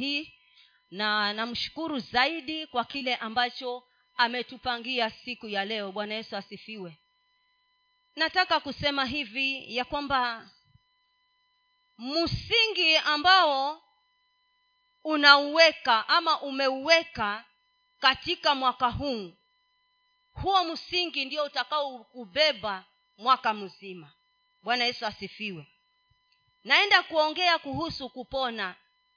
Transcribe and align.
hii 0.00 0.32
na 0.90 1.32
namshukuru 1.32 1.98
zaidi 1.98 2.66
kwa 2.66 2.84
kile 2.84 3.16
ambacho 3.16 3.84
ametupangia 4.16 5.10
siku 5.10 5.48
ya 5.48 5.64
leo. 5.64 5.92
Bwana 5.92 6.14
yesu 6.14 6.36
asifiwe. 6.36 6.96
Nataka 8.16 8.60
kusema 8.60 9.04
hivi 9.04 9.76
ya 9.76 9.84
kwamba 9.84 10.50
msingi 11.98 12.96
ambao 12.96 13.82
unauweka 15.04 16.08
ama 16.08 16.40
umeuweka 16.40 17.44
katika 18.00 18.54
mwaka 18.54 18.88
huu 18.90 19.32
huo 20.32 20.64
msingi 20.64 21.24
ndio 21.24 21.44
utakaokubeba 21.44 22.84
mwaka 23.18 23.54
mzima. 23.54 24.12
Bwana 24.62 24.84
yesu 24.84 25.06
asifiwe. 25.06 25.66
Naenda 26.64 27.02
kuongea 27.02 27.58
kuhusu 27.58 28.08
kupona 28.08 28.74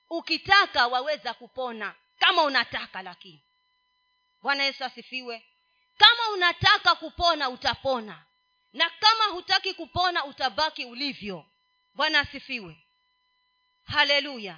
ukitaka 0.09 0.87
waweza 0.87 1.33
kupona 1.33 1.95
kama 2.19 2.43
unataka 2.43 3.01
lakini. 3.01 3.41
Bwana 4.41 4.63
yesu 4.63 4.83
asifiwe. 4.85 5.45
Kama 5.97 6.29
unataka 6.29 6.95
kupona 6.95 7.49
utapona. 7.49 8.23
Na 8.73 8.89
kama 8.89 9.23
hutaki 9.23 9.73
kupona 9.73 10.25
utabaki 10.25 10.85
ulivyo. 10.85 11.45
Bwana 11.93 12.19
asifiwe. 12.19 12.77
Haleluya. 13.83 14.57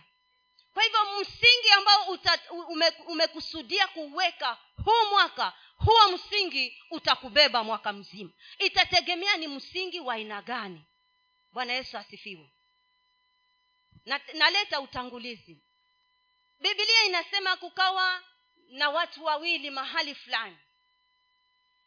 Kwa 0.74 0.84
hivyo 0.84 1.00
msingi 1.22 1.70
ambao 1.78 2.08
uta, 2.08 2.40
ume, 2.52 2.90
umekusudia 3.08 3.88
kuweka 3.88 4.58
huu 4.86 5.10
mwaka 5.10 5.54
huo 5.78 6.12
msingi 6.12 6.82
utakubeba 6.92 7.64
mwaka 7.64 7.94
mzima. 7.94 8.30
Itategemea 8.60 9.38
ni 9.38 9.48
msingi 9.48 10.00
wa 10.00 10.14
aina 10.14 10.42
gani. 10.42 10.82
Bwana 11.52 11.74
yesu 11.74 11.98
asifiwe 11.98 12.50
na, 14.06 14.20
naleta 14.34 14.82
utangulizi. 14.82 15.62
Bibilia 16.60 17.04
inasema 17.04 17.56
kukawa 17.58 18.24
na 18.70 18.90
watu 18.90 19.26
wawili 19.26 19.70
mahali 19.70 20.16
fulani. 20.16 20.58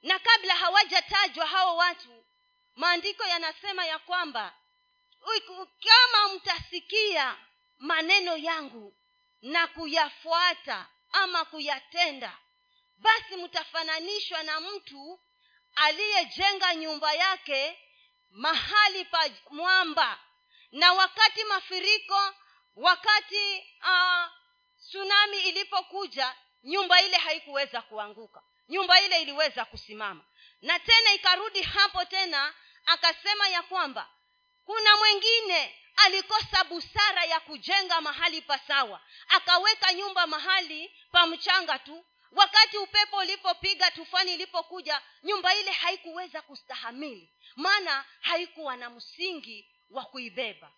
Na 0.02 0.18
kabla 0.18 0.54
hawajatajwa 0.54 1.46
hao 1.46 1.76
watu 1.76 2.24
maandiko 2.74 3.24
yanasema 3.24 3.84
ya 3.86 3.98
kwamba 3.98 4.54
kama 5.80 6.34
mtasikia 6.34 7.36
maneno 7.78 8.36
yangu 8.36 8.96
na 9.42 9.66
kuyafuata 9.66 10.86
ama 11.12 11.44
kuyatenda 11.44 12.38
basi 12.96 13.36
mtafananishwa 13.36 14.42
na 14.42 14.60
mtu 14.60 15.20
aliyejenga 15.74 16.74
nyumba 16.74 17.12
yake 17.14 17.78
mahali 18.30 19.04
pa 19.04 19.30
mwamba 19.50 20.20
na 20.72 20.92
wakati 20.92 21.44
mafuriko 21.44 22.34
wakati 22.76 23.64
uh, 23.82 24.24
tsunami 24.78 25.40
ilipokuja 25.40 26.34
nyumba 26.64 27.02
ile 27.02 27.16
haikuweza 27.16 27.82
kuanguka. 27.82 28.42
Nyumba 28.68 29.00
ile 29.00 29.22
iliweza 29.22 29.64
kusimama. 29.64 30.24
Na 30.62 30.78
tena 30.78 31.12
ikarudi 31.14 31.62
hapo 31.62 32.04
tena 32.04 32.54
akasema 32.86 33.48
ya 33.48 33.62
kwamba 33.62 34.08
kuna 34.64 34.96
mwengine 34.96 35.78
alikosa 35.96 36.64
busara 36.64 37.24
ya 37.24 37.40
kujenga 37.40 38.00
mahali 38.00 38.42
pasawa 38.42 39.00
akaweka 39.28 39.92
nyumba 39.92 40.26
mahali 40.26 40.92
pa 41.12 41.26
mchanga 41.26 41.78
tu. 41.78 42.04
Wakati 42.32 42.78
upepo 42.78 43.16
ulipopiga 43.16 43.90
tufani 43.90 44.34
ilipokuja 44.34 45.02
nyumba 45.22 45.54
ile 45.54 45.70
haikuweza 45.72 46.42
kustahamili. 46.42 47.30
Maana 47.56 48.04
haikuwa 48.20 48.76
na 48.76 48.90
msingi 48.90 49.68
wa 49.90 50.04
kuibeba. 50.04 50.72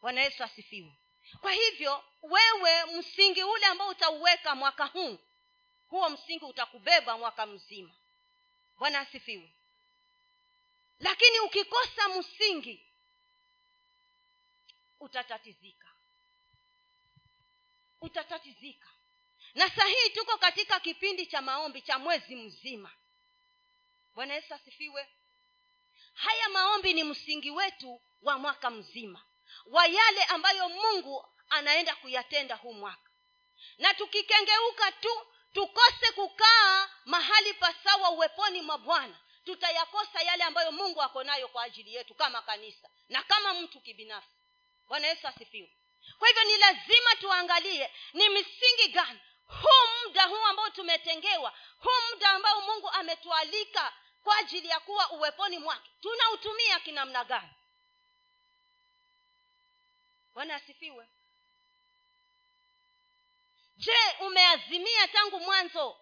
Bwana 0.00 0.20
yesu 0.22 0.44
asifiwe. 0.44 0.92
Kwa 1.40 1.52
hivyo 1.52 2.04
wewe 2.22 2.84
msingi 2.98 3.42
ule 3.44 3.66
ambao 3.66 3.88
utauweka 3.88 4.54
mwaka 4.54 4.86
huu 4.86 5.18
huo 5.88 6.10
msingi 6.10 6.44
utakubeba 6.44 7.18
mwaka 7.18 7.46
mzima. 7.46 7.90
Bwana 8.78 9.00
asifiwe. 9.00 9.52
Lakini 11.00 11.40
ukikosa 11.40 12.08
msingi 12.08 12.86
utatatizika. 15.00 15.86
Utatatizika. 18.00 18.88
Na 19.54 19.70
sahii 19.70 20.10
tuko 20.14 20.38
katika 20.38 20.80
kipindi 20.80 21.26
cha 21.26 21.42
maombi 21.42 21.82
cha 21.82 21.98
mwezi 21.98 22.36
mzima. 22.36 22.90
Bwana 24.14 24.34
yesu 24.34 24.54
asifiwe. 24.54 25.08
Haya 26.14 26.48
maombi 26.48 26.94
ni 26.94 27.04
msingi 27.04 27.50
wetu 27.50 28.00
wa 28.22 28.38
mwaka 28.38 28.70
mzima 28.70 29.22
wa 29.66 29.86
yale 29.86 30.24
ambayo 30.24 30.68
mungu 30.68 31.28
anaenda 31.48 31.94
kuyatenda 31.96 32.56
huu 32.56 32.72
mwaka. 32.72 33.10
Na 33.78 33.94
tukikengeuka 33.94 34.92
tu 34.92 35.26
tukose 35.52 36.12
kukaa 36.14 36.88
mahali 37.04 37.54
pasawa 37.54 38.10
uweponi 38.10 38.62
mwa 38.62 38.78
bwana 38.78 39.16
tutayakosa 39.44 40.22
yale 40.22 40.44
ambayo 40.44 40.72
mungu 40.72 41.02
ako 41.02 41.24
nayo 41.24 41.48
kwa 41.48 41.62
ajili 41.62 41.94
yetu 41.94 42.14
kama 42.14 42.42
kanisa 42.42 42.88
na 43.08 43.22
kama 43.22 43.54
mtu 43.54 43.80
kibinafsi. 43.80 44.30
Bwana 44.88 45.06
yesu 45.06 45.28
asifiwe. 45.28 45.76
Kwa 46.18 46.28
hivyo 46.28 46.44
ni 46.44 46.56
lazima 46.56 47.14
tuangalie 47.20 47.92
ni 48.12 48.28
misingi 48.28 48.88
gani 48.88 49.20
huu 49.46 50.04
muda 50.08 50.24
huu 50.26 50.44
ambao 50.46 50.70
tumetengewa 50.70 51.52
huu 51.78 52.10
muda 52.12 52.28
ambao 52.30 52.60
mungu 52.60 52.90
ametualika 52.90 53.92
kwa 54.24 54.36
ajili 54.36 54.68
ya 54.68 54.80
kuwa 54.80 55.10
uweponi 55.10 55.58
mwake 55.58 55.90
tunautumia 56.00 56.80
kinamna 56.80 57.24
gani 57.24 57.48
bwana 60.34 60.54
asifiwe. 60.54 61.06
Je 63.76 63.92
umeazimia 64.20 65.08
tangu 65.08 65.40
mwanzo 65.40 65.96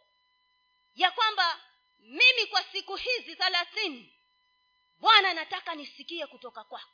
ya 0.94 1.10
kwamba 1.10 1.60
mimi 1.98 2.46
kwa 2.46 2.62
siku 2.64 2.96
hizi 2.96 3.36
thelathini 3.36 4.12
bwana 4.98 5.34
nataka 5.34 5.74
nisikie 5.74 6.26
kutoka 6.26 6.64
kwako. 6.64 6.90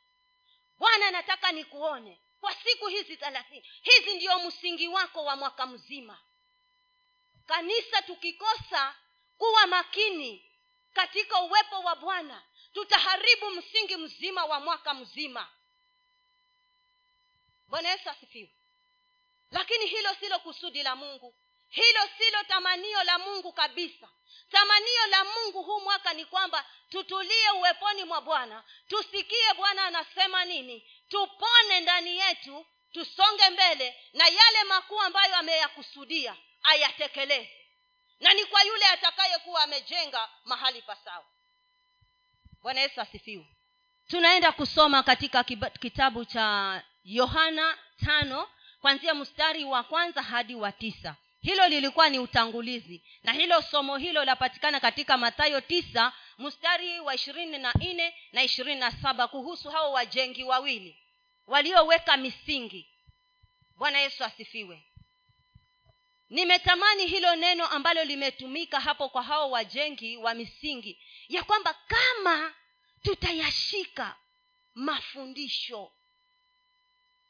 Bwana 0.78 1.10
nataka 1.10 1.52
nikuone 1.52 2.20
kwa 2.40 2.54
siku 2.54 2.86
hizi 2.86 3.16
thelathini 3.16 3.66
hizi 3.82 4.14
ndio 4.14 4.38
msingi 4.38 4.88
wako 4.88 5.24
wa 5.24 5.36
mwaka 5.36 5.66
mzima. 5.66 6.18
Kanisa 7.46 8.02
tukikosa 8.02 8.94
kuwa 9.38 9.66
makini 9.66 10.50
katika 10.92 11.40
uwepo 11.40 11.80
wa 11.80 11.96
bwana 11.96 12.42
tutaharibu 12.74 13.50
msingi 13.50 13.96
mzima 13.96 14.44
wa 14.44 14.60
mwaka 14.60 14.94
mzima 14.94 15.48
bwana 17.68 17.88
yesu 17.90 18.10
asifiwe. 18.10 18.50
Lakini 19.50 19.86
hilo 19.86 20.14
silo 20.14 20.38
kusudi 20.38 20.82
la 20.82 20.96
mungu. 20.96 21.34
Hilo 21.68 22.00
silo 22.18 22.44
tamanio 22.48 23.04
la 23.04 23.18
mungu 23.18 23.52
kabisa. 23.52 24.08
Tamanio 24.50 25.06
la 25.10 25.24
mungu 25.24 25.62
huu 25.62 25.80
mwaka 25.80 26.12
ni 26.12 26.24
kwamba 26.24 26.64
tutulie 26.90 27.50
uweponi 27.50 28.04
mwa 28.04 28.20
bwana 28.20 28.64
tusikie 28.88 29.54
bwana 29.56 29.84
anasema 29.84 30.44
nini 30.44 30.90
tupone 31.08 31.80
ndani 31.80 32.18
yetu 32.18 32.66
tusonge 32.92 33.50
mbele 33.50 33.96
na 34.12 34.24
yale 34.26 34.64
makuu 34.68 35.00
ambayo 35.00 35.36
ameyakusudia 35.36 36.36
ayatekeleze 36.62 37.50
na 38.20 38.34
ni 38.34 38.44
kwa 38.44 38.62
yule 38.62 38.84
atakayekuwa 38.86 39.62
amejenga 39.62 40.28
mahali 40.44 40.82
pasawa 40.82 41.24
bwana 42.62 42.80
yesu 42.80 43.00
asifiwe. 43.00 43.46
Tunaenda 44.08 44.52
kusoma 44.52 45.02
katika 45.02 45.44
kitabu 45.80 46.24
cha 46.24 46.82
yohana 47.06 47.78
tano 48.04 48.48
kwanzia 48.80 49.14
mstari 49.14 49.64
wa 49.64 49.82
kwanza 49.82 50.22
hadi 50.22 50.54
wa 50.54 50.72
tisa. 50.72 51.16
Hilo 51.40 51.68
lilikuwa 51.68 52.08
ni 52.08 52.18
utangulizi 52.18 53.02
na 53.22 53.32
hilo 53.32 53.62
somo 53.62 53.96
hilo 53.96 54.24
lapatikana 54.24 54.80
katika 54.80 55.16
mathayo 55.18 55.60
tisa 55.60 56.12
mstari 56.38 57.00
wa 57.00 57.14
ishirini 57.14 57.58
na 57.58 57.72
nne 57.72 58.14
na 58.32 58.42
ishirini 58.42 58.80
na 58.80 58.90
saba 58.90 59.28
kuhusu 59.28 59.70
hao 59.70 59.92
wajengi 59.92 60.44
wawili 60.44 60.98
walioweka 61.46 62.16
misingi. 62.16 62.88
Bwana 63.76 63.98
yesu 63.98 64.24
asifiwe. 64.24 64.82
Nimetamani 66.30 67.06
hilo 67.06 67.36
neno 67.36 67.66
ambalo 67.66 68.04
limetumika 68.04 68.80
hapo 68.80 69.08
kwa 69.08 69.22
hao 69.22 69.50
wajengi 69.50 70.16
wa 70.16 70.34
misingi 70.34 71.00
ya 71.28 71.42
kwamba 71.44 71.74
kama 71.74 72.54
tutayashika 73.02 74.16
mafundisho 74.74 75.92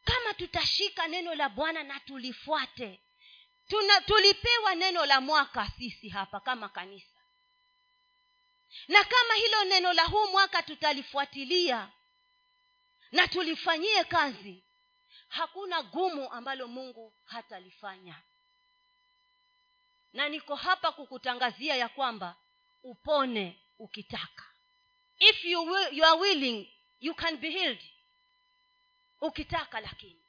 kama 0.06 0.34
tutashika 0.34 1.08
neno 1.08 1.34
la 1.34 1.48
bwana 1.48 1.82
na 1.82 2.00
tulifuate 2.00 3.00
Tuna, 3.68 4.00
tulipewa 4.00 4.74
neno 4.74 5.06
la 5.06 5.20
mwaka 5.20 5.68
sisi 5.78 6.08
hapa 6.08 6.40
kama 6.40 6.68
kanisa. 6.68 7.20
Na 8.88 9.04
kama 9.04 9.34
hilo 9.34 9.64
neno 9.64 9.92
la 9.92 10.04
huu 10.04 10.26
mwaka 10.26 10.62
tutalifuatilia 10.62 11.92
na 13.12 13.28
tulifanyie 13.28 14.04
kazi 14.04 14.64
hakuna 15.28 15.82
gumu 15.82 16.32
ambalo 16.32 16.68
mungu 16.68 17.14
hatalifanya. 17.24 18.22
Na 20.12 20.28
niko 20.28 20.54
hapa 20.54 20.92
kukutangazia 20.92 21.76
ya 21.76 21.88
kwamba 21.88 22.36
upone 22.82 23.60
ukitaka. 23.78 24.44
If 25.18 25.44
you, 25.44 25.62
will, 25.66 25.88
you 25.98 26.04
are 26.04 26.20
willing 26.20 26.72
you 27.00 27.14
can 27.14 27.36
be 27.36 27.50
healed 27.50 27.82
ukitaka 29.20 29.80
lakini 29.80 30.22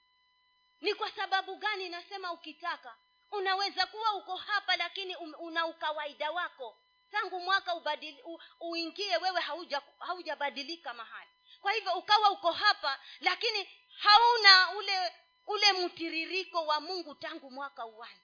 ni 0.82 0.94
kwa 0.96 1.12
sababu 1.12 1.56
gani 1.56 1.90
nasema 1.90 2.32
ukitaka? 2.32 2.98
Unaweza 3.32 3.86
kuwa 3.86 4.14
uko 4.14 4.36
hapa 4.36 4.76
lakini 4.76 5.16
um, 5.16 5.34
una 5.40 5.66
ukawaida 5.66 6.32
wako. 6.32 6.78
Tangu 7.12 7.40
mwaka 7.40 7.76
ubadili, 7.76 8.22
u, 8.26 8.40
uingie 8.60 9.18
wewe 9.18 9.42
hauja 9.42 9.82
haujabadilika 10.00 10.94
mahali. 10.94 11.32
Kwa 11.62 11.72
hivyo 11.72 11.94
ukawa 11.94 12.32
uko 12.32 12.52
hapa 12.52 13.00
lakini 13.20 13.70
hauna 13.98 14.72
ule 14.78 15.12
ule 15.48 15.74
mtiririko 15.74 16.66
wa 16.66 16.80
mungu 16.82 17.16
tangu 17.16 17.52
mwaka 17.52 17.86
uanze 17.86 18.22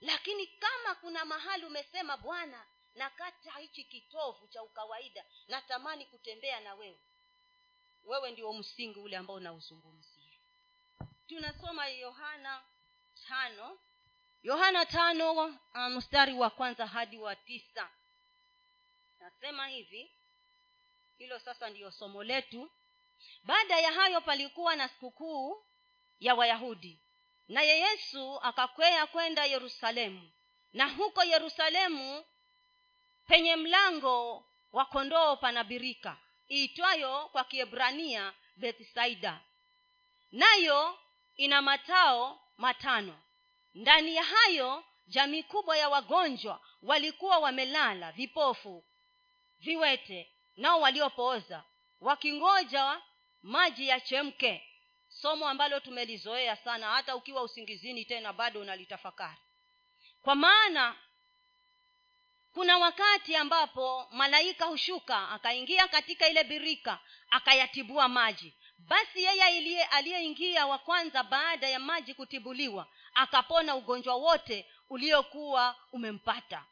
lakini 0.00 0.46
kama 0.46 0.94
kuna 0.94 1.24
mahali 1.24 1.66
umesema 1.66 2.16
bwana 2.16 2.66
nakata 2.94 3.52
hichi 3.58 3.84
kitovu 3.84 4.48
cha 4.48 4.62
ukawaida 4.62 5.24
natamani 5.48 6.06
kutembea 6.06 6.60
na 6.60 6.74
wewe 6.74 7.00
wewe 8.06 8.30
ndio 8.30 8.52
msingi 8.52 8.98
ule 8.98 9.16
ambao 9.16 9.36
unauzungumzia 9.36 10.22
tunasoma 11.28 11.86
yohana 11.86 12.62
tano 13.28 13.78
yohana 14.42 14.86
tano 14.86 15.34
mstari 15.34 15.90
mstari 15.96 16.32
wa 16.32 16.50
kwanza 16.50 16.86
hadi 16.86 17.18
wa 17.18 17.36
tisa. 17.36 17.88
Nasema 19.20 19.66
hivi 19.68 20.10
hilo 21.18 21.38
sasa 21.38 21.70
ndiyo 21.70 21.90
somo 21.90 22.24
letu. 22.24 22.70
Baada 23.44 23.80
ya 23.80 23.92
hayo 23.92 24.20
palikuwa 24.20 24.76
na 24.76 24.88
sikukuu 24.88 25.64
ya 26.20 26.34
wayahudi 26.34 26.98
naye 27.48 27.78
yesu 27.80 28.40
akakwea 28.42 29.06
kwenda 29.06 29.44
yerusalemu 29.44 30.30
na 30.72 30.88
huko 30.88 31.24
yerusalemu 31.24 32.24
penye 33.28 33.56
mlango 33.56 34.44
wa 34.72 34.84
kondoo 34.84 35.36
pana 35.36 35.64
birika 35.64 36.16
iitwayo 36.50 37.28
kwa 37.28 37.44
kiebrania 37.44 38.32
bethsaida. 38.56 39.40
Nayo 40.32 40.98
ina 41.36 41.62
matao 41.62 42.40
matano. 42.56 43.18
Ndani 43.74 44.16
ya 44.16 44.22
hayo 44.22 44.84
jamii 45.06 45.42
kubwa 45.42 45.76
ya 45.76 45.88
wagonjwa 45.88 46.60
walikuwa 46.82 47.38
wamelala 47.38 48.12
vipofu 48.12 48.84
viwete 49.58 50.32
nao 50.56 50.80
waliopooza 50.80 51.64
wakingoja 52.00 53.00
maji 53.42 53.88
yachemke. 53.88 54.62
Somo 55.08 55.48
ambalo 55.48 55.80
tumelizoea 55.80 56.56
sana 56.56 56.90
hata 56.90 57.16
ukiwa 57.16 57.42
usingizini 57.42 58.04
tena 58.04 58.32
bado 58.32 58.60
unalitafakari. 58.60 59.40
Kwa 60.22 60.34
maana 60.34 60.96
kuna 62.56 62.78
wakati 62.78 63.36
ambapo 63.36 64.08
malaika 64.10 64.64
hushuka 64.64 65.28
akaingia 65.28 65.88
katika 65.88 66.28
ile 66.28 66.44
birika 66.44 66.98
akayatibua 67.30 68.08
maji. 68.08 68.54
Basi 68.78 69.22
yeye 69.24 69.82
aliyeingia 69.84 70.66
wa 70.66 70.78
kwanza 70.78 71.22
baada 71.22 71.68
ya 71.68 71.78
maji 71.78 72.14
kutibuliwa 72.14 72.86
akapona 73.14 73.76
ugonjwa 73.76 74.14
wote 74.14 74.66
uliokuwa 74.90 75.76
umempata. 75.92 76.64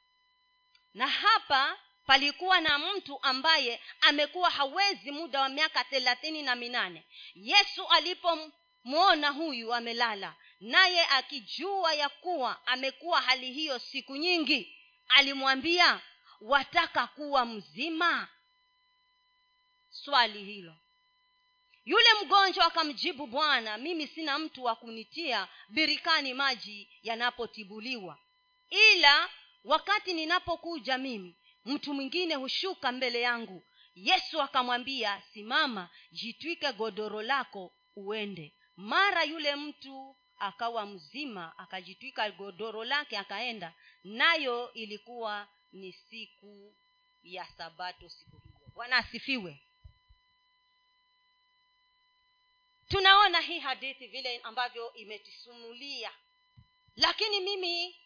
Na 0.94 1.06
hapa 1.06 1.78
palikuwa 2.06 2.60
na 2.60 2.78
mtu 2.78 3.18
ambaye 3.22 3.80
amekuwa 4.00 4.50
hawezi 4.50 5.10
muda 5.10 5.40
wa 5.40 5.48
miaka 5.48 5.84
thelathini 5.84 6.42
na 6.42 6.54
minane. 6.54 7.04
Yesu 7.34 7.86
alipomwona 7.88 9.30
huyu 9.30 9.74
amelala 9.74 10.34
naye 10.60 11.06
akijua 11.06 11.94
ya 11.94 12.08
kuwa 12.08 12.66
amekuwa 12.66 13.20
hali 13.20 13.52
hiyo 13.52 13.78
siku 13.78 14.16
nyingi 14.16 14.80
alimwambia 15.08 16.00
wataka 16.40 17.06
kuwa 17.06 17.44
mzima? 17.46 18.28
Swali 19.90 20.44
hilo. 20.44 20.76
Yule 21.84 22.08
mgonjwa 22.24 22.64
akamjibu 22.66 23.26
bwana 23.26 23.78
mimi 23.78 24.06
sina 24.06 24.38
mtu 24.38 24.64
wa 24.64 24.76
kunitia 24.76 25.48
birikani 25.68 26.34
maji 26.34 26.88
yanapotibuliwa. 27.02 28.18
Ila 28.70 29.28
wakati 29.64 30.12
ninapokuja 30.14 30.98
mimi 30.98 31.36
mtu 31.64 31.94
mwingine 31.94 32.34
hushuka 32.34 32.92
mbele 32.92 33.20
yangu. 33.20 33.62
Yesu 33.94 34.42
akamwambia 34.42 35.22
simama 35.32 35.88
jitwike 36.12 36.72
godoro 36.72 37.22
lako 37.22 37.72
uende 37.96 38.54
mara 38.76 39.24
yule 39.24 39.56
mtu 39.56 40.16
akawa 40.38 40.86
mzima 40.86 41.58
akajitwika 41.58 42.30
godoro 42.30 42.84
lake 42.84 43.18
akaenda. 43.18 43.74
Nayo 44.04 44.72
ilikuwa 44.72 45.48
ni 45.72 45.92
siku 45.92 46.74
ya 47.22 47.46
sabato 47.46 48.08
siku 48.08 48.38
hiyo. 48.38 48.70
Bwana 48.74 48.96
asifiwe. 48.96 49.60
Tunaona 52.88 53.40
hii 53.40 53.58
hadithi 53.58 54.06
vile 54.06 54.38
ambavyo 54.38 54.92
imetisumulia 54.94 56.12
lakini 56.96 57.40
mimi 57.40 57.96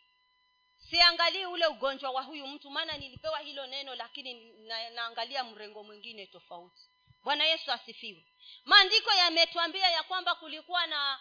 siangalii 0.90 1.44
ule 1.46 1.66
ugonjwa 1.66 2.10
wa 2.10 2.22
huyu 2.22 2.46
mtu 2.46 2.70
maana 2.70 2.96
nilipewa 2.96 3.38
hilo 3.38 3.66
neno 3.66 3.94
lakini 3.94 4.52
na, 4.52 4.90
naangalia 4.90 5.44
mrengo 5.44 5.84
mwingine 5.84 6.26
tofauti 6.26 6.82
bwana 7.28 7.44
yesu 7.44 7.72
asifiwe. 7.72 8.24
Maandiko 8.64 9.10
yametwambia 9.12 9.88
ya 9.90 10.02
kwamba 10.02 10.34
kulikuwa 10.34 10.86
na 10.86 11.20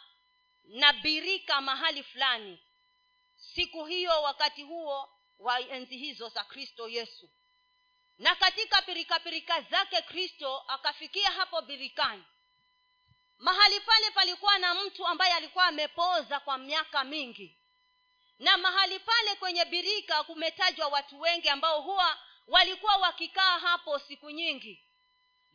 na 0.63 0.93
birika 0.93 1.61
mahali 1.61 2.03
fulani 2.03 2.59
siku 3.35 3.85
hiyo 3.85 4.21
wakati 4.21 4.63
huo 4.63 5.09
wa 5.39 5.59
enzi 5.59 5.97
hizo 5.97 6.29
za 6.29 6.43
kristo 6.43 6.87
yesu. 6.89 7.29
Na 8.17 8.35
katika 8.35 8.81
pirikapirika 8.81 9.61
zake 9.61 10.01
kristo 10.01 10.57
akafikia 10.67 11.31
hapo 11.31 11.61
birikani. 11.61 12.23
Mahali 13.37 13.79
pale 13.79 14.11
palikuwa 14.11 14.57
na 14.57 14.73
mtu 14.75 15.07
ambaye 15.07 15.33
alikuwa 15.33 15.65
amepoza 15.65 16.39
kwa 16.39 16.57
miaka 16.57 17.03
mingi. 17.03 17.57
Na 18.39 18.57
mahali 18.57 18.99
pale 18.99 19.35
kwenye 19.35 19.65
birika 19.65 20.23
kumetajwa 20.23 20.87
watu 20.87 21.19
wengi 21.21 21.49
ambao 21.49 21.81
huwa 21.81 22.19
walikuwa 22.47 22.95
wakikaa 22.97 23.59
hapo 23.59 23.99
siku 23.99 24.29
nyingi 24.29 24.86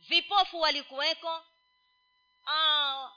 vipofu 0.07 0.59
walikuweko. 0.61 1.43
Ah, 2.47 3.09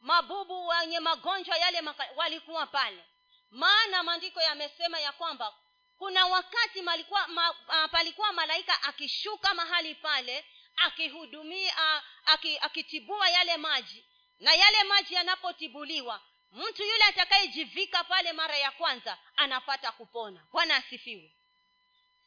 mabubu 0.00 0.66
wenye 0.66 1.00
magonjwa 1.00 1.56
yale 1.58 1.80
maka, 1.80 2.08
walikuwa 2.16 2.66
pale. 2.66 3.04
Maana 3.50 4.02
maandiko 4.02 4.40
yamesema 4.40 5.00
ya 5.00 5.12
kwamba 5.12 5.54
kuna 5.98 6.26
wakati 6.26 6.82
malikuwa, 6.82 7.28
ma, 7.28 7.54
a, 7.68 7.88
palikuwa 7.88 8.32
malaika 8.32 8.82
akishuka 8.82 9.54
mahali 9.54 9.94
pale 9.94 10.44
akihudumia 10.76 12.02
aki, 12.26 12.58
akitibua 12.58 13.28
yale 13.28 13.56
maji. 13.56 14.04
Na 14.40 14.54
yale 14.54 14.84
maji 14.84 15.14
yanapotibuliwa 15.14 16.20
mtu 16.52 16.82
yule 16.82 17.04
atakayejivika 17.04 18.04
pale 18.04 18.32
mara 18.32 18.56
ya 18.56 18.70
kwanza 18.70 19.18
anapata 19.36 19.92
kupona. 19.92 20.46
Bwana 20.52 20.76
asifiwe. 20.76 21.32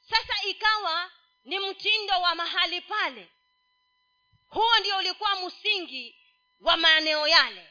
Sasa 0.09 0.43
ikawa 0.43 1.11
ni 1.43 1.59
mtindo 1.59 2.21
wa 2.21 2.35
mahali 2.35 2.81
pale 2.81 3.29
huo 4.47 4.79
ndio 4.79 4.97
ulikuwa 4.97 5.35
msingi 5.35 6.15
wa 6.61 6.77
maeneo 6.77 7.27
yale. 7.27 7.67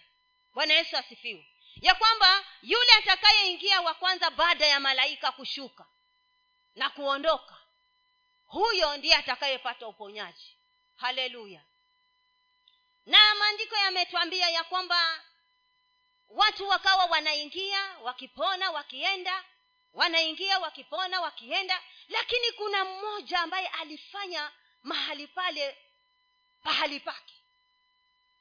Bwana 0.54 0.74
yesu 0.74 0.96
asifiwe. 0.96 1.46
Ya 1.80 1.94
kwamba 1.94 2.44
yule 2.62 2.92
atakayeingia 2.98 3.80
wa 3.80 3.94
kwanza 3.94 4.30
baada 4.30 4.66
ya 4.66 4.80
malaika 4.80 5.32
kushuka 5.32 5.86
na 6.74 6.90
kuondoka 6.90 7.56
huyo 8.46 8.96
ndiye 8.96 9.14
atakayepata 9.14 9.86
uponyaji. 9.88 10.56
Haleluya. 10.96 11.60
Na 13.06 13.34
maandiko 13.34 13.76
yametwambia 13.76 14.48
ya 14.50 14.64
kwamba 14.64 15.20
watu 16.28 16.68
wakawa 16.68 17.04
wanaingia 17.04 17.96
wakipona 18.02 18.70
wakienda 18.70 19.44
wanaingia 19.92 20.58
wakipona 20.58 21.20
wakienda 21.20 21.82
lakini 22.08 22.52
kuna 22.52 22.84
mmoja 22.84 23.40
ambaye 23.40 23.66
alifanya 23.68 24.52
mahali 24.82 25.26
pale 25.26 25.76
pahali 26.66 27.00
pake. 27.00 27.34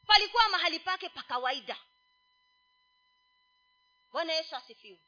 Palikuwa 0.07 0.49
mahali 0.49 0.79
pake 0.79 1.09
pa 1.09 1.23
kawaida. 1.23 1.77
Bwana 4.11 4.33
yesu 4.33 4.55
asifiwe. 4.55 4.99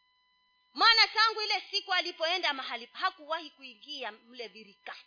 Maana 0.74 1.08
tangu 1.08 1.42
ile 1.42 1.62
siku 1.72 1.94
alipoenda 1.94 2.54
mahali 2.54 2.90
hakuwahi 2.94 3.50
kuingia 3.50 4.12
mle 4.12 4.50
birikani 4.50 5.00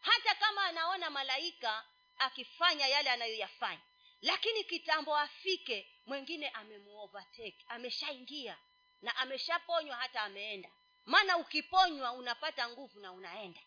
hata 0.00 0.34
kama 0.34 0.64
anaona 0.64 1.10
malaika 1.10 1.84
akifanya 2.18 2.86
yale 2.86 3.10
anayoyafanya. 3.10 3.82
Lakini 4.22 4.64
kitambo 4.64 5.16
afike 5.16 5.90
mwengine 6.06 6.48
amemuovertake 6.48 7.64
ameshaingia 7.68 8.58
na 9.02 9.16
ameshaponywa 9.16 9.96
hata 9.96 10.22
ameenda. 10.22 10.70
Maana 11.06 11.36
ukiponywa 11.36 12.12
unapata 12.12 12.68
nguvu 12.68 13.00
na 13.00 13.12
unaenda. 13.12 13.60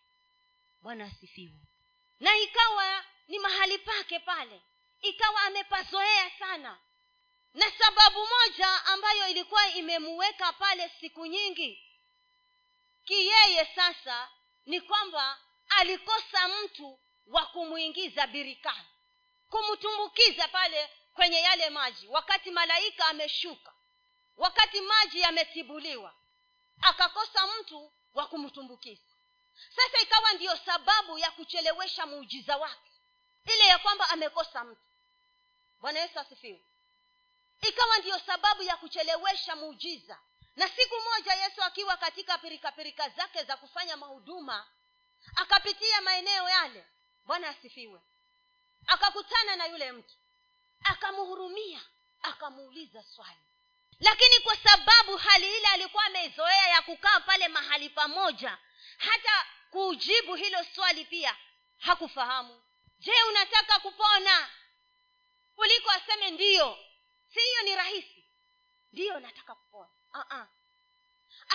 Bwana 0.82 1.06
asifiwe. 1.06 1.56
Na 2.20 2.38
ikawa 2.38 3.06
ni 3.28 3.40
mahali 3.40 3.78
pake 3.78 4.20
pale. 4.20 4.62
Ikawa 5.02 5.42
amepazoea 5.42 6.32
sana. 6.40 6.78
Na 7.54 7.72
sababu 7.72 8.20
moja 8.28 8.86
ambayo 8.86 9.28
ilikuwa 9.28 9.68
imemuweka 9.70 10.54
pale 10.54 10.92
siku 11.00 11.26
nyingi 11.26 11.84
kiyeye 13.06 13.66
sasa 13.76 14.30
ni 14.66 14.82
kwamba 14.82 15.40
alikosa 15.70 16.48
mtu 16.48 17.00
wa 17.28 17.46
kumwingiza 17.46 18.28
birikani 18.28 18.88
kumtumbukiza 19.50 20.48
pale 20.48 20.90
kwenye 21.14 21.38
yale 21.42 21.70
maji. 21.70 22.08
Wakati 22.08 22.52
malaika 22.52 23.06
ameshuka 23.06 23.74
wakati 24.38 24.82
maji 24.82 25.20
yametibuliwa 25.20 26.14
akakosa 26.82 27.48
mtu 27.48 27.92
wa 28.14 28.28
kumtumbukiza. 28.28 29.02
Sasa 29.76 30.00
ikawa 30.02 30.34
ndiyo 30.34 30.58
sababu 30.58 31.18
ya 31.20 31.32
kuchelewesha 31.32 32.06
muujiza 32.06 32.58
wake 32.58 32.87
ile 33.54 33.66
ya 33.68 33.80
kwamba 33.80 34.10
amekosa 34.10 34.64
mtu. 34.64 34.82
Bwana 35.80 36.00
yesu 36.00 36.20
asifiwe. 36.20 36.62
Ikawa 37.62 37.98
ndiyo 37.98 38.20
sababu 38.20 38.64
ya 38.64 38.78
kuchelewesha 38.78 39.56
muujiza. 39.56 40.18
Na 40.56 40.70
siku 40.70 40.96
moja 41.02 41.34
yesu 41.34 41.64
akiwa 41.64 41.98
katika 41.98 42.38
pirikapirika 42.38 43.10
zake 43.10 43.44
za 43.44 43.58
kufanya 43.58 43.98
mahuduma 43.98 44.68
akapitia 45.36 46.02
maeneo 46.02 46.50
yale 46.50 46.86
bwana 47.26 47.50
asifiwe. 47.50 48.02
Akakutana 48.88 49.56
na 49.56 49.66
yule 49.66 49.92
mtu 49.92 50.16
akamhurumia 50.84 51.82
akamuuliza 52.22 53.04
swali. 53.04 53.40
Lakini 54.00 54.40
kwa 54.40 54.58
sababu 54.58 55.18
hali 55.18 55.58
ile 55.58 55.68
alikuwa 55.68 56.04
ameizoea 56.06 56.68
ya 56.68 56.82
kukaa 56.82 57.20
pale 57.20 57.48
mahali 57.48 57.90
pamoja 57.90 58.58
hata 58.98 59.46
kuujibu 59.72 60.36
hilo 60.36 60.64
swali 60.76 61.06
pia 61.06 61.38
hakufahamu 61.78 62.62
je 63.00 63.12
unataka 63.30 63.80
kupona? 63.80 64.50
Kuliko 65.56 65.92
aseme 65.92 66.32
ndiyo 66.32 66.78
si 67.34 67.40
hiyo 67.40 67.62
ni 67.62 67.76
rahisi? 67.76 68.26
Ndiyo 68.92 69.20
nataka 69.20 69.56
kupona. 69.56 69.90
Uh-uh. 70.14 70.46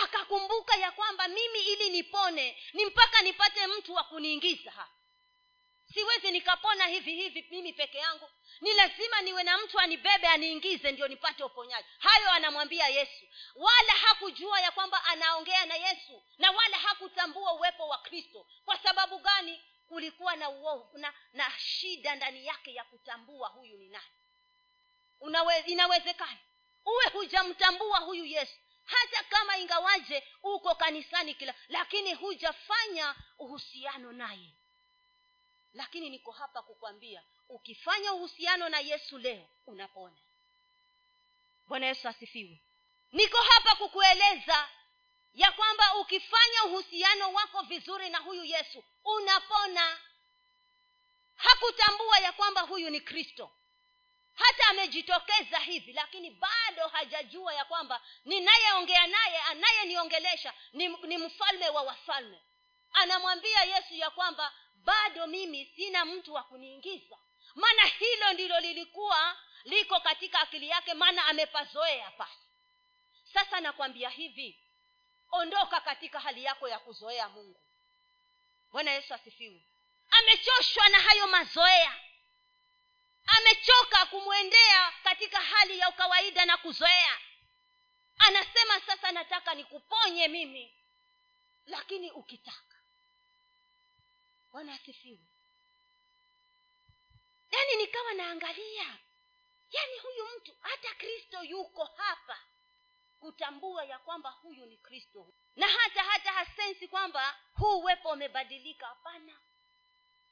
akakumbuka 0.05 0.77
ya 0.77 0.91
kwamba 0.93 1.29
mimi 1.29 1.59
ili 1.61 1.91
nipone 1.91 2.63
ni 2.73 2.85
mpaka 2.87 3.23
nipate 3.23 3.67
mtu 3.67 3.95
wa 3.95 4.05
kuniingiza 4.05 4.89
siwezi 5.95 6.31
nikapona 6.31 6.87
hivi 6.87 7.15
hivi 7.15 7.47
mimi 7.51 7.73
peke 7.73 7.99
yangu. 7.99 8.31
Ni 8.61 8.73
lazima 8.75 9.21
niwe 9.21 9.43
na 9.43 9.59
mtu 9.59 9.79
anibebe 9.81 10.27
aniingize 10.27 10.93
ndio 10.93 11.09
nipate 11.09 11.45
uponyaji. 11.45 11.89
Hayo 11.99 12.31
anamwambia 12.31 12.89
yesu. 12.89 13.25
Wala 13.55 13.93
hakujua 13.93 14.61
ya 14.61 14.71
kwamba 14.73 15.05
anaongea 15.05 15.67
na 15.67 15.75
yesu 15.75 16.23
na 16.39 16.51
wala 16.51 16.79
hakutambua 16.79 17.53
uwepo 17.53 17.89
wa 17.89 17.99
kristo. 17.99 18.47
Kwa 18.65 18.79
sababu 18.79 19.19
gani 19.19 19.61
kulikuwa 19.93 20.37
na 20.37 20.51
uovu 20.51 20.99
na, 20.99 21.15
na 21.33 21.51
shida 21.59 22.15
ndani 22.15 22.47
yake 22.47 22.75
ya 22.75 22.85
kutambua 22.85 23.49
huyu 23.49 23.77
ni 23.79 23.89
nani. 23.89 24.05
Unawe, 25.21 25.59
inawezekana. 25.61 26.39
Uwe 26.85 27.05
hujamtambua 27.13 27.99
huyu 27.99 28.25
yesu. 28.25 28.55
Hata 28.85 29.25
kama 29.25 29.57
ingawaje 29.59 30.25
uko 30.43 30.75
kanisani 30.75 31.35
kila 31.35 31.55
lakini 31.69 32.15
hujafanya 32.15 33.15
uhusiano 33.39 34.13
naye. 34.13 34.51
Lakini 35.75 36.11
niko 36.11 36.33
hapa 36.33 36.63
kukwambia 36.63 37.23
ukifanya 37.49 38.13
uhusiano 38.13 38.69
na 38.69 38.81
yesu 38.81 39.19
leo 39.19 39.49
unapona. 39.67 40.17
Bwana 41.67 41.87
yesu 41.87 42.09
asifiwe. 42.09 42.61
Niko 43.13 43.39
hapa 43.43 43.75
kukueleza 43.77 44.69
ya 45.35 45.53
kwamba 45.53 45.95
ukifanya 45.95 46.65
uhusiano 46.65 47.33
wako 47.33 47.63
vizuri 47.63 48.09
na 48.09 48.19
huyu 48.19 48.45
yesu 48.45 48.85
unapona. 49.05 49.99
Hakutambua 51.37 52.19
ya 52.19 52.33
kwamba 52.33 52.61
huyu 52.61 52.91
ni 52.91 53.01
kristo. 53.01 53.51
Hata 54.35 54.69
amejitokeza 54.69 55.59
hivi 55.59 55.93
lakini 55.93 56.31
bado 56.31 56.89
hajajua 56.89 57.55
ya 57.55 57.65
kwamba 57.65 58.01
ninayeongea 58.25 59.07
naye 59.07 59.39
anayeniongelesha 59.39 60.55
ni, 60.73 60.89
ni 60.89 61.19
mfalme 61.19 61.69
wa 61.69 61.83
wafalme. 61.83 62.43
Anamwambia 62.93 63.63
yesu 63.65 63.95
ya 63.95 64.11
kwamba 64.11 64.53
bado 64.75 65.27
mimi 65.27 65.65
sina 65.77 66.05
mtu 66.05 66.35
wa 66.35 66.43
kuniingiza. 66.43 67.19
Maana 67.55 67.85
hilo 67.85 68.33
ndilo 68.33 68.61
lilikuwa 68.61 69.37
liko 69.65 70.01
katika 70.01 70.41
akili 70.41 70.69
yake 70.69 70.95
maana 70.95 71.25
amepazoea 71.25 72.11
pale 72.11 72.33
sasa 73.33 73.61
nakwambia 73.61 74.09
hivi 74.09 74.59
ondoka 75.33 75.81
katika 75.81 76.21
hali 76.21 76.45
yako 76.45 76.69
ya 76.69 76.79
kuzoea 76.79 77.29
mungu 77.29 77.61
bwana 78.73 78.91
yesu 78.91 79.15
asifiwe. 79.15 79.63
Amechoshwa 80.11 80.89
na 80.89 81.01
hayo 81.01 81.27
mazoea. 81.29 82.01
Amechoka 83.27 84.07
kumwendea 84.07 84.93
katika 85.05 85.41
hali 85.41 85.79
ya 85.79 85.89
ukawaida 85.89 86.45
na 86.45 86.57
kuzoea. 86.57 87.19
Anasema 88.19 88.81
sasa 88.81 89.13
nataka 89.13 89.55
nikuponye 89.55 90.29
mimi 90.29 90.75
lakini 91.67 92.11
ukitaka. 92.11 92.77
Bwana 94.53 94.75
asifiwe. 94.75 95.19
Yaani 97.51 97.77
nikawa 97.77 98.13
naangalia 98.15 98.99
yaani 99.71 99.99
huyu 100.03 100.29
mtu 100.37 100.53
hata 100.61 100.95
kristo 100.95 101.45
yuko 101.45 101.85
hapa 101.85 102.39
kutambua 103.21 103.85
ya 103.85 103.99
kwamba 103.99 104.31
huyu 104.31 104.67
ni 104.67 104.77
kristo 104.77 105.35
na 105.57 105.69
hata 105.69 106.03
hata 106.03 106.33
hasensi 106.33 106.89
kwamba 106.89 107.39
huu 107.55 107.79
uwepo 107.81 108.09
umebadilika 108.11 108.87
hapana. 108.87 109.37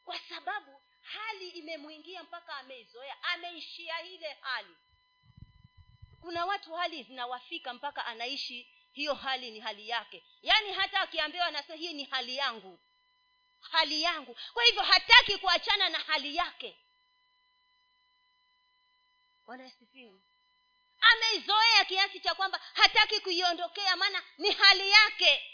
Kwa 0.04 0.18
sababu 0.18 0.82
hali 1.02 1.48
imemwingia 1.48 2.22
mpaka 2.22 2.54
ameizoea 2.56 3.22
ameishia 3.22 4.02
ile 4.02 4.32
hali. 4.40 4.76
Kuna 6.20 6.46
watu 6.46 6.74
hali 6.74 7.02
zinawafika 7.02 7.74
mpaka 7.74 8.06
anaishi 8.06 8.74
hiyo 8.92 9.14
hali 9.14 9.50
ni 9.50 9.60
hali 9.60 9.88
yake. 9.88 10.24
Yaani 10.42 10.72
hata 10.72 11.00
akiambiwa 11.00 11.46
anasema 11.46 11.74
hii 11.78 11.92
ni 11.92 12.04
hali 12.04 12.36
yangu. 12.36 12.78
Hali 13.60 14.02
yangu. 14.02 14.36
Kwa 14.52 14.64
hivyo 14.64 14.82
hataki 14.82 15.38
kuachana 15.38 15.88
na 15.88 15.98
hali 15.98 16.36
yake. 16.36 16.78
Bwana 19.46 19.64
asifiwe 19.64 20.20
ameizoea 21.00 21.84
kiasi 21.84 22.20
cha 22.20 22.34
kwamba 22.34 22.60
hataki 22.74 23.20
kuiondokea 23.20 23.96
maana 23.96 24.22
ni 24.38 24.50
hali 24.50 24.90
yake. 24.90 25.46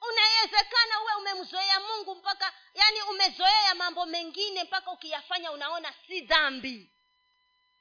Unawezekana 0.00 1.00
uwe 1.02 1.14
umemzoea 1.14 1.80
mungu 1.80 2.14
mpaka 2.14 2.52
yani 2.74 3.02
umezoea 3.02 3.74
mambo 3.74 4.06
mengine 4.06 4.64
mpaka 4.64 4.90
ukiyafanya 4.92 5.52
unaona 5.52 5.94
si 6.06 6.20
dhambi. 6.20 6.90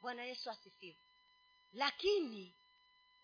Bwana 0.02 0.24
yesu 0.24 0.50
asifiwe. 0.50 0.98
Lakini 1.74 2.56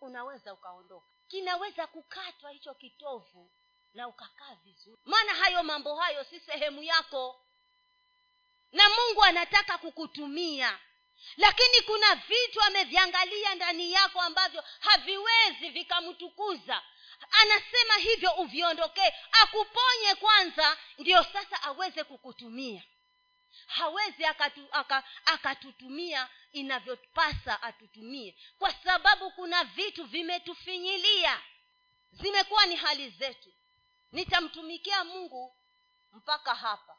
unaweza 0.01 0.53
ukaondoka. 0.53 1.07
Kinaweza 1.27 1.87
kukatwa 1.87 2.51
hicho 2.51 2.73
kitovu 2.73 3.51
na 3.93 4.07
ukakaa 4.07 4.55
vizuri. 4.63 5.01
Maana 5.05 5.33
hayo 5.33 5.63
mambo 5.63 5.95
hayo 5.95 6.23
si 6.23 6.39
sehemu 6.39 6.83
yako. 6.83 7.45
Na 8.71 8.89
mungu 8.89 9.23
anataka 9.23 9.77
kukutumia 9.77 10.79
lakini 11.37 11.81
kuna 11.81 12.15
vitu 12.15 12.61
ameviangalia 12.61 13.55
ndani 13.55 13.91
yako 13.93 14.21
ambavyo 14.21 14.63
haviwezi 14.79 15.69
vikamtukuza. 15.69 16.81
Anasema 17.31 17.93
hivyo 17.93 18.31
uviondokee 18.31 19.13
akuponye 19.41 20.15
kwanza 20.19 20.77
ndio 20.97 21.23
sasa 21.23 21.63
aweze 21.63 22.03
kukutumia. 22.03 22.83
Hawezi 23.67 24.25
akatu, 24.25 24.67
aka, 24.71 25.03
akatutumia 25.25 26.29
inavyopasa 26.51 27.61
atutumie. 27.61 28.35
Kwa 28.59 28.73
sababu 28.73 29.31
kuna 29.31 29.63
vitu 29.63 30.03
vimetufinyilia. 30.05 31.41
Zimekuwa 32.11 32.65
ni 32.65 32.75
hali 32.75 33.09
zetu. 33.09 33.53
Nitamtumikia 34.11 35.03
mungu 35.03 35.55
mpaka 36.13 36.55
hapa. 36.55 36.97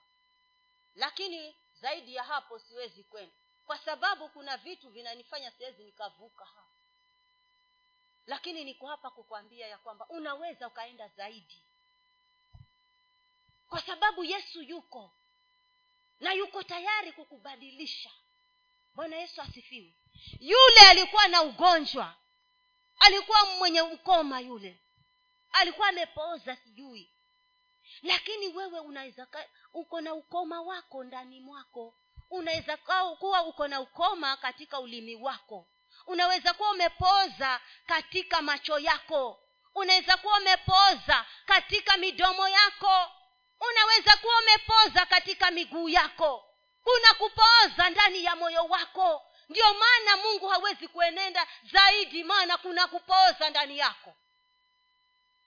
Lakini 0.95 1.57
zaidi 1.81 2.15
ya 2.15 2.23
hapo 2.25 2.59
siwezi 2.59 3.05
kwenda 3.05 3.35
kwa 3.73 3.79
sababu 3.79 4.29
kuna 4.29 4.57
vitu 4.57 4.91
vinanifanya 4.91 5.51
siwezi 5.51 5.85
nikavuka 5.85 6.45
hapa 6.45 6.67
lakini 8.27 8.65
niko 8.65 8.87
hapa 8.87 9.11
kukwambia 9.11 9.67
ya 9.67 9.79
kwamba 9.79 10.07
unaweza 10.09 10.69
ukaenda 10.69 11.09
zaidi. 11.09 11.63
Kwa 13.69 13.83
sababu 13.83 14.25
yesu 14.25 14.63
yuko 14.63 15.13
na 16.21 16.33
yuko 16.33 16.63
tayari 16.63 17.13
kukubadilisha. 17.13 18.11
Bwana 18.95 19.17
yesu 19.17 19.43
asifiwe. 19.43 19.95
Yule 20.41 20.81
alikuwa 20.91 21.29
na 21.29 21.43
ugonjwa 21.43 22.15
alikuwa 22.99 23.47
mwenye 23.47 23.83
ukoma 23.83 24.41
yule 24.41 24.81
alikuwa 25.53 25.89
amepooza 25.89 26.57
sijui. 26.57 27.11
Lakini 28.03 28.49
wewe 28.49 28.81
unaweza 28.81 29.27
uko 29.73 30.01
na 30.01 30.15
ukoma 30.15 30.63
wako 30.63 31.05
ndani 31.05 31.41
mwako 31.41 31.95
unaweza 32.33 32.77
kuwa 33.19 33.43
uko 33.43 33.69
na 33.69 33.81
ukoma 33.81 34.37
katika 34.37 34.81
ulimi 34.81 35.17
wako. 35.17 35.67
Unaweza 36.07 36.53
kuwa 36.55 36.71
umepoza 36.71 37.61
katika 37.87 38.43
macho 38.43 38.79
yako. 38.79 39.41
Unaweza 39.75 40.17
kuwa 40.17 40.39
umepoza 40.39 41.25
katika 41.47 41.97
midomo 41.97 42.49
yako. 42.49 43.11
Unaweza 43.71 44.17
kuwa 44.17 44.35
umepoza 44.39 45.07
katika 45.07 45.51
miguu 45.51 45.89
yako. 45.89 46.49
Kuna 46.85 47.15
kupooza 47.15 47.91
ndani 47.91 48.25
ya 48.25 48.37
moyo 48.37 48.65
wako. 48.65 49.27
Ndio 49.49 49.75
maana 49.75 50.17
mungu 50.17 50.49
hawezi 50.49 50.89
kuenenda 50.89 51.47
zaidi 51.73 52.25
maana 52.25 52.59
kuna 52.59 52.87
kupooza 52.87 53.51
ndani 53.51 53.79
yako. 53.79 54.15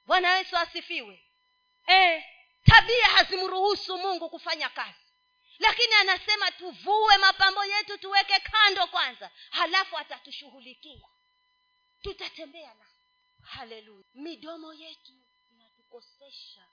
Bwana 0.06 0.38
yesu 0.38 0.58
asifiwe. 0.58 1.24
E, 1.88 2.26
tabia 2.66 3.06
hazimruhusu 3.08 3.98
mungu 3.98 4.30
kufanya 4.30 4.70
kazi 4.70 5.05
lakini 5.60 5.94
anasema 5.94 6.52
tuvue 6.52 7.18
mapambo 7.18 7.66
yetu 7.66 7.98
tuweke 7.98 8.40
kando 8.40 8.88
kwanza 8.88 9.32
halafu 9.50 9.98
atatushughulikia. 9.98 11.08
Tutatembea 12.02 12.74
na 12.74 12.86
haleluya. 13.42 14.06
Midomo 14.14 14.74
yetu 14.74 15.14
inatukosesha 15.52 16.66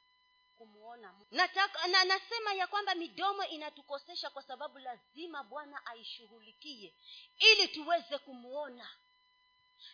kumwona 0.58 1.14
nataka 1.30 1.86
na 1.86 2.04
nasema 2.04 2.52
ya 2.54 2.66
kwamba 2.66 2.94
midomo 2.94 3.44
inatukosesha 3.44 4.30
kwa 4.30 4.42
sababu 4.42 4.78
lazima 4.78 5.44
bwana 5.44 5.86
aishughulikie 5.86 6.94
ili 7.38 7.68
tuweze 7.68 8.18
kumwona 8.18 8.88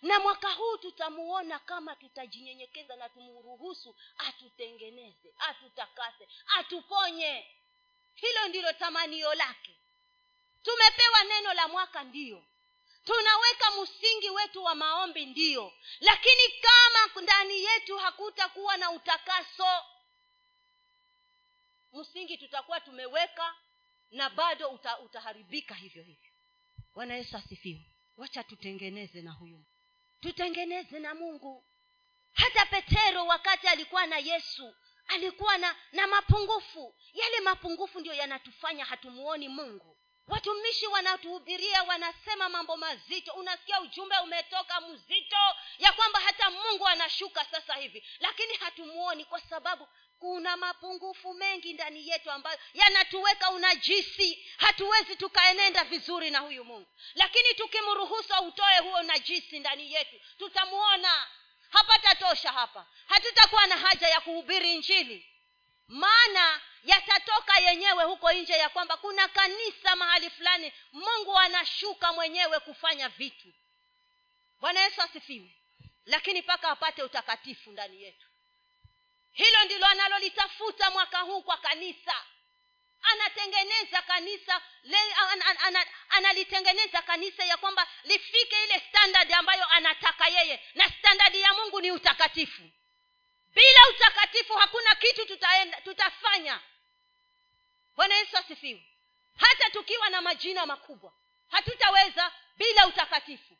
na 0.02 0.20
mwaka 0.20 0.52
huu 0.54 0.76
tutamuona 0.76 1.58
kama 1.58 1.96
tutajinyenyekeza 1.96 2.96
na 2.96 3.08
tumruhusu 3.08 3.96
atutengeneze 4.18 5.34
atutakase 5.38 6.28
atuponye 6.58 7.46
hilo 8.20 8.48
ndilo 8.48 8.72
tamanio 8.72 9.34
lake. 9.34 9.74
Tumepewa 10.62 11.24
neno 11.24 11.54
la 11.54 11.68
mwaka 11.68 12.04
ndiyo 12.04 12.44
tunaweka 13.04 13.70
msingi 13.82 14.30
wetu 14.30 14.64
wa 14.64 14.74
maombi 14.74 15.26
ndiyo 15.26 15.72
lakini 16.00 16.42
kama 16.60 17.22
ndani 17.22 17.64
yetu 17.64 17.98
hakutakuwa 17.98 18.76
na 18.76 18.90
utakaso 18.90 19.66
msingi 21.92 22.38
tutakuwa 22.38 22.80
tumeweka 22.80 23.54
na 24.10 24.30
bado 24.30 24.68
uta, 24.70 24.98
utaharibika 24.98 25.74
hivyo 25.74 26.02
hivyo. 26.02 26.30
Bwana 26.94 27.14
yesu 27.14 27.36
asifiwe. 27.36 27.90
Wacha 28.16 28.44
tutengeneze 28.44 29.22
na 29.22 29.32
huyu 29.32 29.64
tutengeneze 30.20 30.98
na 30.98 31.14
mungu. 31.14 31.64
Hata 32.32 32.66
petero 32.66 33.26
wakati 33.26 33.66
alikuwa 33.68 34.06
na 34.06 34.18
yesu 34.18 34.74
alikuwa 35.08 35.58
na 35.58 35.76
na 35.92 36.06
mapungufu. 36.06 36.94
Yale 37.12 37.40
mapungufu 37.40 38.00
ndiyo 38.00 38.14
yanatufanya 38.14 38.84
hatumuoni 38.84 39.48
mungu. 39.48 39.94
Watumishi 40.28 40.86
wanatuhubiria 40.86 41.82
wanasema 41.82 42.48
mambo 42.48 42.76
mazito. 42.76 43.32
Unasikia 43.32 43.80
ujumbe 43.80 44.16
umetoka 44.18 44.80
mzito 44.80 45.36
ya 45.78 45.92
kwamba 45.92 46.20
hata 46.20 46.50
mungu 46.50 46.86
anashuka 46.88 47.44
sasa 47.44 47.74
hivi. 47.74 48.06
Lakini 48.20 48.54
hatumuoni 48.54 49.24
kwa 49.24 49.40
sababu 49.40 49.88
kuna 50.18 50.56
mapungufu 50.56 51.34
mengi 51.34 51.72
ndani 51.72 52.08
yetu 52.08 52.30
ambayo 52.30 52.58
yanatuweka 52.74 53.50
unajisi. 53.50 54.46
Hatuwezi 54.56 55.16
tukaenenda 55.16 55.84
vizuri 55.84 56.30
na 56.30 56.38
huyu 56.38 56.64
mungu. 56.64 56.88
Lakini 57.14 57.54
tukimruhusu 57.54 58.34
autoe 58.34 58.78
huo 58.78 58.98
unajisi 59.00 59.58
ndani 59.58 59.92
yetu 59.92 60.16
tutamuona 60.38 61.26
hapatatosha 61.70 62.52
hapa. 62.52 62.86
Hatutakuwa 63.08 63.66
na 63.66 63.76
haja 63.76 64.08
ya 64.08 64.20
kuhubiri 64.20 64.76
njini 64.76 65.28
maana 65.88 66.60
yatatoka 66.84 67.58
yenyewe 67.58 68.04
huko 68.04 68.32
nje 68.32 68.52
ya 68.52 68.68
kwamba 68.68 68.96
kuna 68.96 69.28
kanisa 69.28 69.96
mahali 69.96 70.30
fulani 70.30 70.72
mungu 70.92 71.38
anashuka 71.38 72.12
mwenyewe 72.12 72.60
kufanya 72.60 73.08
vitu. 73.08 73.52
Bwana 74.60 74.80
yesu 74.80 75.02
asifiwe. 75.02 75.54
Lakini 76.06 76.40
mpaka 76.42 76.68
apate 76.68 77.02
utakatifu 77.02 77.70
ndani 77.70 78.02
yetu. 78.02 78.26
Hilo 79.32 79.64
ndilo 79.64 79.86
analolitafuta 79.86 80.90
mwaka 80.90 81.18
huu 81.18 81.42
kwa 81.42 81.56
kanisa. 81.56 82.14
Anatengeneza 83.02 84.02
kanisa 84.02 84.62
le, 84.82 84.98
an, 85.32 85.42
an, 85.42 85.76
an, 85.76 85.86
analitengeneza 86.08 87.02
kanisa 87.02 87.44
ya 87.44 87.56
kwamba 87.56 87.86
lifike 88.04 88.64
ile 88.64 88.82
standard 88.88 89.32
ambayo 89.32 89.66
anataka 89.66 90.28
yeye. 90.28 90.62
Na 90.74 90.90
standadi 91.08 91.40
ya 91.40 91.54
mungu 91.54 91.80
ni 91.80 91.90
utakatifu. 91.92 92.62
Bila 93.54 93.88
utakatifu 93.90 94.52
hakuna 94.54 94.94
kitu 94.94 95.26
tutaenda, 95.26 95.80
tutafanya. 95.80 96.60
Bwana 97.96 98.14
yesu 98.14 98.36
asifiwe. 98.36 98.82
Hata 99.36 99.70
tukiwa 99.70 100.08
na 100.10 100.20
majina 100.22 100.66
makubwa 100.66 101.12
hatutaweza 101.50 102.32
bila 102.56 102.86
utakatifu. 102.86 103.56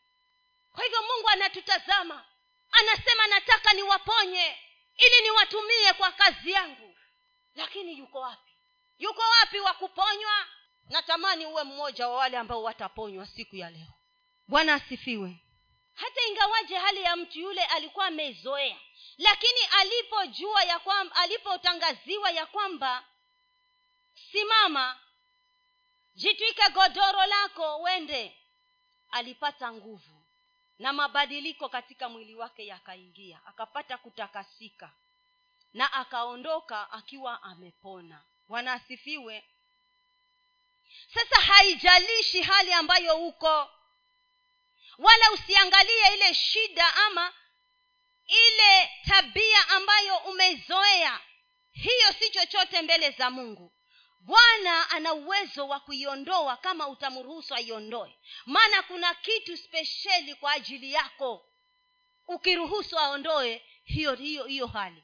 Kwa 0.75 0.85
hivyo 0.85 1.02
mungu 1.02 1.28
anatutazama 1.28 2.25
anasema 2.73 3.26
nataka 3.26 3.73
niwaponye 3.73 4.59
ili 4.97 5.23
niwatumie 5.23 5.93
kwa 5.93 6.12
kazi 6.12 6.50
yangu. 6.50 6.95
Lakini 7.55 7.99
yuko 7.99 8.20
wapi? 8.20 8.53
Yuko 8.99 9.23
wapi 9.23 9.61
wa 9.61 9.75
kuponywa? 9.75 10.46
Natamani 10.88 11.46
uwe 11.46 11.64
mmoja 11.64 12.09
wa 12.09 12.16
wale 12.16 12.37
ambao 12.38 12.62
wataponywa 12.62 13.27
siku 13.27 13.57
ya 13.57 13.70
leo. 13.70 13.92
Bwana 14.49 14.75
asifiwe 14.75 15.37
hata 16.01 16.27
ingawaje 16.29 16.77
hali 16.77 17.03
ya 17.03 17.17
mtu 17.17 17.39
yule 17.39 17.65
alikuwa 17.65 18.07
amezoea 18.07 18.77
lakini 19.19 19.61
alipojua 19.71 20.65
ya 20.65 20.79
kwamba 20.79 21.17
alipotangaziwa 21.17 22.31
ya 22.31 22.47
kwamba 22.47 23.05
simama 24.33 24.99
jitwike 26.15 26.69
godoro 26.75 27.27
lako 27.27 27.81
wende 27.81 28.37
alipata 29.11 29.73
nguvu 29.73 30.23
na 30.79 30.93
mabadiliko 30.93 31.69
katika 31.69 32.09
mwili 32.09 32.35
wake 32.35 32.67
yakaingia 32.67 33.41
akapata 33.47 33.99
kutakasika 33.99 34.91
na 35.75 35.93
akaondoka 35.93 36.91
akiwa 36.91 37.43
amepona. 37.43 38.23
Bwana 38.49 38.73
asifiwe. 38.73 39.45
Sasa 41.15 41.41
haijalishi 41.41 42.43
hali 42.43 42.73
ambayo 42.73 43.17
uko 43.17 43.71
wala 44.99 45.33
usiangalie 45.33 46.15
ile 46.15 46.35
shida 46.35 46.95
ama 46.95 47.33
ile 48.27 48.91
tabia 49.09 49.69
ambayo 49.69 50.17
umezoea. 50.17 51.21
Hiyo 51.73 52.13
si 52.19 52.31
chochote 52.31 52.83
mbele 52.83 53.11
za 53.11 53.31
mungu. 53.31 53.73
Bwana 54.21 54.91
ana 54.91 55.13
uwezo 55.15 55.69
wa 55.69 55.81
kuiondoa 55.81 56.57
kama 56.57 56.89
utamruhusu 56.89 57.55
aiondoe. 57.55 58.17
Maana 58.47 58.83
kuna 58.83 59.15
kitu 59.15 59.57
spesheli 59.57 60.35
kwa 60.35 60.53
ajili 60.53 60.93
yako. 60.93 61.45
Ukiruhusu 62.29 62.99
aondoe 62.99 63.63
hiyo 63.85 64.15
hiyo 64.15 64.45
hiyo 64.45 64.67
hali. 64.67 65.03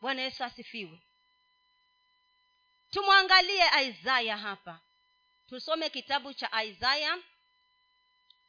Bwana 0.00 0.22
yesu 0.22 0.44
asifiwe. 0.44 0.98
Tumwangalie 2.90 3.64
isaya 3.88 4.36
hapa. 4.36 4.80
Tusome 5.48 5.90
kitabu 5.90 6.34
cha 6.34 6.64
isaya 6.64 7.18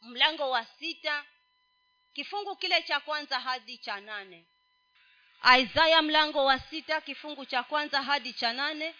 mlango 0.01 0.49
wa 0.49 0.65
sita 0.65 1.25
kifungu 2.13 2.55
kile 2.55 2.81
cha 2.81 2.99
kwanza 2.99 3.39
hadi 3.39 3.77
cha 3.77 3.99
nane. 3.99 4.45
Isaya 5.59 6.01
mlango 6.01 6.45
wa 6.45 6.59
sita 6.59 7.01
kifungu 7.01 7.45
cha 7.45 7.63
kwanza 7.63 8.01
hadi 8.03 8.33
cha 8.33 8.53
nane. 8.53 8.95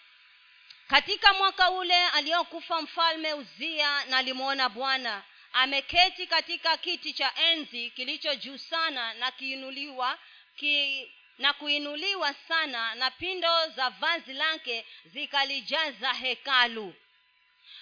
Katika 0.88 1.32
mwaka 1.32 1.70
ule 1.70 2.06
aliyokufa 2.06 2.82
mfalme 2.82 3.34
uzia 3.34 4.04
na 4.04 4.16
alimwona 4.18 4.68
bwana. 4.68 5.22
Ameketi 5.52 6.26
katika 6.26 6.76
kiti 6.76 7.12
cha 7.12 7.32
enzi 7.36 7.90
kilicho 7.90 8.34
juu 8.34 8.58
sana 8.58 9.14
na 9.14 9.30
kiinuliwa 9.30 10.18
ki, 10.56 11.12
na 11.38 11.52
kuinuliwa 11.52 12.34
sana 12.34 12.94
na 12.94 13.10
pindo 13.10 13.68
za 13.68 13.90
vazi 13.90 14.32
lake 14.32 14.86
zikalijaza 15.04 16.12
hekalu. 16.12 16.94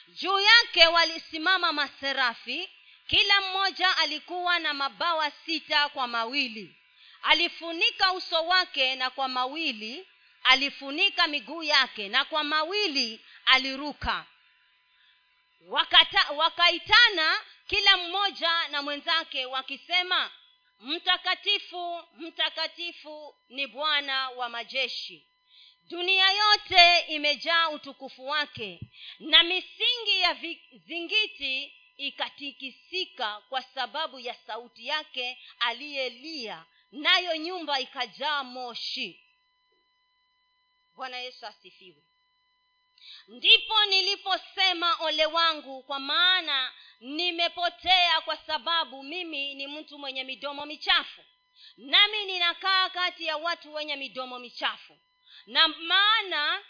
Juu 0.08 0.40
yake 0.40 0.86
walisimama 0.86 1.72
maserafi 1.72 2.70
kila 3.06 3.40
mmoja 3.40 3.96
alikuwa 3.96 4.58
na 4.58 4.74
mabawa 4.74 5.30
sita 5.30 5.88
kwa 5.88 6.06
mawili. 6.06 6.76
Alifunika 7.22 8.12
uso 8.12 8.46
wake 8.46 8.94
na 8.94 9.10
kwa 9.10 9.28
mawili 9.28 10.08
alifunika 10.44 11.26
miguu 11.26 11.62
yake 11.62 12.08
na 12.08 12.24
kwa 12.24 12.44
mawili 12.44 13.20
aliruka. 13.44 14.26
Wakata, 15.68 16.30
wakaitana 16.32 17.40
kila 17.66 17.96
mmoja 17.96 18.68
na 18.68 18.82
mwenzake 18.82 19.46
wakisema 19.46 20.30
mtakatifu 20.80 22.02
mtakatifu 22.18 23.34
ni 23.48 23.66
bwana 23.66 24.30
wa 24.30 24.48
majeshi. 24.48 25.26
Dunia 25.88 26.30
yote 26.30 26.98
imejaa 27.00 27.68
utukufu 27.68 28.26
wake 28.26 28.80
na 29.18 29.42
misingi 29.42 30.20
ya 30.20 30.34
vizingiti 30.34 31.72
ikatikisika 31.96 33.40
kwa 33.48 33.62
sababu 33.62 34.18
ya 34.18 34.34
sauti 34.34 34.86
yake 34.86 35.38
aliyelia 35.58 36.64
nayo 36.92 37.36
nyumba 37.36 37.80
ikajaa 37.80 38.44
moshi. 38.44 39.20
Bwana 40.96 41.16
yesu 41.18 41.46
asifiwe. 41.46 42.02
Ndipo 43.28 43.84
niliposema 43.84 44.96
ole 45.00 45.26
wangu 45.26 45.82
kwa 45.82 45.98
maana 46.00 46.72
nimepotea 47.00 48.20
kwa 48.20 48.36
sababu 48.36 49.02
mimi 49.02 49.54
ni 49.54 49.66
mtu 49.66 49.98
mwenye 49.98 50.24
midomo 50.24 50.66
michafu 50.66 51.24
nami 51.76 52.24
ninakaa 52.24 52.88
kati 52.90 53.26
ya 53.26 53.36
watu 53.36 53.74
wenye 53.74 53.96
midomo 53.96 54.38
michafu. 54.38 54.98
Na 55.46 55.68
maana 55.68 56.62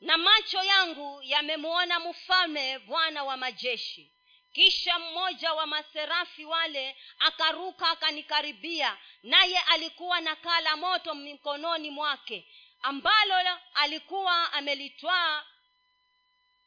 na 0.00 0.18
macho 0.18 0.62
yangu 0.62 1.22
yamemwona 1.22 2.00
mfalme 2.00 2.78
bwana 2.78 3.24
wa 3.24 3.36
majeshi 3.36 4.12
kisha 4.52 4.98
mmoja 4.98 5.52
wa 5.52 5.66
maserafi 5.66 6.44
wale 6.44 6.96
akaruka 7.18 7.88
akanikaribia 7.90 8.98
naye 9.22 9.58
alikuwa 9.58 10.20
na 10.20 10.36
kala 10.36 10.76
moto 10.76 11.14
mkononi 11.14 11.90
mwake 11.90 12.46
ambalo 12.82 13.58
alikuwa 13.74 14.52
amelitwaa 14.52 15.44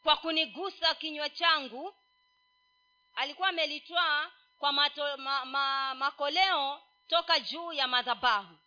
kwa 0.03 0.17
kunigusa 0.17 0.95
kinywa 0.95 1.29
changu. 1.29 1.95
Alikuwa 3.15 3.47
amelitwaa 3.49 4.31
kwa 4.59 4.71
mato, 4.71 5.17
ma, 5.17 5.45
ma, 5.45 5.95
makoleo 5.95 6.81
toka 7.07 7.39
juu 7.39 7.73
ya 7.73 7.87
madhabahu. 7.87 8.57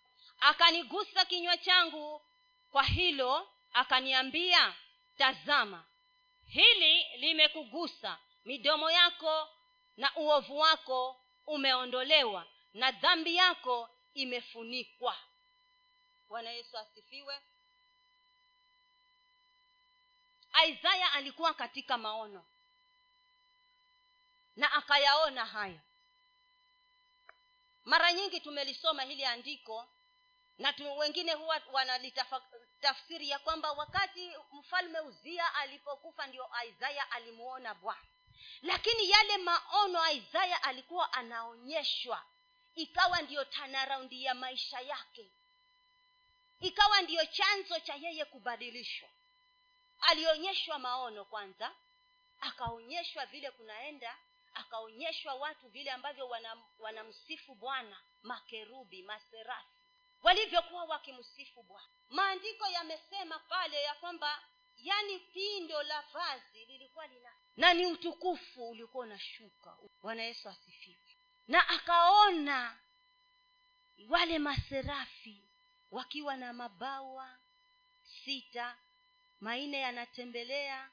Akanigusa 0.41 1.25
kinywa 1.25 1.57
changu 1.57 2.23
kwa 2.73 2.83
hilo 2.83 3.49
akaniambia 3.73 4.75
tazama 5.19 5.85
hili 6.49 7.07
limekugusa 7.17 8.19
midomo 8.49 8.91
yako 8.91 9.49
na 9.97 10.17
uovu 10.17 10.59
wako 10.59 11.21
umeondolewa 11.47 12.47
na 12.75 12.91
dhambi 12.93 13.37
yako 13.37 13.91
imefunikwa. 14.15 15.17
Bwana 16.29 16.51
yesu 16.51 16.79
asifiwe. 16.79 17.41
Isaya 20.69 21.13
alikuwa 21.13 21.55
katika 21.55 21.99
maono 21.99 22.45
na 24.57 24.73
akayaona 24.73 25.45
hayo. 25.45 25.81
Mara 27.85 28.13
nyingi 28.13 28.41
tumelisoma 28.41 29.03
hili 29.03 29.25
andiko 29.25 29.89
na 30.59 30.73
tu, 30.73 30.99
wengine 30.99 31.33
huwa 31.33 31.63
wanalitafsiri 31.73 33.29
ya 33.29 33.39
kwamba 33.39 33.73
wakati 33.73 34.33
mfalme 34.53 35.01
uzia 35.01 35.55
alipokufa 35.55 36.27
ndio 36.27 36.49
isaya 36.69 37.11
alimuona 37.11 37.75
bwana 37.75 38.01
lakini 38.63 39.11
yale 39.11 39.37
maono 39.37 40.11
isaya 40.11 40.63
alikuwa 40.63 41.13
anaonyeshwa. 41.13 42.25
Ikawa 42.75 43.23
ndiyo 43.23 43.45
tanaraundi 43.45 44.25
ya 44.25 44.35
maisha 44.35 44.81
yake. 44.81 45.31
Ikawa 46.61 47.03
ndiyo 47.03 47.27
chanzo 47.27 47.81
cha 47.81 47.95
yeye 47.95 48.25
kubadilishwa. 48.25 49.09
Alionyeshwa 50.01 50.79
maono 50.79 51.25
kwanza 51.25 51.73
akaonyeshwa 52.41 53.27
vile 53.27 53.51
kunaenda 53.51 54.17
akaonyeshwa 54.55 55.35
watu 55.35 55.69
vile 55.69 55.91
ambavyo 55.91 56.29
wanamsifu 56.79 57.53
wana 57.53 57.61
bwana 57.61 57.97
makerubi 58.23 59.03
maserafi 59.03 59.69
walivyokuwa 60.23 60.85
wakimsifu 60.85 61.63
bwana. 61.63 61.89
Maandiko 62.11 62.67
yamesema 62.67 63.39
pale 63.39 63.83
ya 63.83 63.95
kwamba 63.95 64.43
yani 64.77 65.19
pindo 65.19 65.83
la 65.83 66.03
vazi 66.03 66.65
lilikuwa 66.65 67.07
lina 67.07 67.33
na 67.59 67.75
ni 67.75 67.87
utukufu 67.87 68.69
ulikuwa 68.71 69.05
unashuka. 69.07 69.77
Bwana 70.03 70.23
yesu 70.23 70.49
asifiwe. 70.49 70.97
Na 71.49 71.69
akaona 71.69 72.77
wale 74.09 74.39
maserafi 74.39 75.43
wakiwa 75.91 76.37
na 76.37 76.53
mabawa 76.53 77.39
sita 78.25 78.77
maine 79.41 79.81
yanatembelea 79.81 80.91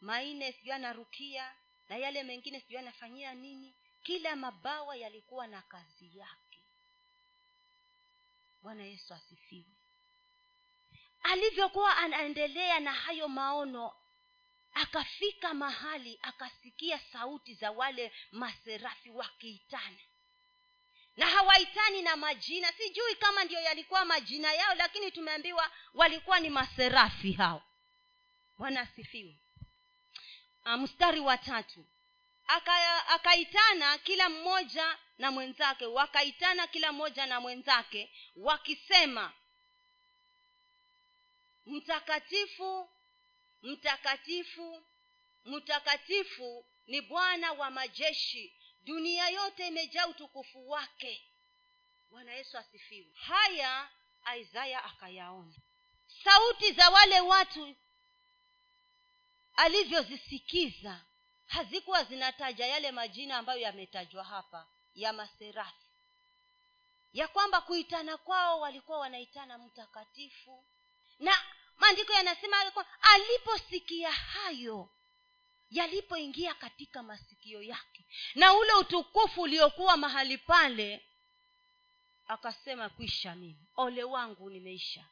maine 0.00 0.52
sijui 0.52 0.72
anarukia 0.72 1.52
na 1.88 1.96
yale 1.96 2.22
mengine 2.22 2.60
sijui 2.60 2.78
anafanyia 2.78 3.34
nini 3.34 3.74
kila 4.02 4.36
mabawa 4.36 4.96
yalikuwa 4.96 5.46
na 5.46 5.62
kazi 5.62 6.18
yake. 6.18 6.58
Bwana 8.62 8.84
yesu 8.84 9.14
asifiwe. 9.14 9.74
Alivyokuwa 11.22 11.96
anaendelea 11.96 12.80
na 12.80 12.92
hayo 12.92 13.28
maono 13.28 13.92
akafika 14.76 15.54
mahali 15.54 16.18
akasikia 16.22 16.98
sauti 17.12 17.54
za 17.54 17.70
wale 17.70 18.12
maserafi 18.32 19.10
wakiitana. 19.10 19.98
Na 21.16 21.26
hawaitani 21.26 22.02
na 22.02 22.16
majina. 22.16 22.72
Sijui 22.72 23.14
kama 23.14 23.44
ndio 23.44 23.60
yalikuwa 23.60 24.04
majina 24.04 24.52
yao 24.52 24.74
lakini 24.74 25.10
tumeambiwa 25.12 25.70
walikuwa 25.94 26.40
ni 26.40 26.50
maserafi 26.50 27.32
hao. 27.32 27.62
Bwana 28.58 28.80
asifiwe. 28.80 29.36
Mstari 30.78 31.20
wa 31.20 31.38
tatu. 31.38 31.84
Aka 32.46 33.06
akaitana 33.08 33.98
kila 33.98 34.28
mmoja 34.28 34.98
na 35.18 35.30
mwenzake. 35.30 35.86
Wakaitana 35.86 36.66
kila 36.66 36.92
mmoja 36.92 37.26
na 37.26 37.40
mwenzake 37.40 38.10
wakisema 38.36 39.32
mtakatifu 41.66 42.90
mtakatifu 43.62 44.82
mtakatifu 45.44 46.66
ni 46.86 47.00
bwana 47.00 47.52
wa 47.52 47.70
majeshi. 47.70 48.52
Dunia 48.82 49.28
yote 49.28 49.66
imejaa 49.68 50.06
utukufu 50.06 50.70
wake. 50.70 51.24
Bwana 52.10 52.32
yesu 52.32 52.58
asifiwe. 52.58 53.08
Haya 53.14 53.88
isaya 54.40 54.84
akayaona. 54.84 55.54
Sauti 56.24 56.72
za 56.72 56.90
wale 56.90 57.20
watu 57.20 57.74
alivyozisikiza 59.56 61.00
hazikuwa 61.46 62.04
zinataja 62.04 62.66
yale 62.66 62.92
majina 62.92 63.36
ambayo 63.38 63.60
yametajwa 63.60 64.24
hapa 64.24 64.66
ya 64.94 65.12
maserafi. 65.12 65.86
Ya 67.12 67.28
kwamba 67.28 67.60
kuitana 67.60 68.16
kwao 68.16 68.60
walikuwa 68.60 68.98
wanaitana 68.98 69.58
mtakatifu. 69.58 70.64
Na 71.18 71.38
maandiko 71.78 72.12
yanasema 72.12 72.56
aliposikia 73.00 74.12
hayo 74.12 74.88
yalipoingia 75.70 76.54
katika 76.54 77.02
masikio 77.02 77.62
yake. 77.62 78.04
Na 78.34 78.54
ule 78.54 78.72
utukufu 78.72 79.42
uliokuwa 79.42 79.96
mahali 79.96 80.38
pale 80.38 81.04
akasema 82.26 82.88
kwisha 82.88 83.34
mimi 83.34 83.66
ole 83.76 84.04
wangu 84.04 84.50
nimeisha. 84.50 85.04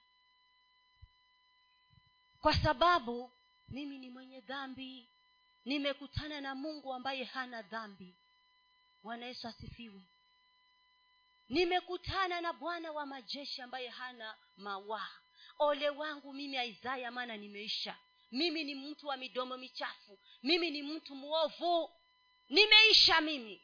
Kwa 2.41 2.55
sababu 2.55 3.31
mimi 3.69 3.99
ni 3.99 4.11
mwenye 4.11 4.41
dhambi 4.41 5.09
nimekutana 5.65 6.41
na 6.41 6.55
mungu 6.55 6.95
ambaye 6.95 7.25
hana 7.25 7.63
dhambi. 7.63 8.15
Bwana 9.03 9.27
yesu 9.27 9.49
asifiwe. 9.49 10.03
Nimekutana 11.49 12.41
na 12.41 12.53
bwana 12.53 12.93
wa 12.93 13.07
majeshi 13.07 13.63
ambaye 13.63 13.89
hana 13.89 14.37
mawaa 14.57 15.09
ole 15.59 15.91
wangu 15.91 16.33
mimi 16.33 16.69
isaya 16.69 17.11
maana 17.11 17.37
nimeisha. 17.37 17.97
Mimi 18.33 18.65
ni 18.65 18.75
mtu 18.75 19.07
wa 19.07 19.17
midomo 19.17 19.57
michafu. 19.57 20.19
Mimi 20.43 20.71
ni 20.71 20.83
mtu 20.83 21.15
mwovu. 21.15 21.91
Nimeisha 22.49 23.21
mimi. 23.21 23.63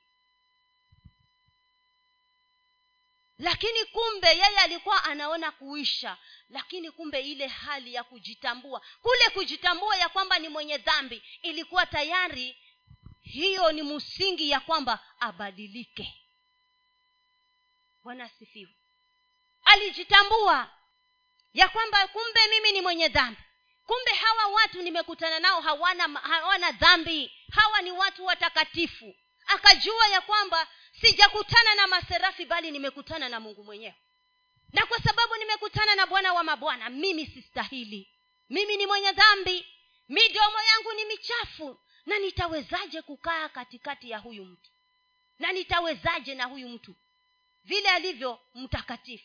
Lakini 3.39 3.85
kumbe 3.85 4.29
yeye 4.29 4.59
alikuwa 4.59 5.05
anaona 5.05 5.53
kuisha. 5.53 6.19
Lakini 6.51 6.91
kumbe 6.91 7.21
ile 7.21 7.47
hali 7.47 7.95
ya 7.95 8.05
kujitambua 8.05 8.83
kule 9.03 9.31
kujitambua 9.35 9.97
ya 9.97 10.09
kwamba 10.09 10.39
ni 10.39 10.49
mwenye 10.49 10.79
dhambi 10.79 11.23
ilikuwa 11.43 11.87
tayari 11.87 12.57
hiyo 13.23 13.73
ni 13.73 13.83
msingi 13.83 14.51
ya 14.51 14.61
kwamba 14.61 15.05
abadilike. 15.21 16.15
Bwana 18.03 18.25
asifiwe. 18.25 18.75
Alijitambua 19.65 20.71
ya 21.55 21.69
kwamba 21.69 22.09
kumbe 22.09 22.41
mimi 22.51 22.73
ni 22.73 22.81
mwenye 22.81 23.09
dhambi. 23.09 23.41
Kumbe 23.87 24.11
hawa 24.11 24.47
watu 24.47 24.83
nimekutana 24.83 25.41
nao 25.41 25.61
hawana 25.61 26.09
hawana 26.21 26.73
dhambi. 26.73 27.33
Hawa 27.51 27.83
ni 27.83 27.91
watu 27.93 28.25
watakatifu. 28.25 29.15
Akajua 29.47 30.09
ya 30.09 30.21
kwamba 30.21 30.69
sijakutana 31.01 31.75
na 31.75 31.87
maserafi 31.87 32.45
bali 32.47 32.71
nimekutana 32.71 33.29
na 33.29 33.41
mungu 33.41 33.65
mwenyewe. 33.65 33.95
Na 34.73 34.87
kwa 34.87 34.99
sababu 34.99 35.37
nimekutana 35.37 35.95
na 35.95 36.07
bwana 36.07 36.33
wa 36.33 36.45
mabwana 36.45 36.91
mimi 36.91 37.27
sistahili. 37.27 38.09
Mimi 38.51 38.77
ni 38.77 38.87
mwenye 38.87 39.13
dhambi. 39.13 39.67
Midomo 40.09 40.61
yangu 40.63 40.93
ni 40.93 41.05
michafu. 41.05 41.81
Na 42.07 42.19
nitawezaje 42.19 43.03
kukaa 43.03 43.49
katikati 43.49 44.11
ya 44.11 44.19
huyu 44.19 44.45
mtu? 44.45 44.71
Na 45.39 45.53
nitawezaje 45.53 46.35
na 46.35 46.45
huyu 46.45 46.69
mtu? 46.69 46.95
Vile 47.65 47.89
alivyo 47.91 48.41
mtakatifu. 48.55 49.25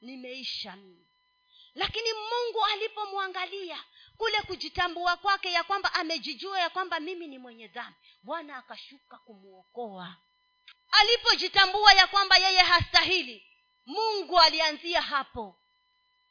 Nimeisha 0.00 0.76
mimi 0.76 1.06
lakini 1.78 2.12
mungu 2.12 2.64
alipomwangalia 2.64 3.84
kule 4.16 4.42
kujitambua 4.42 5.16
kwake 5.16 5.52
ya 5.52 5.64
kwamba 5.64 5.94
amejijua 5.94 6.60
ya 6.60 6.70
kwamba 6.70 7.00
mimi 7.00 7.26
ni 7.26 7.38
mwenye 7.38 7.68
dhambi 7.68 7.98
bwana 8.22 8.56
akashuka 8.56 9.18
kumwokoa 9.18 10.16
alipojitambua 10.90 11.92
ya 11.92 12.06
kwamba 12.06 12.36
yeye 12.36 12.58
hastahili 12.58 13.46
mungu 13.86 14.40
alianzia 14.40 15.02
hapo. 15.02 15.56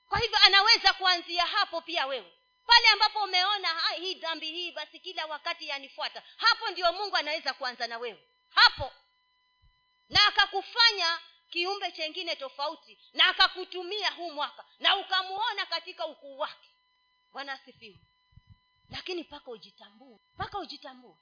Kwa 0.09 0.19
hivyo 0.19 0.37
anaweza 0.45 0.93
kuanzia 0.93 1.45
hapo 1.45 1.81
pia 1.81 2.05
wewe. 2.05 2.33
Pale 2.67 2.87
ambapo 2.87 3.23
umeona 3.23 3.79
hii 3.95 4.13
dhambi 4.13 4.51
hii 4.51 4.71
basi 4.71 4.99
kila 4.99 5.25
wakati 5.25 5.67
yanifuata 5.67 6.23
hapo 6.37 6.69
ndio 6.69 6.93
mungu 6.93 7.15
anaweza 7.17 7.53
kuanza 7.53 7.87
na 7.87 7.97
wewe. 7.97 8.23
Hapo. 8.49 8.91
Na 10.09 10.27
akakufanya 10.27 11.19
kiumbe 11.49 11.91
chengine 11.91 12.35
tofauti 12.35 12.97
na 13.13 13.25
akakutumia 13.29 14.11
huu 14.11 14.31
mwaka 14.31 14.65
na 14.79 14.95
ukamuona 14.95 15.65
katika 15.65 16.05
ukuu 16.07 16.37
wake. 16.37 16.69
Bwana 17.31 17.53
asifiwe. 17.53 17.99
Lakini 18.89 19.21
mpaka 19.23 19.51
ujitambue 19.51 20.19
mpaka 20.35 20.59
ujitambue. 20.59 21.15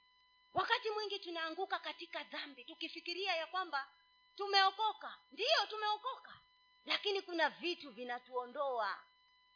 Wakati 0.54 0.90
mwingi 0.90 1.20
tunaanguka 1.20 1.80
katika 1.80 2.24
dhambi 2.24 2.64
tukifikiria 2.64 3.36
ya 3.36 3.48
kwamba 3.48 3.88
tumeokoka. 4.36 5.18
Ndiyo 5.32 5.66
tumeokoka. 5.70 6.40
Lakini 6.86 7.22
kuna 7.22 7.50
vitu 7.50 7.92
vinatuondoa 7.92 9.00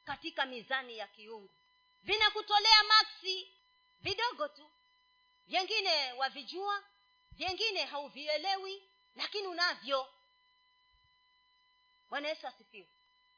katika 0.05 0.45
mizani 0.45 0.97
ya 0.97 1.07
kiungu. 1.07 1.49
Vinakutolea 2.03 2.83
maksi 2.83 3.53
vidogo 4.01 4.47
tu. 4.47 4.69
Vyengine 5.47 6.13
wavijua 6.13 6.83
vyengine 7.31 7.85
hauvielewi 7.85 8.83
lakini 9.15 9.47
unavyo 9.47 10.07
bwana 12.09 12.27
yesu 12.29 12.47
asifiwe. 12.47 12.89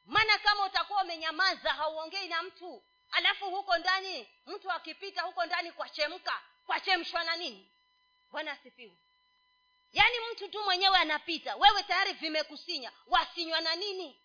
Maana 0.04 0.38
kama 0.38 0.64
utakuwa 0.66 1.02
umenyamaza 1.02 1.72
hauongei 1.72 2.28
na 2.28 2.42
mtu 2.42 2.82
alafu 3.10 3.50
huko 3.50 3.78
ndani 3.78 4.28
mtu 4.46 4.70
akipita 4.70 5.22
huko 5.22 5.44
ndani 5.46 5.72
kwachemka 5.72 6.42
kwachemshwa 6.66 7.24
na 7.24 7.36
nini? 7.36 7.70
Bwana 8.30 8.52
asifiwe. 8.52 8.96
Yaani 9.92 10.16
mtu 10.32 10.48
tu 10.48 10.62
mwenyewe 10.64 10.98
anapita 10.98 11.56
wewe 11.56 11.82
tayari 11.82 12.12
vimekusinya 12.12 12.92
wasinywa 13.06 13.60
na 13.60 13.74
nini? 13.76 14.20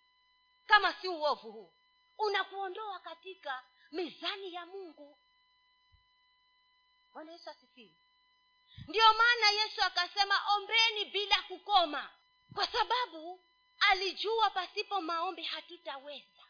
Kama 0.68 0.94
si 0.94 1.08
uovu 1.08 1.52
huu. 1.52 1.74
Unakuondoa 2.18 3.00
katika 3.00 3.64
mizani 3.92 4.54
ya 4.54 4.66
mungu. 4.66 5.18
Bwana 7.14 7.32
yesu 7.32 7.50
asifiwe. 7.50 7.96
Ndiyo 8.88 9.14
maana 9.14 9.50
yesu 9.50 9.82
akasema 9.82 10.42
ombeni 10.56 11.06
bila 11.06 11.42
kukoma. 11.42 12.10
Kwa 12.54 12.68
sababu 12.68 13.42
alijua 13.80 14.50
pasipo 14.50 15.02
maombi 15.02 15.44
hatutaweza. 15.44 16.44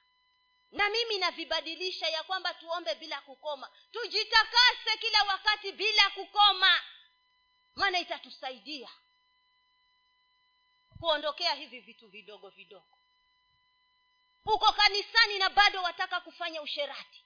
Na 0.72 0.90
mimi 0.90 1.18
navibadilisha 1.18 2.08
ya 2.10 2.24
kwamba 2.24 2.54
tuombe 2.54 2.96
bila 2.96 3.22
kukoma. 3.22 3.72
Tujitakase 3.92 4.98
kila 5.00 5.24
wakati 5.24 5.72
bila 5.72 6.10
kukoma. 6.10 6.82
Maana 7.76 8.00
itatusaidia 8.00 8.90
kuondokea 11.00 11.54
hivi 11.54 11.80
vitu 11.80 12.08
vidogo 12.08 12.50
vidogo. 12.50 12.98
Uko 14.46 14.72
kanisani 14.74 15.38
na 15.40 15.50
bado 15.50 15.84
wataka 15.84 16.20
kufanya 16.20 16.62
usherati. 16.62 17.24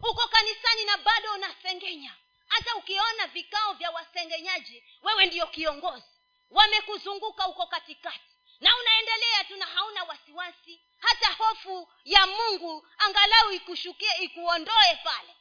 Uko 0.00 0.28
kanisani 0.28 0.84
na 0.84 0.96
bado 0.96 1.32
unasengenya. 1.32 2.14
Hata 2.46 2.76
ukiona 2.76 3.26
vikao 3.26 3.72
vya 3.72 3.90
wasengenyaji 3.90 4.84
wewe 5.02 5.26
ndiyo 5.26 5.46
kiongozi. 5.46 6.04
Wamekuzunguka 6.50 7.48
uko 7.48 7.66
katikati 7.66 8.27
na 8.60 8.76
unaendelea 8.76 9.44
tu 9.44 9.56
na 9.56 9.66
hauna 9.66 10.04
wasiwasi. 10.04 10.80
Hata 10.98 11.32
hofu 11.32 11.92
ya 12.04 12.26
mungu 12.26 12.88
angalau 12.98 13.52
ikushukie 13.52 14.16
ikuondoe 14.20 14.96
pale. 15.04 15.36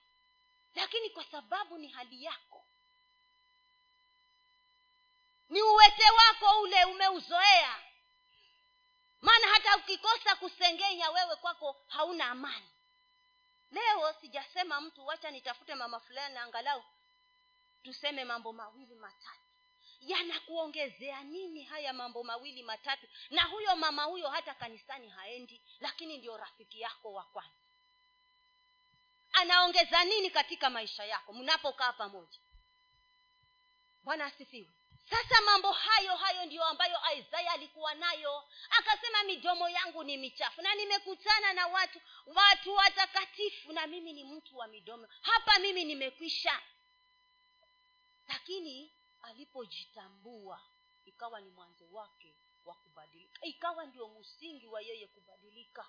Lakini 0.76 1.10
kwa 1.10 1.24
sababu 1.26 1.78
ni 1.78 1.88
hali 1.88 2.24
yako 2.24 2.64
ni 5.50 5.62
uwete 5.62 6.10
wako 6.12 6.62
ule 6.62 6.86
umeuzoea. 6.86 7.82
Maana 9.22 9.48
hata 9.48 9.78
ukikosa 9.78 10.36
kusengenya 10.36 11.10
wewe 11.12 11.36
kwako 11.36 11.82
hauna 11.88 12.26
amani. 12.30 12.70
Leo 13.72 14.14
sijasema 14.22 14.82
mtu 14.82 15.06
wacha 15.08 15.32
nitafute 15.32 15.76
mama 15.76 16.00
fulani 16.00 16.38
angalau 16.38 16.84
tuseme 17.84 18.26
mambo 18.26 18.54
mawili 18.54 18.96
matatu 18.96 19.47
yanakuongezea 20.00 21.24
nini 21.24 21.64
haya 21.64 21.94
mambo 21.94 22.24
mawili 22.24 22.64
matatu? 22.64 23.08
Na 23.30 23.44
huyo 23.44 23.76
mama 23.76 24.04
huyo 24.04 24.30
hata 24.30 24.54
kanisani 24.54 25.10
haendi 25.10 25.62
lakini 25.80 26.18
ndio 26.18 26.38
rafiki 26.38 26.82
yako 26.82 27.14
wa 27.14 27.24
kwanza. 27.24 27.52
Anaongeza 29.34 30.04
nini 30.04 30.30
katika 30.30 30.70
maisha 30.70 31.06
yako 31.06 31.34
mnapokaa 31.34 31.94
pamoja? 31.94 32.40
Bwana 34.04 34.26
asifiwe. 34.26 34.68
Sasa 35.10 35.42
mambo 35.42 35.72
hayo 35.72 36.16
hayo 36.16 36.46
ndiyo 36.46 36.64
ambayo 36.64 36.98
isaya 37.20 37.52
alikuwa 37.52 37.94
nayo. 37.96 38.44
Akasema 38.70 39.24
midomo 39.24 39.70
yangu 39.70 40.04
ni 40.04 40.18
michafu 40.18 40.62
na 40.62 40.76
nimekutana 40.76 41.54
na 41.54 41.68
watu 41.68 42.00
watu 42.26 42.74
watakatifu 42.74 43.74
na 43.74 43.88
mimi 43.88 44.14
ni 44.14 44.24
mtu 44.24 44.58
wa 44.58 44.68
midomo. 44.68 45.08
Hapa 45.22 45.60
mimi 45.60 45.84
nimekwisha. 45.86 46.62
Lakini 48.28 48.92
alipojitambua 49.28 50.62
ikawa 51.06 51.42
ni 51.42 51.50
mwanzo 51.50 51.86
wake 51.92 52.36
wa 52.66 52.76
kubadilika. 52.76 53.40
Ikawa 53.46 53.86
ndio 53.86 54.08
msingi 54.08 54.68
wa 54.68 54.82
yeye 54.82 55.08
kubadilika. 55.08 55.86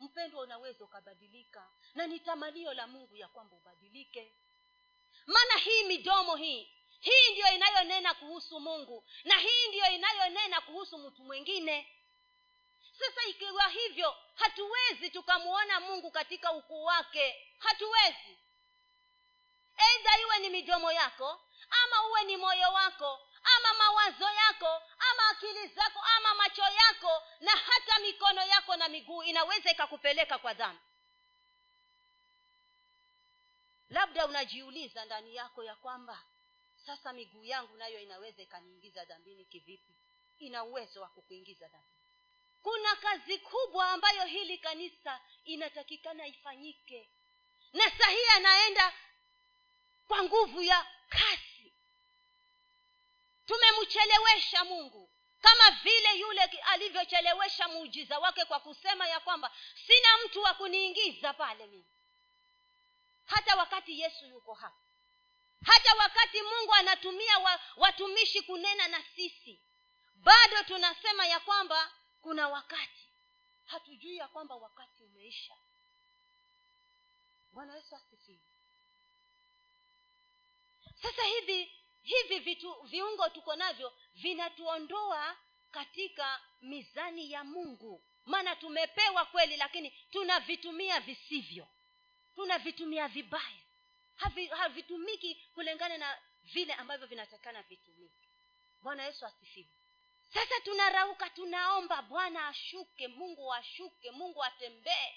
Mpendwa 0.00 0.42
unaweza 0.42 0.84
ukabadilika 0.84 1.70
na 1.94 2.06
ni 2.06 2.20
tamanio 2.20 2.74
la 2.74 2.86
mungu 2.86 3.16
ya 3.16 3.28
kwamba 3.28 3.56
ubadilike. 3.56 4.34
Maana 5.26 5.56
hii 5.56 5.84
midomo 5.84 6.36
hii 6.36 6.68
hii 7.00 7.30
ndiyo 7.32 7.54
inayonena 7.54 8.14
kuhusu 8.14 8.60
mungu 8.60 9.04
na 9.24 9.38
hii 9.38 9.68
ndiyo 9.68 9.90
inayonena 9.90 10.60
kuhusu 10.60 10.98
mtu 10.98 11.22
mwingine. 11.24 11.88
Sasa 12.98 13.24
ikiwa 13.28 13.68
hivyo 13.68 14.16
hatuwezi 14.34 15.10
tukamwona 15.10 15.80
mungu 15.80 16.10
katika 16.10 16.52
ukuu 16.52 16.84
wake. 16.84 17.54
Hatuwezi 17.58 18.38
eidha 19.90 20.18
iwe 20.20 20.38
ni 20.38 20.50
midomo 20.50 20.92
yako 20.92 21.40
ama 21.84 22.06
uwe 22.08 22.24
ni 22.24 22.36
moyo 22.36 22.72
wako 22.72 23.20
ama 23.56 23.74
mawazo 23.78 24.30
yako 24.30 24.82
ama 25.10 25.28
akili 25.30 25.68
zako 25.68 25.98
ama 26.16 26.34
macho 26.34 26.62
yako 26.62 27.22
na 27.40 27.50
hata 27.50 27.98
mikono 27.98 28.42
yako 28.44 28.76
na 28.76 28.88
miguu 28.88 29.22
inaweza 29.22 29.70
ikakupeleka 29.70 30.38
kwa 30.38 30.54
dhambi. 30.54 30.82
Labda 33.90 34.26
unajiuliza 34.26 35.04
ndani 35.04 35.34
yako 35.36 35.64
ya 35.64 35.74
kwamba 35.74 36.22
sasa 36.86 37.12
miguu 37.12 37.44
yangu 37.44 37.76
nayo 37.76 38.00
inaweza 38.00 38.42
ikaniingiza 38.42 39.04
dhambini 39.04 39.44
kivipi? 39.44 39.94
Ina 40.38 40.64
uwezo 40.64 41.00
wa 41.02 41.08
kukuingiza 41.08 41.68
dhambini. 41.68 41.92
Kuna 42.62 42.96
kazi 42.96 43.38
kubwa 43.38 43.90
ambayo 43.90 44.24
hili 44.24 44.58
kanisa 44.58 45.20
inatakikana 45.44 46.26
ifanyike. 46.26 47.10
Na 47.72 47.90
sahii 47.90 48.26
anaenda 48.36 48.92
kwa 50.12 50.22
nguvu 50.22 50.62
ya 50.62 50.86
kasi. 51.08 51.72
Tumemchelewesha 53.46 54.64
mungu 54.64 55.10
kama 55.40 55.70
vile 55.70 56.18
yule 56.18 56.42
alivyochelewesha 56.42 57.68
muujiza 57.68 58.18
wake 58.18 58.44
kwa 58.44 58.60
kusema 58.60 59.08
ya 59.08 59.20
kwamba 59.20 59.52
sina 59.86 60.08
mtu 60.24 60.42
wa 60.42 60.54
kuniingiza 60.54 61.32
pale 61.32 61.66
mimi. 61.66 61.86
Hata 63.24 63.56
wakati 63.56 64.00
yesu 64.00 64.26
yuko 64.26 64.54
hapa. 64.54 64.82
Hata 65.66 65.94
wakati 65.94 66.42
mungu 66.42 66.74
anatumia 66.74 67.38
wa, 67.38 67.60
watumishi 67.76 68.42
kunena 68.42 68.88
na 68.88 69.02
sisi 69.16 69.60
bado 70.14 70.62
tunasema 70.62 71.26
ya 71.26 71.40
kwamba 71.40 71.92
kuna 72.22 72.48
wakati. 72.48 73.08
Hatujui 73.64 74.16
ya 74.16 74.28
kwamba 74.28 74.54
wakati 74.54 75.04
umeisha. 75.04 75.56
Bwana 77.52 77.76
yesu 77.76 77.96
asifiwe 77.96 78.51
sasa 81.02 81.22
hivi 81.24 81.72
hivi 82.02 82.38
vitu 82.38 82.74
viungo 82.82 83.28
tuko 83.28 83.56
navyo 83.56 83.92
vinatuondoa 84.14 85.36
katika 85.70 86.40
mizani 86.62 87.30
ya 87.32 87.44
mungu. 87.44 88.02
Maana 88.26 88.56
tumepewa 88.56 89.24
kweli 89.24 89.56
lakini 89.56 89.90
tunavitumia 90.10 91.00
visivyo. 91.00 91.68
Tunavitumia 92.34 93.08
vibaya. 93.08 93.62
Havi, 94.14 94.46
havitumiki 94.46 95.34
kulingana 95.54 95.98
na 95.98 96.18
vile 96.42 96.74
ambavyo 96.74 97.06
vinatakikana 97.06 97.62
vitumike. 97.62 98.28
Bwana 98.82 99.04
yesu 99.04 99.26
asifiwe. 99.26 99.68
Sasa 100.34 100.60
tunarauka 100.64 101.30
tunaomba 101.30 102.02
bwana 102.02 102.48
ashuke 102.48 103.08
mungu 103.08 103.54
ashuke 103.54 104.10
mungu 104.10 104.44
atembee 104.44 105.14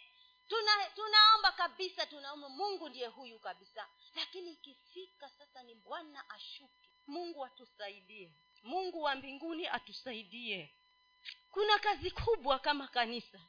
tuna 0.49 0.71
tunaomba 0.95 1.51
kabisa 1.51 2.05
tunaomba 2.05 2.49
mungu 2.49 2.89
ndiye 2.89 3.07
huyu 3.07 3.39
kabisa. 3.39 3.87
Lakini 4.15 4.51
ikifika 4.51 5.29
sasa 5.29 5.63
ni 5.63 5.75
bwana 5.75 6.29
ashuke. 6.29 6.89
Mungu 7.07 7.45
atusaidie. 7.45 8.31
Mungu 8.63 9.01
wa 9.01 9.15
mbinguni 9.15 9.67
atusaidie. 9.67 10.73
Kuna 11.51 11.79
kazi 11.79 12.11
kubwa 12.11 12.59
kama 12.59 12.87
kanisa 12.87 13.39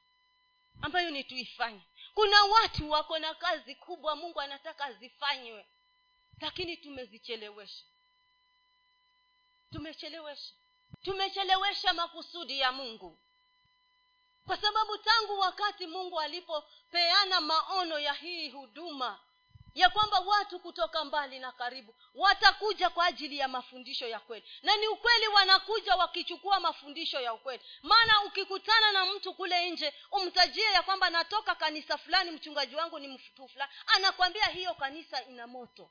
ambayo 0.82 1.11
ni 1.11 1.24
tuifanye. 1.24 1.80
Kuna 2.14 2.42
watu 2.44 2.90
wako 2.90 3.18
na 3.18 3.35
kazi 3.35 3.74
kubwa 3.74 4.16
mungu 4.16 4.40
anataka 4.40 4.92
zifanywe. 4.92 5.66
Lakini 6.40 6.76
tumezichelewesha. 6.76 7.85
Tumechelewesha. 9.72 10.52
Tumechelewesha 11.02 11.92
makusudi 11.92 12.59
ya 12.61 12.72
mungu 12.72 13.18
kwa 14.46 14.56
sababu 14.56 14.98
tangu 14.98 15.38
wakati 15.38 15.87
mungu 15.87 16.20
alipopeana 16.20 17.40
maono 17.40 17.98
ya 17.98 18.12
hii 18.12 18.50
huduma 18.50 19.18
ya 19.74 19.90
kwamba 19.90 20.18
watu 20.20 20.59
kutoka 20.61 21.04
mbali 21.04 21.38
na 21.38 21.52
karibu 21.52 21.94
watakuja 22.14 22.90
kwa 22.90 23.06
ajili 23.06 23.38
ya 23.38 23.48
mafundisho 23.48 24.09
ya 24.09 24.20
kweli. 24.20 24.46
Na 24.62 24.76
ni 24.76 24.88
ukweli 24.88 25.28
wanakuja 25.28 25.96
wakichukua 25.96 26.61
mafundisho 26.61 27.20
ya 27.20 27.35
ukweli. 27.35 27.62
Maana 27.82 28.22
ukikutana 28.24 28.92
na 28.92 29.06
mtu 29.06 29.35
kule 29.35 29.70
nje 29.70 29.94
umtajie 30.12 30.64
ya 30.72 30.82
kwamba 30.82 31.11
natoka 31.11 31.54
kanisa 31.54 31.98
fulani 31.98 32.30
mchungaji 32.30 32.76
wangu 32.76 32.98
ni 32.98 33.09
mtu 33.09 33.48
fulani 33.48 33.72
anakwambia 33.87 34.44
hiyo 34.44 34.74
kanisa 34.74 35.24
ina 35.24 35.46
moto. 35.46 35.90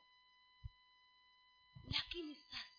Lakini 1.92 2.36
sasa 2.36 2.75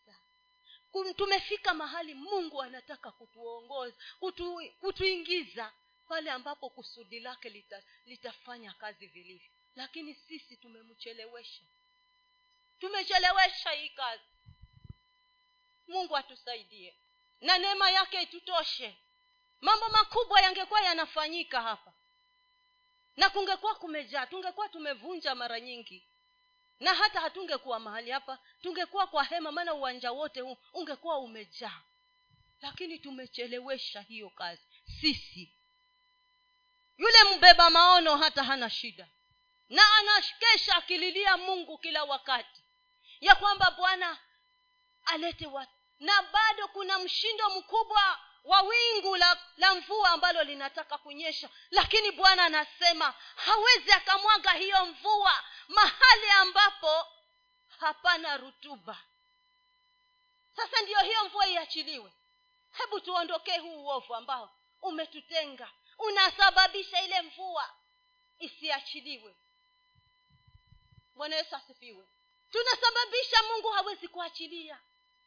tumefika 1.04 1.74
mahali 1.74 2.14
mungu 2.14 2.62
anataka 2.62 3.11
kutuongoza 3.12 3.96
kutu, 4.20 4.62
kutuingiza 4.80 5.72
pale 6.09 6.30
ambapo 6.30 6.70
kusudi 6.70 7.20
lake 7.20 7.48
lita, 7.48 7.82
litafanya 8.06 8.72
kazi 8.72 9.06
vilivyo. 9.06 9.50
Lakini 9.76 10.14
sisi 10.14 10.56
tumemchelewesha. 10.56 11.62
Tumechelewesha 12.80 13.70
hii 13.70 13.88
kazi. 13.88 14.22
Mungu 15.88 16.16
atusaidie. 16.16 16.94
Na 17.40 17.59
neema 17.59 17.90
yake 17.90 18.22
itutoshe. 18.22 18.96
Mambo 19.61 19.88
makubwa 19.88 20.40
yangekuwa 20.40 20.80
yanafanyika 20.80 21.62
hapa. 21.62 21.92
Na 23.16 23.30
kungekuwa 23.30 23.74
kumejaa 23.74 24.26
tungekuwa 24.26 24.68
tumevunja 24.68 25.35
mara 25.35 25.61
nyingi 25.61 26.02
na 26.80 26.94
hata 26.94 27.20
hatungekuwa 27.20 27.78
mahali 27.78 28.10
hapa 28.10 28.38
tungekuwa 28.62 29.06
kwa 29.06 29.24
hema 29.24 29.52
maana 29.52 29.74
uwanja 29.74 30.12
wote 30.12 30.40
huu 30.40 30.56
ungekuwa 30.72 31.18
umejaa. 31.18 31.80
Lakini 32.60 32.98
tumechelewesha 32.98 34.00
hiyo 34.00 34.30
kazi 34.30 34.62
sisi. 35.00 35.52
Yule 36.98 37.24
mbeba 37.36 37.70
maono 37.70 38.16
hata 38.16 38.44
hana 38.44 38.70
shida. 38.70 39.08
Na 39.68 39.82
anakesha 39.96 40.76
akililia 40.76 41.36
mungu 41.36 41.78
kila 41.78 42.04
wakati. 42.04 42.62
Ya 43.20 43.34
kwamba 43.34 43.70
bwana 43.70 44.18
alete 45.04 45.46
watu 45.46 45.72
na 46.00 46.22
bado 46.22 46.68
kuna 46.68 46.98
mshindo 46.98 47.50
mkubwa 47.50 48.20
wa 48.44 48.62
wingu 48.62 49.16
la, 49.16 49.40
la 49.56 49.74
mvua 49.74 50.10
ambalo 50.10 50.44
linataka 50.44 50.98
kunyesha. 50.98 51.48
Lakini 51.70 52.10
bwana 52.12 52.44
anasema 52.44 53.14
hawezi 53.36 53.92
akamwaga 53.92 54.50
hiyo 54.50 54.86
mvua 54.86 55.44
mahali 55.68 56.31
ambapo 56.31 57.07
hapana 57.79 58.37
rutuba. 58.37 58.98
Sasa 60.57 60.83
ndiyo 60.83 60.98
hiyo 60.98 61.24
mvua 61.24 61.46
iachiliwe. 61.46 62.12
Hebu 62.72 63.00
tuondokee 63.00 63.59
huu 63.59 63.85
uovu 63.85 64.14
ambao 64.14 64.55
umetutenga. 64.83 65.70
Unasababisha 65.98 67.02
ile 67.02 67.22
mvua 67.22 67.74
isiachiliwe. 68.38 69.37
Bwana 71.14 71.37
yesu 71.37 71.57
asifiwe. 71.57 72.07
Tunasababisha 72.50 73.42
mungu 73.42 73.68
hawezi 73.68 74.09
kuachilia 74.09 74.79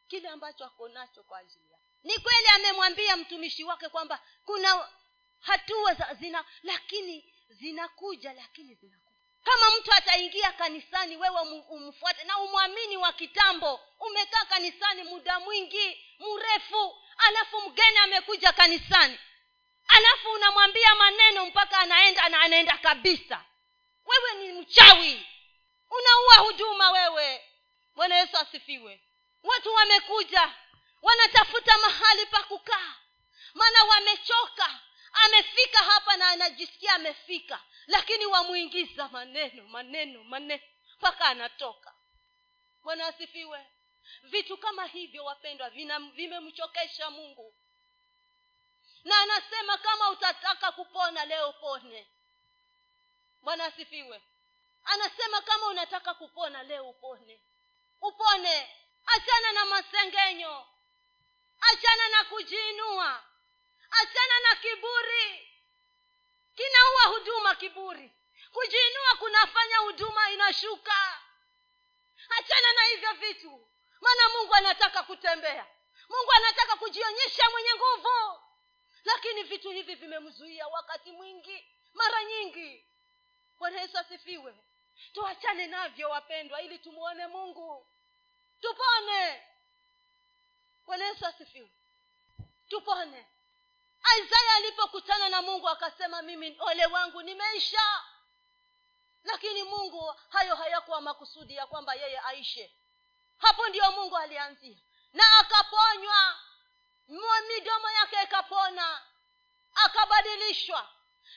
kile 0.08 0.30
ambacho 0.30 0.66
ako 0.66 0.90
nacho 0.90 1.24
kwa 1.24 1.40
ajili 1.40 1.72
yake. 1.72 1.84
Ni 2.04 2.18
kweli 2.20 2.48
amemwambia 2.48 3.18
mtumishi 3.18 3.64
wake 3.64 3.90
kwamba 3.90 4.24
kuna 4.46 4.90
hatua 5.40 5.94
za 5.94 6.14
zina 6.14 6.46
lakini 6.64 7.34
zinakuja 7.50 8.34
lakini 8.34 8.76
zinakuja 8.76 8.99
kama 9.44 9.72
mtu 9.80 9.94
ataingia 9.94 10.52
kanisani 10.52 11.18
wewe 11.18 11.42
umfuate 11.70 12.24
na 12.24 12.38
umwamini 12.38 12.98
wa 12.98 13.14
kitambo. 13.14 13.80
Umekaa 14.00 14.46
kanisani 14.46 15.04
muda 15.04 15.40
mwingi 15.40 16.06
mrefu 16.20 16.98
alafu 17.18 17.62
mgeni 17.70 17.98
amekuja 17.98 18.52
kanisani. 18.52 19.20
Alafu 19.88 20.32
unamwambia 20.32 20.96
maneno 20.96 21.46
mpaka 21.46 21.78
anaenda 21.80 22.30
na 22.30 22.40
anaenda 22.42 22.78
kabisa. 22.78 23.46
Wewe 24.06 24.34
ni 24.34 24.54
mchawi. 24.62 25.26
Unaua 25.90 26.36
huduma 26.48 26.92
wewe. 26.92 27.46
Bwana 27.96 28.16
yesu 28.18 28.38
asifiwe. 28.38 29.02
Watu 29.44 29.74
wamekuja 29.74 30.54
wanatafuta 31.02 31.78
mahali 31.78 32.26
pa 32.26 32.44
kukaa. 32.44 32.94
Maana 33.54 33.84
wamechoka. 33.84 34.80
Amefika 35.26 35.80
hapa 35.84 36.18
na 36.18 36.30
anajisikia 36.30 36.94
amefika 36.94 37.60
lakini 37.90 38.26
wamwingiza 38.26 39.08
maneno 39.08 39.64
maneno 39.64 40.24
maneno 40.24 40.64
mpaka 40.98 41.26
anatoka. 41.26 41.94
Bwana 42.84 43.08
asifiwe. 43.08 43.66
Vitu 44.24 44.58
kama 44.58 44.86
hivyo 44.86 45.26
wapendwa 45.26 45.70
vimemchokesha 46.14 47.10
mungu. 47.10 47.56
Na 49.04 49.20
anasema 49.22 49.78
kama 49.78 50.10
utataka 50.10 50.72
kupona 50.72 51.26
leo 51.26 51.54
pone 51.54 52.08
bwana 53.42 53.66
asifiwe. 53.66 54.22
Anasema 54.86 55.42
kama 55.42 55.68
unataka 55.68 56.14
kupona 56.14 56.64
leo 56.64 56.90
upone. 56.90 57.42
Upone. 58.02 58.70
Achana 59.06 59.52
na 59.52 59.66
masengenyo. 59.66 60.68
Achana 61.62 62.10
na 62.10 62.24
kujiinua. 62.24 63.24
Achana 63.92 64.40
na 64.50 64.56
kiburi 64.56 65.49
kinaua 66.60 67.04
huduma 67.18 67.56
kiburi. 67.56 68.12
Kujiinua 68.54 69.16
kunafanya 69.20 69.78
huduma 69.78 70.32
inashuka. 70.32 71.22
Hachana 72.30 72.74
na 72.74 72.84
hivyo 72.84 73.14
vitu. 73.14 73.68
Maana 74.02 74.30
mungu 74.38 74.54
anataka 74.56 75.04
kutembea. 75.04 75.66
Mungu 76.10 76.32
anataka 76.32 76.76
kujionyesha 76.76 77.50
mwenye 77.52 77.70
nguvu. 77.76 78.42
Lakini 79.06 79.44
vitu 79.44 79.72
hivi 79.72 79.96
vimemzuia 79.96 80.68
wakati 80.68 81.12
mwingi. 81.12 81.66
Mara 81.94 82.24
nyingi. 82.24 82.86
Bwana 83.60 83.82
yesu 83.82 83.98
asifiwe. 83.98 84.56
Tuachane 85.14 85.68
navyo 85.68 86.10
wapendwa 86.10 86.62
ili 86.62 86.80
tumwone 86.80 87.28
mungu. 87.28 87.88
Tupone. 88.62 89.44
Bwana 90.86 91.06
yesu 91.06 91.26
asifiwe. 91.26 91.70
Tupone 92.70 93.26
isaya 94.04 94.54
alipokutana 94.56 95.30
na 95.30 95.42
mungu 95.42 95.70
akasema 95.70 96.22
mimi 96.22 96.58
ole 96.60 96.86
wangu 96.86 97.22
nimeisha. 97.22 98.04
Lakini 99.24 99.64
mungu 99.64 100.16
hayo 100.30 100.56
hayakuwa 100.56 101.02
makusudi 101.02 101.56
ya 101.56 101.68
kwamba 101.68 101.94
yeye 101.96 102.20
aishe. 102.20 102.76
Hapo 103.38 103.68
ndiyo 103.68 103.92
mungu 103.92 104.18
alianzia. 104.18 104.78
Na 105.14 105.24
akaponywa 105.40 106.40
midomo 107.48 107.90
yake 107.92 108.18
ikapona 108.24 109.02
akabadilishwa. 109.74 110.90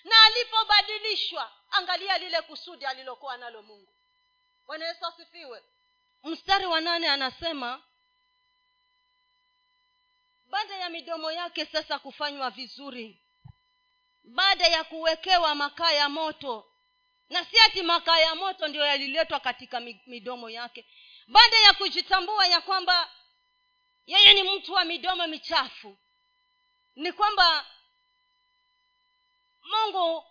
Na 0.04 0.22
alipobadilishwa 0.24 1.52
angalia 1.70 2.18
lile 2.18 2.42
kusudi 2.42 2.86
alilokuwa 2.86 3.36
nalo 3.36 3.62
mungu. 3.62 3.94
Bwana 4.66 4.86
yesu 4.86 5.06
asifiwe. 5.06 5.62
Mstari 6.22 6.66
wa 6.66 6.80
nane 6.80 7.08
anasema 7.08 7.82
baada 10.52 10.76
ya 10.76 10.88
midomo 10.88 11.32
yake 11.32 11.66
sasa 11.66 11.98
kufanywa 11.98 12.50
vizuri. 12.50 13.18
Baada 14.24 14.66
ya 14.68 14.84
kuwekewa 14.84 15.54
makaa 15.54 15.92
ya 15.92 16.08
moto. 16.08 16.66
Na 17.30 17.44
si 17.44 17.58
ati 17.60 17.82
makaa 17.82 18.18
ya 18.18 18.34
moto 18.34 18.68
ndio 18.68 18.86
yaliletwa 18.86 19.40
katika 19.40 19.80
midomo 19.80 20.50
yake. 20.50 20.86
Baada 21.26 21.56
ya 21.56 21.72
kujitambua 21.72 22.46
ya 22.46 22.60
kwamba 22.60 23.10
yeye 24.06 24.34
ni 24.34 24.42
mtu 24.42 24.72
wa 24.72 24.84
midomo 24.84 25.26
michafu. 25.26 25.98
Ni 26.96 27.12
kwamba 27.12 27.66
mungu 29.62 30.24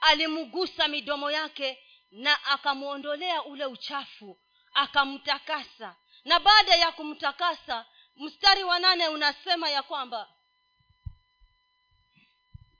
alimgusa 0.00 0.88
midomo 0.88 1.30
yake 1.30 1.78
na 2.10 2.44
akamwondolea 2.44 3.42
ule 3.44 3.64
uchafu. 3.66 4.38
Akamtakasa. 4.74 5.96
Na 6.24 6.40
baada 6.40 6.74
ya 6.74 6.92
kumtakasa 6.92 7.86
mstari 8.16 8.64
wa 8.64 8.78
nane 8.78 9.08
unasema 9.08 9.70
ya 9.70 9.82
kwamba 9.82 10.28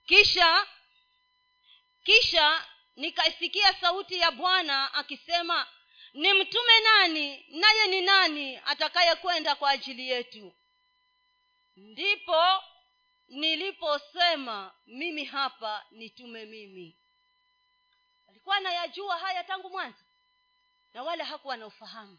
kisha 0.06 0.66
kisha 2.04 2.66
nikaisikia 2.96 3.74
sauti 3.74 4.14
ya 4.18 4.30
bwana 4.30 4.94
akisema 4.94 5.66
ni 6.14 6.32
mtume 6.34 6.80
nani 6.80 7.46
naye 7.48 7.86
ni 7.86 8.00
nani 8.00 8.56
atakayekwenda 8.56 9.54
kwa 9.54 9.70
ajili 9.70 10.08
yetu? 10.08 10.52
Ndipo 11.76 12.44
niliposema 13.28 14.74
mimi 14.86 15.24
hapa 15.24 15.86
nitume 15.90 16.44
mimi. 16.44 16.96
Alikuwa 18.28 18.56
anayajua 18.56 19.18
haya 19.18 19.44
tangu 19.44 19.70
mwanzo 19.70 20.04
na 20.94 21.02
wala 21.02 21.24
hakuwa 21.24 21.56
na 21.56 21.66
ufahamu 21.66 22.18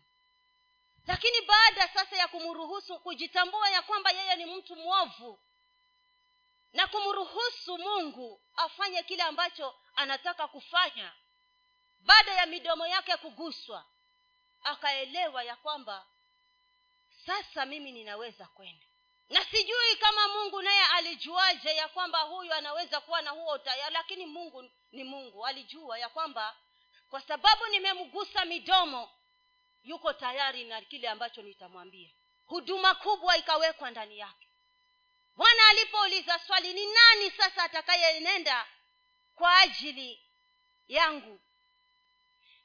lakini 1.07 1.41
baada 1.41 1.87
sasa 1.87 2.15
ya 2.15 2.27
kumruhusu 2.27 2.99
kujitambua 2.99 3.69
ya 3.69 3.81
kwamba 3.81 4.11
yeye 4.11 4.35
ni 4.35 4.45
mtu 4.45 4.75
mwovu 4.75 5.39
na 6.73 6.87
kumruhusu 6.87 7.77
mungu 7.77 8.41
afanye 8.55 9.03
kile 9.03 9.23
ambacho 9.23 9.75
anataka 9.95 10.47
kufanya 10.47 11.13
baada 11.99 12.31
ya 12.33 12.45
midomo 12.45 12.87
yake 12.87 13.17
kuguswa 13.17 13.85
akaelewa 14.63 15.43
ya 15.43 15.55
kwamba 15.55 16.05
sasa 17.25 17.65
mimi 17.65 17.91
ninaweza 17.91 18.45
kwenda. 18.47 18.85
Na 19.29 19.45
sijui 19.45 19.95
kama 19.99 20.27
mungu 20.27 20.61
naye 20.61 20.85
alijuaje 20.85 21.75
ya 21.75 21.87
kwamba 21.87 22.19
huyu 22.19 22.53
anaweza 22.53 23.01
kuwa 23.01 23.21
na 23.21 23.29
huo 23.31 23.57
tayari 23.57 23.93
lakini 23.93 24.25
mungu 24.25 24.69
ni 24.91 25.03
mungu 25.03 25.45
alijua 25.45 25.99
ya 25.99 26.09
kwamba 26.09 26.55
kwa 27.09 27.21
sababu 27.21 27.67
nimemgusa 27.67 28.45
midomo 28.45 29.11
yuko 29.83 30.13
tayari 30.13 30.63
na 30.63 30.81
kile 30.81 31.09
ambacho 31.09 31.41
nitamwambia. 31.41 32.09
Huduma 32.45 32.95
kubwa 32.95 33.37
ikawekwa 33.37 33.91
ndani 33.91 34.17
yake. 34.19 34.47
Bwana 35.35 35.67
alipouliza 35.69 36.39
swali 36.39 36.73
ni 36.73 36.85
nani 36.85 37.31
sasa 37.31 37.63
atakayenenda 37.63 38.65
kwa 39.35 39.57
ajili 39.59 40.21
yangu? 40.87 41.39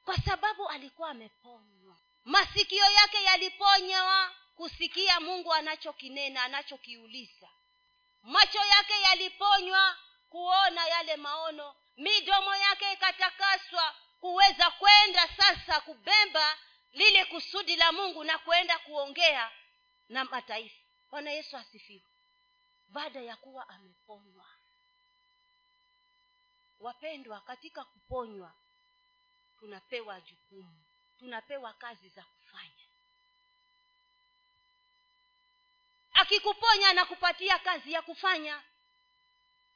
Kwa 0.04 0.16
sababu 0.16 0.68
alikuwa 0.68 1.10
ameponywa. 1.10 1.96
Masikio 2.24 2.84
yake 2.90 3.22
yaliponywa 3.22 4.34
kusikia 4.56 5.20
mungu 5.20 5.54
anachokinena 5.54 6.42
anachokiuliza. 6.42 7.48
Macho 8.22 8.58
yake 8.58 9.00
yaliponywa 9.02 9.96
kuona 10.30 10.86
yale 10.86 11.16
maono. 11.16 11.74
Midomo 11.96 12.56
yake 12.56 12.92
ikatakaswa 12.92 13.94
kuweza 14.20 14.70
kwenda 14.70 15.28
sasa 15.36 15.80
kubemba 15.80 16.56
lile 16.92 17.24
kusudi 17.24 17.76
la 17.76 17.92
mungu 17.92 18.24
na 18.24 18.38
kuenda 18.38 18.78
kuongea 18.78 19.50
na 20.08 20.24
mataifa. 20.24 20.76
Bwana 21.10 21.30
yesu 21.30 21.56
asifiwe. 21.56 22.02
Baada 22.88 23.20
ya 23.20 23.36
kuwa 23.36 23.68
ameponywa 23.68 24.44
wapendwa 26.80 27.40
katika 27.40 27.84
kuponywa 27.84 28.52
tunapewa 29.60 30.20
jukumu 30.20 30.78
tunapewa 31.18 31.72
kazi 31.72 32.08
za 32.08 32.22
kufanya. 32.22 32.84
Akikuponya 36.12 36.88
anakupatia 36.88 37.58
kazi 37.58 37.92
ya 37.92 38.02
kufanya 38.02 38.62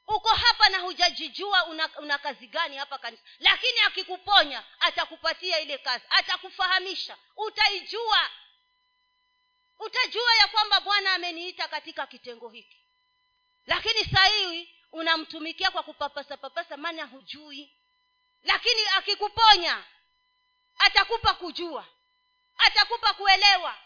uko 0.06 0.28
hapa 0.28 0.68
na 0.68 0.78
hujajijua 0.78 1.66
una, 1.66 1.90
una 1.98 2.18
kazi 2.18 2.46
gani 2.46 2.76
hapa 2.76 2.98
kanisa. 2.98 3.22
Lakini 3.38 3.80
akikuponya 3.80 4.64
atakupatia 4.80 5.60
ile 5.60 5.78
kazi. 5.78 6.04
Atakufahamisha. 6.10 7.16
Utaijua. 7.36 8.30
Utajua 9.78 10.34
ya 10.34 10.48
kwamba 10.48 10.80
bwana 10.80 11.12
ameniita 11.14 11.68
katika 11.68 12.06
kitengo 12.06 12.48
hiki. 12.48 12.78
Lakini 13.66 14.04
saa 14.04 14.28
unamtumikia 14.92 15.70
kwa 15.70 15.82
kupapasa 15.82 16.36
papasa 16.36 16.76
maana 16.76 17.04
hujui. 17.04 17.72
Lakini 18.42 18.80
akikuponya 18.96 19.84
atakupa 20.78 21.34
kujua. 21.34 21.86
Atakupa 22.58 23.14
kuelewa. 23.14 23.76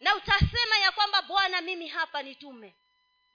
Na 0.00 0.14
utasema 0.14 0.78
ya 0.78 0.92
kwamba 0.92 1.22
bwana 1.22 1.60
mimi 1.60 1.88
hapa 1.88 2.22
nitume 2.22 2.74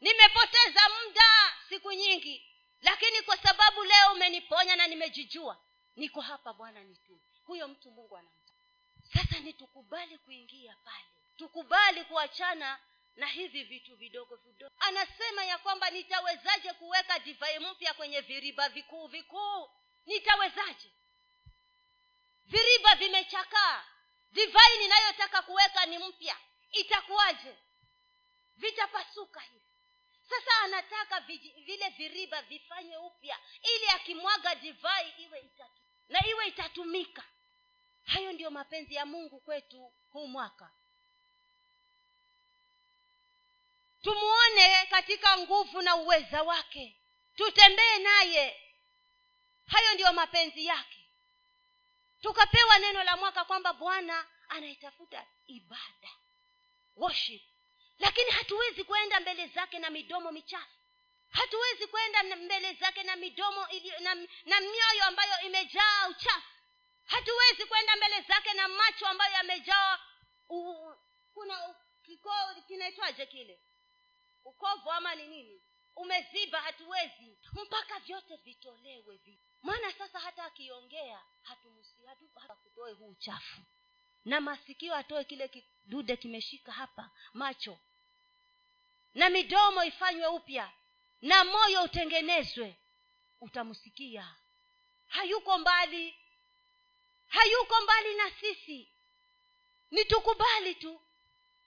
nimepoteza 0.06 0.82
muda 0.90 1.54
siku 1.70 1.92
nyingi 1.92 2.52
lakini 2.82 3.22
kwa 3.22 3.38
sababu 3.38 3.84
leo 3.84 4.12
umeniponya 4.14 4.76
na 4.76 4.88
nimejijua 4.88 5.62
niko 5.96 6.22
hapa 6.22 6.54
bwana 6.54 6.84
nitume. 6.84 7.20
Huyo 7.44 7.68
mtu 7.68 7.92
mungu 7.92 8.18
anamta 8.18 8.54
sasa 9.14 9.40
ni 9.40 9.54
tukubali 9.54 10.18
kuingia 10.18 10.76
pale 10.84 11.06
tukubali 11.38 12.04
kuachana 12.04 12.80
na 13.16 13.28
hivi 13.28 13.64
vitu 13.64 13.96
vidogo 13.96 14.36
vidogo. 14.36 14.76
Anasema 14.80 15.46
ya 15.46 15.58
kwamba 15.58 15.90
nitawezaje 15.90 16.74
kuweka 16.74 17.20
divai 17.20 17.60
mpya 17.60 17.94
kwenye 17.94 18.22
viriba 18.22 18.70
vikuu 18.70 19.08
vikuu? 19.08 19.70
Nitawezaje? 20.06 20.92
Viriba 22.46 22.96
vimechakaa. 22.96 23.84
Divai 24.32 24.78
ninayotaka 24.78 25.42
kuweka 25.42 25.86
ni 25.86 25.98
mpya. 25.98 26.38
Itakuwaje? 26.72 27.56
Vitapasuka 28.56 29.40
hivi 29.40 29.62
sasa 30.30 30.60
anataka 30.62 31.20
viji, 31.20 31.50
vile 31.50 31.90
viriba 31.90 32.42
vifanywe 32.42 32.98
upya 32.98 33.40
ili 33.76 33.88
akimwaga 33.88 34.56
divai 34.56 35.10
iwe 35.18 35.40
itatu, 35.40 35.82
na 36.10 36.28
iwe 36.28 36.48
itatumika. 36.48 37.24
Hayo 38.06 38.32
ndiyo 38.34 38.52
mapenzi 38.52 38.96
ya 38.96 39.06
mungu 39.06 39.40
kwetu 39.40 39.94
huu 40.12 40.28
mwaka. 40.28 40.72
Tumuone 44.02 44.86
katika 44.90 45.38
nguvu 45.38 45.82
na 45.82 45.96
uweza 45.96 46.44
wake. 46.44 46.96
Tutembee 47.36 47.98
naye. 48.00 48.62
Hayo 49.68 49.94
ndiyo 49.94 50.14
mapenzi 50.14 50.66
yake. 50.66 51.06
Tukapewa 52.22 52.80
neno 52.80 53.04
la 53.04 53.18
mwaka 53.18 53.46
kwamba 53.46 53.74
bwana 53.74 54.28
anaitafuta 54.50 55.26
ibada 55.48 56.10
worship 56.96 57.42
lakini 58.00 58.32
hatuwezi 58.32 58.84
kwenda 58.84 59.20
mbele 59.20 59.48
zake 59.48 59.80
na 59.80 59.90
midomo 59.90 60.32
michafu. 60.32 60.76
Hatuwezi 61.30 61.88
kwenda 61.88 62.24
mbele 62.24 62.74
zake 62.74 63.04
na 63.04 63.16
midomo 63.16 63.68
ili, 63.70 63.90
na, 64.00 64.16
na 64.46 64.60
mioyo 64.62 65.04
ambayo 65.08 65.42
imejaa 65.42 66.08
uchafu. 66.08 66.48
Hatuwezi 67.06 67.66
kwenda 67.66 67.96
mbele 67.96 68.22
zake 68.22 68.54
na 68.54 68.68
macho 68.68 69.08
ambayo 69.08 69.34
yamejaa 69.34 70.00
kuna 71.34 71.76
kikoo 72.04 72.62
kinaitwaje 72.68 73.26
kile? 73.26 73.60
Ukovu 74.46 74.92
ama 74.92 75.16
ni 75.16 75.28
nini? 75.28 75.62
Umeziba 75.96 76.62
hatuwezi. 76.62 77.38
Mpaka 77.54 78.00
vyote 78.00 78.36
vitolewe 78.36 79.18
vi. 79.18 79.40
Maana 79.62 79.92
sasa 79.94 80.20
hata 80.20 80.44
akiongea 80.46 81.22
hatumusi 81.42 82.06
hatu, 82.06 82.30
hatu, 82.48 82.96
huu 82.96 83.08
uchafu 83.10 83.62
na 84.26 84.42
masikio 84.42 84.96
atoe 84.96 85.24
kile 85.24 85.48
kidude 85.48 86.18
kimeshika 86.18 86.72
hapa 86.72 87.10
macho. 87.34 87.78
Na 89.16 89.30
midomo 89.30 89.84
ifanywe 89.84 90.28
upya. 90.28 90.72
Na 91.22 91.44
moyo 91.44 91.84
utengenezwe. 91.84 92.76
Utamsikia. 93.42 94.36
Hayuko 95.08 95.58
mbali. 95.58 96.16
Hayuko 97.28 97.82
mbali 97.82 98.14
na 98.16 98.32
sisi. 98.32 98.88
Ni 99.92 100.06
tukubali 100.06 100.76
tu 100.76 101.02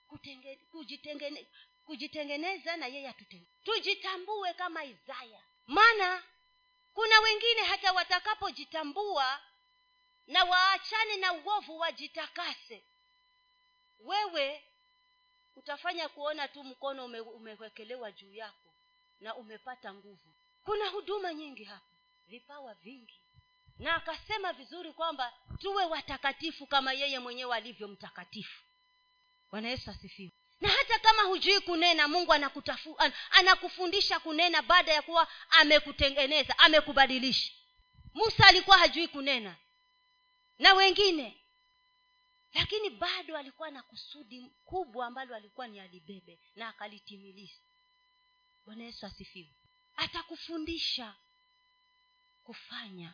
kutenge, 0.07 0.55
kujitengene, 0.55 1.47
kujitengeneza 1.85 2.77
na 2.77 2.87
yeye 2.87 3.09
atutenge 3.09 3.45
tujitambue 3.65 4.53
kama 4.53 4.83
isaya. 4.83 5.41
Maana 5.67 6.23
kuna 6.93 7.19
wengine 7.19 7.61
hata 7.63 7.93
watakapojitambua 7.93 9.41
na 10.29 10.43
waachane 10.43 11.15
na 11.17 11.33
uovu 11.33 11.79
wajitakase. 11.79 12.83
Wewe 13.99 14.63
utafanya 15.55 16.09
kuona 16.09 16.47
tu 16.47 16.63
mkono 16.63 17.05
ume, 17.05 17.19
umewekelewa 17.19 18.11
juu 18.11 18.33
yako 18.33 18.73
na 19.19 19.35
umepata 19.35 19.93
nguvu. 19.93 20.35
Kuna 20.63 20.87
huduma 20.87 21.33
nyingi 21.33 21.63
hapa 21.63 21.85
vipawa 22.27 22.73
vingi. 22.73 23.19
Na 23.79 23.95
akasema 23.95 24.53
vizuri 24.53 24.93
kwamba 24.93 25.33
tuwe 25.59 25.85
watakatifu 25.85 26.67
kama 26.67 26.93
yeye 26.93 27.19
mwenyewe 27.19 27.55
alivyo 27.55 27.87
mtakatifu. 27.87 28.63
Bwana 29.51 29.69
yesu 29.69 29.91
asifiwe. 29.91 30.31
Na 30.61 30.69
hata 30.69 30.99
kama 30.99 31.21
hujui 31.23 31.59
kunena 31.59 32.07
mungu 32.07 32.33
anakutafu, 32.33 32.95
an, 32.97 33.13
anakufundisha 33.31 34.19
kunena 34.19 34.61
baada 34.61 34.93
ya 34.93 35.01
kuwa 35.01 35.27
amekutengeneza 35.49 36.59
amekubadilisha. 36.59 37.53
Musa 38.13 38.47
alikuwa 38.47 38.77
hajui 38.77 39.07
kunena 39.07 39.55
na 40.59 40.73
wengine. 40.73 41.37
Lakini 42.53 42.89
bado 42.89 43.37
alikuwa 43.37 43.71
na 43.71 43.83
kusudi 43.83 44.51
kubwa 44.65 45.07
ambalo 45.07 45.35
alikuwa 45.35 45.67
ni 45.67 45.79
alibebe 45.79 46.39
na 46.55 46.67
akalitimiliza. 46.69 47.59
Bwana 48.65 48.83
yesu 48.83 49.05
asifiwe. 49.05 49.49
Atakufundisha 49.97 51.15
kufanya 52.43 53.13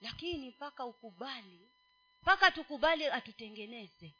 lakini 0.00 0.48
mpaka 0.48 0.84
ukubali 0.86 1.68
mpaka 2.22 2.50
tukubali 2.50 3.06
atutengeneze. 3.06 4.14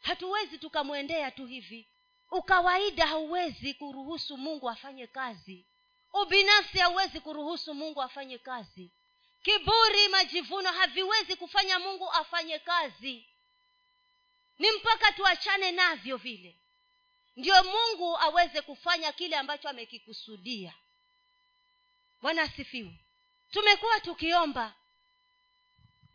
Hatuwezi 0.00 0.58
tukamwendea 0.58 1.30
tu 1.30 1.46
hivi. 1.46 1.86
Ukawaida 2.30 3.06
hauwezi 3.06 3.74
kuruhusu 3.74 4.36
mungu 4.36 4.70
afanye 4.70 5.06
kazi. 5.06 5.64
Ubinafsi 6.12 6.78
hauwezi 6.78 7.20
kuruhusu 7.20 7.74
mungu 7.74 8.02
afanye 8.02 8.38
kazi 8.38 8.90
kiburi 9.42 10.08
majivuno 10.08 10.72
haviwezi 10.72 11.36
kufanya 11.36 11.78
mungu 11.78 12.10
afanye 12.12 12.58
kazi. 12.58 13.24
Ni 14.58 14.70
mpaka 14.72 15.12
tuachane 15.12 15.72
navyo 15.72 16.16
vile. 16.16 16.56
Ndio 17.36 17.64
mungu 17.64 18.18
aweze 18.18 18.62
kufanya 18.62 19.12
kile 19.12 19.36
ambacho 19.36 19.68
amekikusudia. 19.68 20.74
Bwana 22.22 22.42
asifiwe. 22.42 22.94
Tumekuwa 23.50 24.00
tukiomba. 24.00 24.74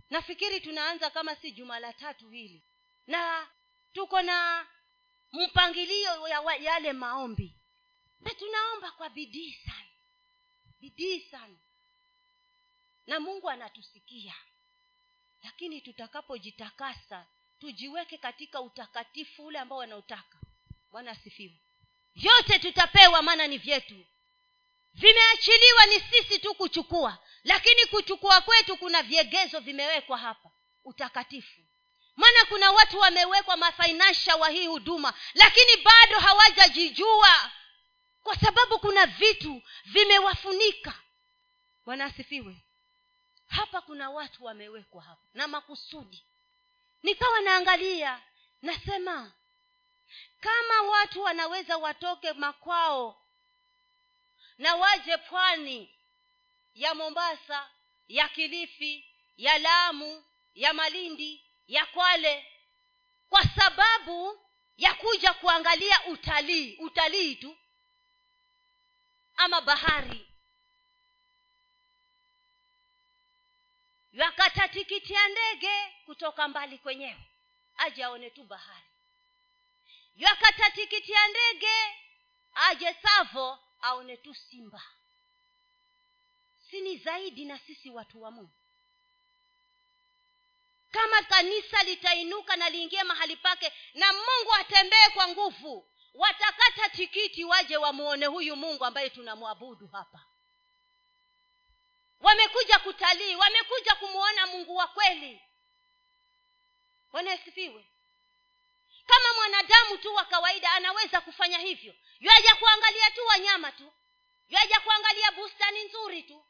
Nafikiri 0.09 0.59
tunaanza 0.61 1.09
kama 1.09 1.36
si 1.36 1.51
juma 1.51 1.80
la 1.80 1.93
tatu 1.93 2.30
hili. 2.30 2.61
Na 3.07 3.47
tuko 3.93 4.21
na 4.21 4.67
mpangilio 5.32 6.28
ya 6.28 6.41
yale 6.59 6.93
maombi. 6.93 7.55
Na 8.19 8.34
tunaomba 8.34 8.91
kwa 8.91 9.09
bidii 9.09 9.53
sana. 9.65 9.89
Bidii 10.80 11.19
sana 11.19 11.55
na 13.08 13.20
mungu 13.20 13.49
anatusikia. 13.49 14.36
Lakini 15.43 15.82
tutakapojitakasa 15.82 17.26
tujiweke 17.60 18.18
katika 18.18 18.62
utakatifu 18.62 19.45
ule 19.45 19.60
ambao 19.60 19.78
wanautaka. 19.78 20.38
Bwana 20.91 21.12
asifiwe. 21.12 21.60
Vyote 22.16 22.60
tutapewa 22.60 23.22
maana 23.22 23.47
ni 23.47 23.58
vyetu. 23.58 24.06
Vimeachiliwa 24.93 25.86
ni 25.86 25.99
sisi 25.99 26.39
tu 26.39 26.56
kuchukua 26.56 27.18
lakini 27.43 27.86
kuchukua 27.86 28.41
kwetu 28.41 28.78
kuna 28.78 29.03
viegezo 29.03 29.60
vimewekwa 29.60 30.18
hapa. 30.18 30.51
Utakatifu. 30.84 31.62
Maana 32.16 32.45
kuna 32.45 32.72
watu 32.72 32.99
wamewekwa 32.99 33.58
mafainasha 33.58 34.36
wa 34.36 34.49
hii 34.49 34.68
huduma 34.68 35.14
lakini 35.34 35.78
bado 35.84 36.20
hawajajijua. 36.20 37.51
Kwa 38.24 38.36
sababu 38.36 38.80
kuna 38.80 39.06
vitu 39.06 39.62
vimewafunika. 39.86 40.93
Bwana 41.86 42.06
asifiwe 42.06 42.64
hapa 43.48 43.82
kuna 43.82 44.10
watu 44.10 44.46
wamewekwa 44.46 45.02
hapa 45.04 45.22
na 45.34 45.48
makusudi. 45.48 46.26
Nikawa 47.04 47.41
naangalia 47.41 48.22
nasema 48.62 49.32
kama 50.39 50.82
watu 50.82 51.22
wanaweza 51.24 51.78
watoke 51.78 52.34
makwao 52.34 53.22
na 54.58 54.76
waje 54.76 55.18
pwani 55.18 55.96
ya 56.74 56.96
mombasa 56.96 57.70
ya 58.08 58.30
kilifi 58.30 59.06
ya 59.38 59.58
lamu 59.58 60.24
ya 60.56 60.74
malindi 60.74 61.46
ya 61.68 61.86
kwale 61.86 62.52
kwa 63.30 63.43
sababu 63.43 64.39
ya 64.78 64.93
kuja 64.93 65.34
kuangalia 65.34 66.06
utalii 66.06 66.76
utalii 66.78 67.36
tu 67.36 67.58
ama 69.38 69.62
bahari 69.62 70.24
yakata 74.16 74.68
tikiti 74.68 75.13
ya 75.13 75.28
ndege 75.28 75.93
kutoka 76.05 76.47
mbali 76.47 76.78
kwenyewe 76.78 77.24
aje 77.78 78.03
aone 78.03 78.30
tu 78.30 78.43
bahari. 78.43 78.86
Ya 80.16 80.36
ndege 81.28 81.95
aje 82.53 82.93
savo 82.93 83.59
aone 83.82 84.18
tu 84.18 84.36
simba. 84.36 84.82
Si 86.70 86.82
ni 86.82 86.97
zaidi 86.97 87.45
na 87.45 87.59
sisi 87.59 87.89
watu 87.89 88.22
wa 88.22 88.32
mungu. 88.32 88.55
Kama 90.91 91.24
kanisa 91.24 91.84
litainuka 91.84 92.55
na 92.55 92.70
liingie 92.70 93.03
mahali 93.03 93.36
pake 93.36 93.74
na 93.93 94.13
mungu 94.13 94.53
atembee 94.59 95.09
kwa 95.13 95.28
nguvu 95.28 95.89
watakata 96.13 96.89
tikiti 96.89 97.43
waje 97.45 97.78
wamuone 97.78 98.26
huyu 98.26 98.55
mungu 98.55 98.86
ambaye 98.86 99.09
tunamwabudu 99.09 99.88
hapa 99.88 100.26
wamekuja 102.26 102.80
kutalii 102.80 103.36
wamekuja 103.36 103.95
kumwona 103.95 104.47
mungu 104.47 104.76
wa 104.76 104.88
kweli. 104.88 105.41
Bwana 107.11 107.38
kama 109.05 109.34
mwanadamu 109.36 109.97
tu 109.97 110.15
wa 110.15 110.26
kawaida 110.26 110.71
anaweza 110.71 111.21
kufanya 111.21 111.57
hivyo. 111.57 111.95
Yaja 112.19 112.55
kuangalia 112.55 113.11
tu 113.11 113.26
wanyama 113.28 113.71
tu. 113.71 113.93
Yaja 114.49 114.80
kuangalia 114.80 115.32
bustani 115.32 115.84
nzuri 115.84 116.23
tu. 116.23 116.45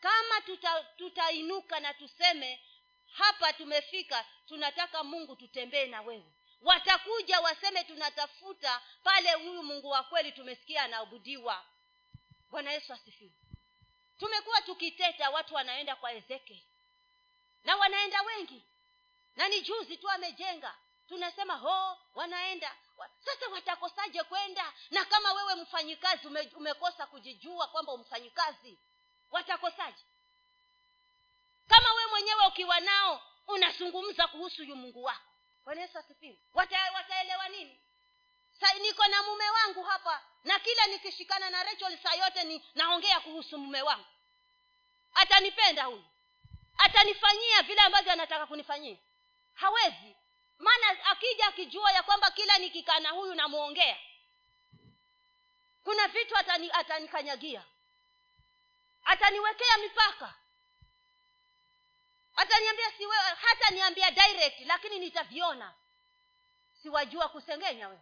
Kama 0.00 0.40
tuta, 0.40 0.82
tutainuka 0.96 1.80
na 1.80 1.94
tuseme 1.94 2.60
hapa 3.12 3.52
tumefika 3.52 4.24
tunataka 4.48 5.04
mungu 5.04 5.36
tutembee 5.36 5.86
na 5.86 6.02
wewe. 6.02 6.32
Watakuja 6.60 7.40
waseme 7.40 7.84
tunatafuta 7.84 8.82
pale 9.02 9.32
huyu 9.32 9.62
mungu 9.62 9.88
wa 9.88 10.02
kweli 10.02 10.32
tumesikia 10.32 10.82
anaabudiwa. 10.82 11.64
Bwana 12.50 12.72
yesu 12.72 12.92
asifiwe 12.92 13.32
tumekuwa 14.18 14.62
tukiteta 14.62 15.30
watu 15.30 15.54
wanaenda 15.54 15.96
kwa 15.96 16.12
ezekiel. 16.12 16.60
Na 17.64 17.76
wanaenda 17.76 18.22
wengi. 18.22 18.62
Na 19.36 19.48
ni 19.48 19.60
juzi 19.60 19.96
tu 19.96 20.10
amejenga. 20.10 20.74
Tunasema 21.08 21.54
ho 21.54 21.98
wanaenda. 22.14 22.76
Sasa 23.24 23.48
watakosaje 23.48 24.22
kwenda? 24.22 24.72
Na 24.90 25.04
kama 25.04 25.32
wewe 25.32 25.54
mfanyikazi 25.54 26.26
ume, 26.26 26.50
umekosa 26.56 27.06
kujijua 27.06 27.66
kwamba 27.68 27.92
umfanyikazi 27.92 28.78
watakosaje? 29.30 30.04
Kama 31.68 31.92
wewe 31.92 32.10
mwenyewe 32.10 32.46
ukiwa 32.46 32.80
nao 32.80 33.22
unazungumza 33.46 34.28
kuhusu 34.28 34.62
yu 34.64 34.76
mungu 34.76 35.02
wako. 35.02 35.22
Bwana 35.64 35.80
yesu 35.80 35.98
asifiwe. 35.98 36.38
Wata, 36.54 36.92
wataelewa 36.94 37.48
nini? 37.48 37.80
Sa 38.60 38.74
niko 38.74 39.06
na 39.06 39.22
mume 39.22 39.50
wangu 39.50 39.82
hapa 39.82 40.22
na 40.48 40.58
kila 40.58 40.86
nikishikana 40.86 41.50
na 41.50 41.62
rachel 41.62 41.98
saa 42.02 42.14
yote 42.14 42.44
ni 42.44 42.64
naongea 42.74 43.20
kuhusu 43.20 43.58
mume 43.58 43.82
wangu. 43.82 44.06
Atanipenda 45.14 45.84
huyu. 45.84 46.04
Atanifanyia 46.78 47.62
vile 47.62 47.80
ambavyo 47.80 48.12
anataka 48.12 48.46
kunifanyia. 48.46 48.96
Hawezi. 49.54 50.16
Maana 50.58 51.04
akija 51.04 51.46
akijua 51.46 51.92
ya 51.92 52.02
kwamba 52.02 52.30
kila 52.30 52.58
nikikaa 52.58 52.98
na 53.00 53.10
huyu 53.10 53.34
namwongea 53.34 53.96
kuna 55.84 56.08
vitu 56.08 56.36
atani, 56.36 56.70
atanikanyagia. 56.72 57.64
Ataniwekea 59.04 59.76
mipaka. 59.78 60.34
Ataniambia 62.36 62.92
siwe 62.92 63.16
hata 63.16 63.70
niambia 63.70 64.10
direct 64.10 64.60
lakini 64.66 64.98
nitaviona. 64.98 65.72
Siwajua 66.82 67.28
kusengenya 67.28 67.88
wewe. 67.88 68.00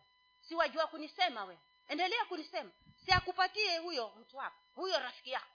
Siwajua 0.49 0.87
kunisema 0.87 1.45
wewe 1.45 1.61
endelea 1.89 2.25
kunisema 2.25 2.71
siakupatie 3.05 3.79
huyo 3.79 4.09
mtu 4.21 4.37
wako 4.37 4.57
huyo 4.75 4.99
rafiki 4.99 5.31
yako. 5.31 5.47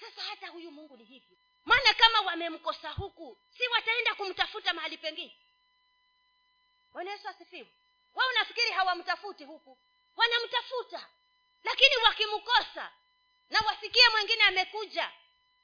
Sasa 0.00 0.22
hata 0.22 0.48
huyu 0.48 0.70
mungu 0.70 0.96
ni 0.96 1.04
hivyo 1.04 1.36
maana 1.64 1.94
kama 1.94 2.20
wamemkosa 2.20 2.90
huku 2.90 3.38
si 3.58 3.68
wataenda 3.68 4.14
kumtafuta 4.14 4.72
mahali 4.74 4.98
pengine? 4.98 5.36
Bwana 6.92 7.10
yesu 7.10 7.28
asifiwe. 7.28 7.68
Wa 8.14 8.26
unafikiri 8.28 8.70
hawamtafuti 8.70 9.44
huku? 9.44 9.78
Wanamtafuta. 10.16 11.06
Lakini 11.64 11.96
wakimkosa 12.04 12.92
na 13.50 13.60
wasikie 13.60 14.08
mwingine 14.12 14.42
amekuja 14.44 15.12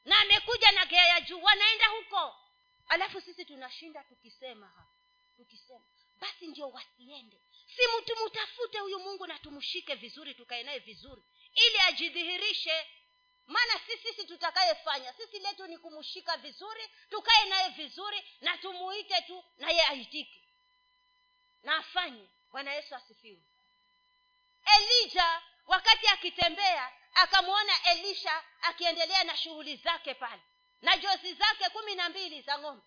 na 0.04 0.20
amekuja 0.20 0.72
na 0.72 0.86
gea 0.86 1.06
ya 1.06 1.20
juu 1.20 1.42
wanaenda 1.42 1.86
huko. 1.88 2.36
Alafu 2.88 3.20
sisi 3.20 3.44
tunashinda 3.44 4.04
tukisema 4.04 4.72
tukisema 5.36 5.84
basi 6.20 6.46
ndio 6.46 6.68
wasiende 6.70 7.40
si 7.76 8.02
tumutafute 8.04 8.78
huyu 8.78 8.98
mungu 8.98 9.26
na 9.26 9.38
tumshike 9.38 9.94
vizuri 9.94 10.34
tukae 10.34 10.62
naye 10.62 10.78
vizuri 10.78 11.22
ili 11.54 11.78
ajidhihirishe. 11.78 12.86
Maana 13.46 13.80
si 13.86 13.98
sisi 13.98 14.24
tutakayefanya 14.24 15.12
sisi 15.12 15.38
letu 15.38 15.66
ni 15.66 15.78
kumshika 15.78 16.36
vizuri 16.36 16.88
tukae 17.10 17.44
naye 17.44 17.68
vizuri 17.68 18.24
na 18.40 18.58
tumuite 18.58 19.20
tu 19.22 19.44
naye 19.58 19.82
aitike. 19.82 20.42
Na 21.62 21.76
afanye. 21.76 22.28
Bwana 22.52 22.72
yesu 22.74 22.94
asifiwe. 22.94 23.42
Elija 24.76 25.42
wakati 25.66 26.06
akitembea 26.06 26.92
akamwona 27.14 27.72
elisha 27.92 28.44
akiendelea 28.62 29.24
na 29.24 29.36
shughuli 29.36 29.76
zake 29.76 30.14
pale 30.14 30.42
na 30.82 30.96
jozi 30.96 31.34
zake 31.34 31.68
kumi 31.72 31.94
na 31.94 32.08
mbili 32.08 32.42
za 32.42 32.58
ng'ombe 32.58 32.82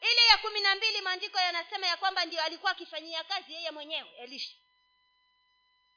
ile 0.00 0.26
ya 0.30 0.38
kumi 0.38 0.60
na 0.60 0.74
mbili 0.74 1.00
maandiko 1.00 1.38
yanasema 1.38 1.86
ya 1.86 1.96
kwamba 1.96 2.24
ndio 2.24 2.42
alikuwa 2.42 2.72
akifanyia 2.72 3.24
kazi 3.24 3.52
yeye 3.54 3.70
mwenyewe 3.70 4.10
elisha. 4.18 4.56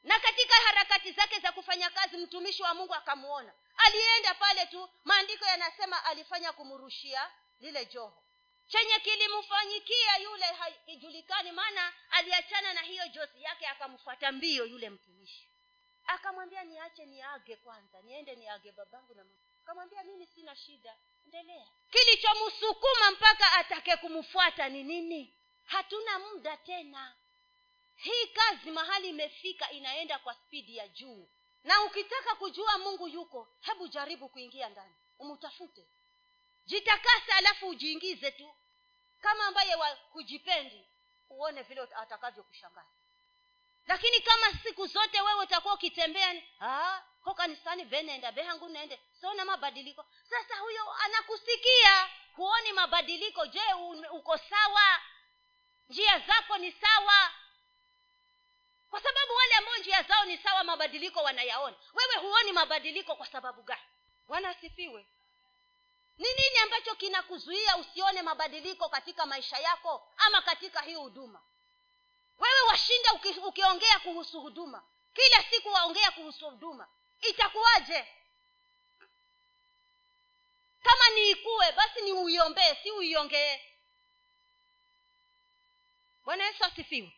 Na 0.03 0.19
katika 0.19 0.55
harakati 0.55 1.11
zake 1.11 1.39
za 1.39 1.51
kufanya 1.51 1.89
kazi 1.89 2.17
mtumishi 2.17 2.63
wa 2.63 2.73
mungu 2.73 2.93
akamwona 2.93 3.53
alienda 3.77 4.33
pale 4.33 4.65
tu 4.65 4.89
maandiko 5.03 5.45
yanasema 5.45 6.05
alifanya 6.05 6.51
kumrushia 6.53 7.31
lile 7.59 7.85
joho. 7.85 8.23
Chenye 8.67 8.99
kilimfanyikia 8.99 10.17
yule 10.17 10.45
haijulikani 10.45 11.51
maana 11.51 11.93
aliachana 12.11 12.73
na 12.73 12.81
hiyo 12.81 13.07
jozi 13.07 13.43
yake 13.43 13.67
akamfuata 13.67 14.31
mbio 14.31 14.65
yule 14.65 14.89
mtumishi. 14.89 15.49
Akamwambia 16.07 16.63
niache 16.63 17.05
niage 17.05 17.55
kwanza 17.55 18.01
niende 18.01 18.35
niage 18.35 18.71
babangu 18.71 19.13
na 19.15 19.23
akamwambia 19.63 20.03
mimi 20.03 20.27
sina 20.27 20.55
shida. 20.55 20.95
Endelea. 21.25 21.67
Kilichomsukuma 21.91 23.11
mpaka 23.11 23.53
atake 23.53 23.95
kumfuata 23.97 24.69
ni 24.69 24.83
nini? 24.83 25.33
Hatuna 25.65 26.19
muda 26.19 26.57
tena. 26.57 27.15
Hii 27.95 28.27
kazi 28.27 28.71
mahali 28.71 29.09
imefika 29.09 29.71
inaenda 29.71 30.19
kwa 30.19 30.33
spidi 30.33 30.77
ya 30.77 30.87
juu. 30.87 31.29
Na 31.63 31.81
ukitaka 31.83 32.35
kujua 32.35 32.77
mungu 32.77 33.07
yuko 33.07 33.47
hebu 33.61 33.87
jaribu 33.87 34.29
kuingia 34.29 34.69
ndani. 34.69 34.93
Umutafute. 35.19 35.87
Jitakase 36.65 37.31
alafu 37.31 37.67
ujiingize 37.67 38.31
tu. 38.31 38.53
Kama 39.21 39.45
ambaye 39.45 39.75
wakujipendi 39.75 40.87
uone 41.29 41.61
vile 41.61 41.81
atakavyokushangaza. 41.81 42.87
Lakini 43.87 44.19
kama 44.19 44.59
siku 44.63 44.87
zote 44.87 45.21
wewe 45.21 45.43
utakuwa 45.43 45.73
ukitembea 45.73 46.41
ko 47.23 47.33
kanisani 47.33 47.83
venenda 47.83 48.31
behangu 48.31 48.69
nende 48.69 48.99
sona 49.21 49.45
mabadiliko. 49.45 50.05
Sasa 50.29 50.57
huyo 50.59 50.91
anakusikia 50.91 52.09
huoni 52.35 52.71
mabadiliko. 52.73 53.45
Je 53.45 53.61
uko 54.11 54.37
sawa? 54.37 55.01
Njia 55.89 56.19
zako 56.19 56.57
ni 56.57 56.71
sawa? 56.71 57.31
Kwa 58.89 59.01
sababu 59.01 59.33
wale 59.35 59.53
ambao 59.55 59.77
njia 59.77 60.03
zao 60.03 60.25
ni 60.25 60.37
sawa 60.37 60.63
mabadiliko 60.63 61.19
wanayaona. 61.23 61.75
Wewe 61.93 62.15
huoni 62.15 62.51
mabadiliko 62.51 63.15
kwa 63.15 63.27
sababu 63.27 63.61
gani? 63.63 63.81
Wanasifiwe 64.27 65.05
ni 66.17 66.27
nini 66.33 66.57
ambacho 66.63 66.95
kinakuzuia 66.95 67.77
usione 67.77 68.21
mabadiliko 68.21 68.89
katika 68.89 69.25
maisha 69.25 69.57
yako 69.57 70.07
ama 70.17 70.41
katika 70.41 70.81
hii 70.81 70.93
huduma? 70.95 71.41
Wewe 72.39 72.61
washinda 72.67 73.13
uki, 73.13 73.29
ukiongea 73.29 73.99
kuhusu 73.99 74.41
huduma. 74.41 74.83
Kila 75.13 75.43
siku 75.43 75.69
waongea 75.69 76.11
kuhusu 76.11 76.49
huduma 76.49 76.87
itakuwaje? 77.29 78.07
Kama 80.83 81.09
ni 81.15 81.29
ikue 81.31 81.71
basi 81.71 82.01
ni 82.01 82.11
uiombee 82.11 82.75
si 82.83 82.91
uiongee. 82.91 83.61
Bwana 86.25 86.43
yesu 86.45 86.63
asifiwe. 86.65 87.11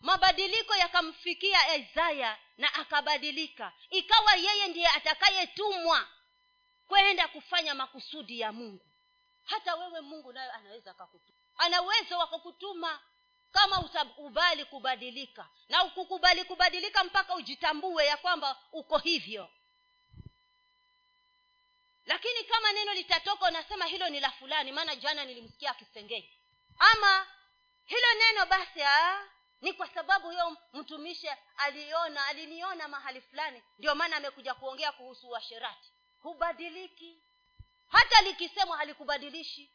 Mabadiliko 0.00 0.74
yakamfikia 0.74 1.76
isaya 1.76 2.38
na 2.58 2.74
akabadilika. 2.74 3.72
Ikawa 3.90 4.34
yeye 4.34 4.68
ndiye 4.68 4.88
atakayetumwa 4.88 6.08
kwenda 6.88 7.28
kufanya 7.28 7.74
makusudi 7.74 8.40
ya 8.40 8.52
mungu. 8.52 8.86
Hata 9.44 9.74
wewe 9.76 10.00
mungu 10.00 10.32
nayo 10.32 10.52
anaweza 10.52 10.90
akakutuma 10.90 11.39
ana 11.60 11.82
uwezo 11.82 12.18
wa 12.18 12.26
kukutuma. 12.26 13.00
Kama 13.52 13.80
utakubali 13.80 14.64
kubadilika 14.64 15.48
na 15.68 15.84
ukukubali 15.84 16.44
kubadilika 16.44 17.04
mpaka 17.04 17.34
ujitambue 17.34 18.06
ya 18.06 18.16
kwamba 18.16 18.56
uko 18.72 18.98
hivyo. 18.98 19.50
Lakini 22.06 22.44
kama 22.44 22.72
neno 22.72 22.94
litatoka 22.94 23.48
unasema 23.48 23.84
hilo 23.86 24.08
ni 24.08 24.20
la 24.20 24.30
fulani 24.30 24.72
maana 24.72 24.96
jana 24.96 25.24
nilimsikia 25.24 25.70
akisengenya 25.70 26.28
ama 26.78 27.26
hilo 27.84 28.06
neno 28.18 28.46
basi 28.46 28.82
aa, 28.82 29.24
ni 29.60 29.72
kwa 29.72 29.88
sababu 29.88 30.26
huyo 30.26 30.56
mtumishi 30.72 31.28
aliona 31.56 32.26
aliniona 32.26 32.88
mahali 32.88 33.20
fulani 33.20 33.62
ndio 33.78 33.94
maana 33.94 34.16
amekuja 34.16 34.54
kuongea 34.54 34.92
kuhusu 34.92 35.28
uasherati. 35.28 35.92
Hubadiliki. 36.22 37.22
Hata 37.88 38.20
likisemwa 38.22 38.76
halikubadilishi 38.76 39.70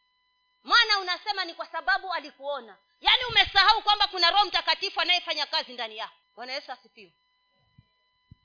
maana 0.66 1.00
unasema 1.00 1.46
ni 1.46 1.54
kwa 1.54 1.66
sababu 1.68 2.14
alikuona. 2.14 2.78
Yaani 3.02 3.24
umesahau 3.26 3.82
kwamba 3.82 4.08
kuna 4.08 4.32
roho 4.32 4.46
mtakatifu 4.46 5.02
anayefanya 5.02 5.46
kazi 5.46 5.74
ndani 5.74 5.98
yako. 5.98 6.16
Bwana 6.36 6.54
yesu 6.54 6.72
asifiwe. 6.72 7.14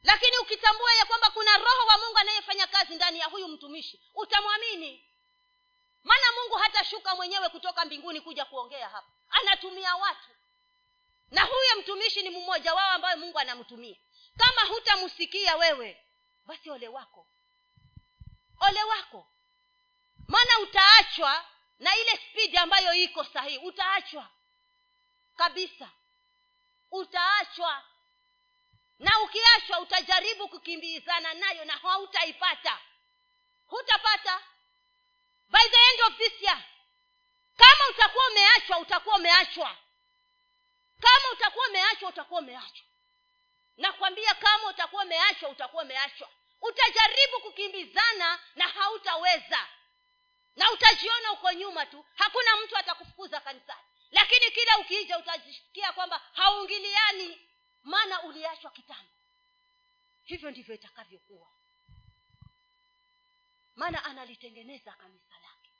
Lakini 0.03 0.39
ukitambua 0.39 0.95
ya 0.95 1.05
kwamba 1.05 1.31
kuna 1.31 1.57
roho 1.57 1.87
wa 1.87 1.99
mungu 1.99 2.18
anayefanya 2.18 2.66
kazi 2.66 2.95
ndani 2.95 3.18
ya 3.18 3.27
huyu 3.27 3.49
mtumishi 3.49 4.01
utamwamini. 4.14 5.05
Maana 6.05 6.27
mungu 6.41 6.55
hatashuka 6.55 7.16
mwenyewe 7.16 7.49
kutoka 7.49 7.85
mbinguni 7.85 8.21
kuja 8.21 8.45
kuongea 8.45 8.89
hapa. 8.89 9.09
Anatumia 9.31 9.97
watu. 9.97 10.31
Na 11.31 11.43
huyo 11.43 11.77
mtumishi 11.79 12.23
ni 12.23 12.31
mmoja 12.31 12.75
wao 12.75 12.91
ambayo 12.91 13.16
mungu 13.16 13.39
anamtumia. 13.39 13.97
Kama 14.37 14.68
hutamsikia 14.75 15.57
wewe 15.57 16.05
basi 16.47 16.71
ole 16.71 16.89
wako. 16.89 17.27
Ole 18.61 18.85
wako. 18.85 19.27
Maana 20.29 20.59
utaachwa 20.59 21.45
na 21.81 21.97
ile 21.97 22.11
spidi 22.16 22.57
ambayo 22.57 22.95
iko 22.95 23.24
sahihi 23.24 23.59
utaachwa 23.59 24.28
kabisa. 25.37 25.91
Utaachwa. 26.91 27.85
Na 28.99 29.20
ukiachwa 29.20 29.81
utajaribu 29.81 30.49
kukimbizana 30.49 31.35
nayo 31.35 31.64
na 31.64 31.72
hautaipata. 31.76 32.78
Hutapata. 33.66 34.41
By 35.49 35.68
the 35.68 35.76
end 35.91 36.01
of 36.09 36.16
this 36.18 36.43
year 36.43 36.62
kama 37.57 37.89
utakuwa 37.91 38.26
umeachwa 38.31 38.78
utakuwa 38.78 39.16
umeachwa. 39.16 39.76
Kama 41.01 41.33
utakuwa 41.33 41.66
umeachwa 41.68 42.09
utakuwa 42.09 42.41
umeachwa. 42.41 42.87
Nakwambia 43.76 44.35
kama 44.35 44.66
utakuwa 44.68 45.05
umeachwa 45.05 45.49
utakuwa 45.49 45.83
umeachwa. 45.83 46.28
Utajaribu 46.62 47.41
kukimbizana 47.41 48.39
na 48.57 48.68
hautaweza 48.68 49.66
na 50.57 50.73
utajiona 50.73 51.33
uko 51.33 51.53
nyuma 51.53 51.87
tu 51.87 52.05
hakuna 52.15 52.57
mtu 52.65 52.77
atakufukuza 52.77 53.41
kanisani. 53.41 53.81
Lakini 54.11 54.51
kila 54.51 54.79
ukija 54.79 55.19
utajisikia 55.19 55.93
kwamba 55.93 56.19
haungiliani 56.33 57.47
maana 57.83 58.23
uliachwa 58.23 58.71
kitambo. 58.71 59.11
Hivyo 60.25 60.51
ndivyo 60.51 60.75
itakavyokuwa. 60.75 61.49
Maana 63.77 64.05
analitengeneza 64.05 64.93
kanisa 64.93 65.35
lake. 65.35 65.71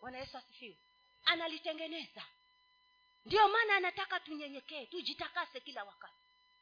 Bwana 0.00 0.18
yesu 0.18 0.38
asifiwe. 0.38 0.76
Analitengeneza. 1.24 2.22
Ndio 3.24 3.48
maana 3.48 3.76
anataka 3.76 4.20
tunyenyekee 4.20 4.86
tujitakase 4.86 5.60
kila 5.60 5.84
wakati. 5.84 6.14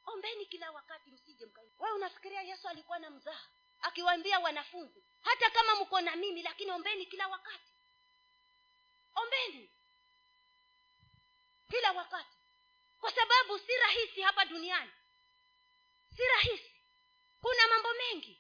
Ombeni 0.07 0.47
kila 0.47 0.71
wakati 0.71 1.11
msije 1.11 1.47
mka 1.47 1.61
we 1.79 1.93
unafikiria 1.93 2.43
yesu 2.43 2.69
alikuwa 2.69 2.99
na 2.99 3.11
mzaha? 3.11 3.49
Akiwaambia 3.81 4.39
wanafunzi 4.39 5.03
hata 5.23 5.51
kama 5.51 5.75
mko 5.75 6.01
na 6.01 6.17
mimi 6.17 6.43
lakini 6.43 6.71
ombeni 6.71 7.07
kila 7.07 7.29
wakati. 7.29 7.73
Ombeni. 9.15 9.71
Kila 11.71 11.93
wakati. 11.93 12.37
Kwa 13.01 13.13
sababu 13.13 13.59
si 13.59 13.73
rahisi 13.77 14.21
hapa 14.23 14.45
duniani. 14.45 14.91
Si 16.17 16.23
rahisi. 16.23 16.73
Kuna 17.41 17.69
mambo 17.69 17.95
mengi. 17.95 18.39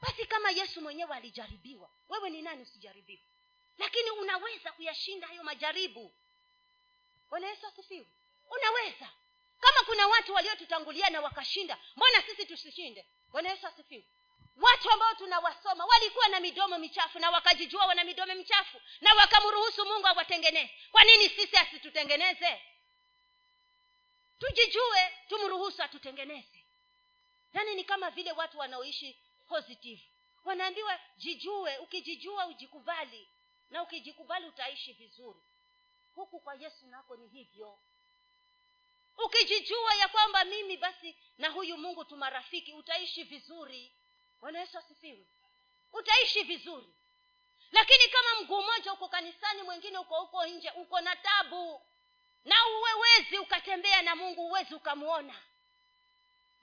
Basi 0.00 0.26
kama 0.26 0.50
yesu 0.50 0.80
mwenyewe 0.80 1.16
alijaribiwa 1.16 1.90
wewe 2.08 2.30
ni 2.30 2.42
nani 2.42 2.62
usijaribiwe? 2.62 3.22
Lakini 3.78 4.10
unaweza 4.10 4.72
kuyashinda 4.72 5.26
hayo 5.26 5.44
majaribu. 5.44 6.14
Bwana 7.30 7.46
yesu 7.48 7.66
asifiwe. 7.66 8.06
Unaweza. 8.50 9.10
Kama 9.60 9.84
kuna 9.86 10.06
watu 10.06 10.34
waliotutangulia 10.34 11.10
na 11.10 11.20
wakashinda 11.20 11.78
mbona 11.96 12.22
sisi 12.22 12.46
tusishinde? 12.46 13.06
Bwana 13.28 13.50
yesu 13.50 13.66
asifiwe 13.66 14.04
watu 14.56 14.90
ambao 14.90 15.14
tunawasoma 15.14 15.84
walikuwa 15.84 16.28
na 16.28 16.40
midomo 16.40 16.78
michafu 16.78 17.18
na 17.18 17.30
wakajijua 17.30 17.86
wana 17.86 18.04
midomo 18.04 18.34
michafu 18.34 18.80
na 19.00 19.14
wakamruhusu 19.14 19.84
mungu 19.84 20.06
awatengeneze 20.06 20.70
kwa 20.92 21.04
nini 21.04 21.28
sisi 21.28 21.56
asitutengeneze? 21.56 22.62
Tujijue 24.38 25.12
tumruhusu 25.28 25.82
atutengeneze. 25.82 26.64
Yaani 27.52 27.74
ni 27.74 27.84
kama 27.84 28.10
vile 28.10 28.32
watu 28.32 28.58
wanaoishi 28.58 29.18
positive. 29.48 30.02
Wanaambiwa 30.44 30.98
jijue 31.16 31.78
ukijijua 31.78 32.46
ujikubali 32.46 33.28
na 33.70 33.82
ukijikubali 33.82 34.46
utaishi 34.46 34.92
vizuri. 34.92 35.38
Huku 36.14 36.40
kwa 36.40 36.54
yesu 36.54 36.86
nako 36.86 37.16
ni 37.16 37.28
hivyo. 37.28 37.78
Ukijijua 39.24 39.94
ya 39.94 40.08
kwamba 40.08 40.44
mimi 40.44 40.76
basi 40.76 41.16
na 41.38 41.48
huyu 41.48 41.76
mungu 41.76 42.04
tumarafiki 42.04 42.72
utaishi 42.72 43.22
vizuri 43.22 43.92
bwana 44.44 44.60
yesu 44.60 44.78
asifiwe. 44.78 45.26
Utaishi 45.92 46.42
vizuri. 46.42 46.86
Lakini 47.72 48.08
kama 48.08 48.40
mguu 48.40 48.62
mmoja 48.62 48.92
uko 48.92 49.08
kanisani 49.08 49.62
mwingine 49.62 49.98
uko 49.98 50.20
huko 50.20 50.46
nje 50.46 50.70
uko 50.70 51.00
na 51.00 51.16
tabu 51.16 51.82
na 52.44 52.54
uwewezi 52.66 53.38
ukatembea 53.38 54.02
na 54.02 54.16
mungu 54.16 54.46
uwezi 54.46 54.74
ukamwona 54.74 55.34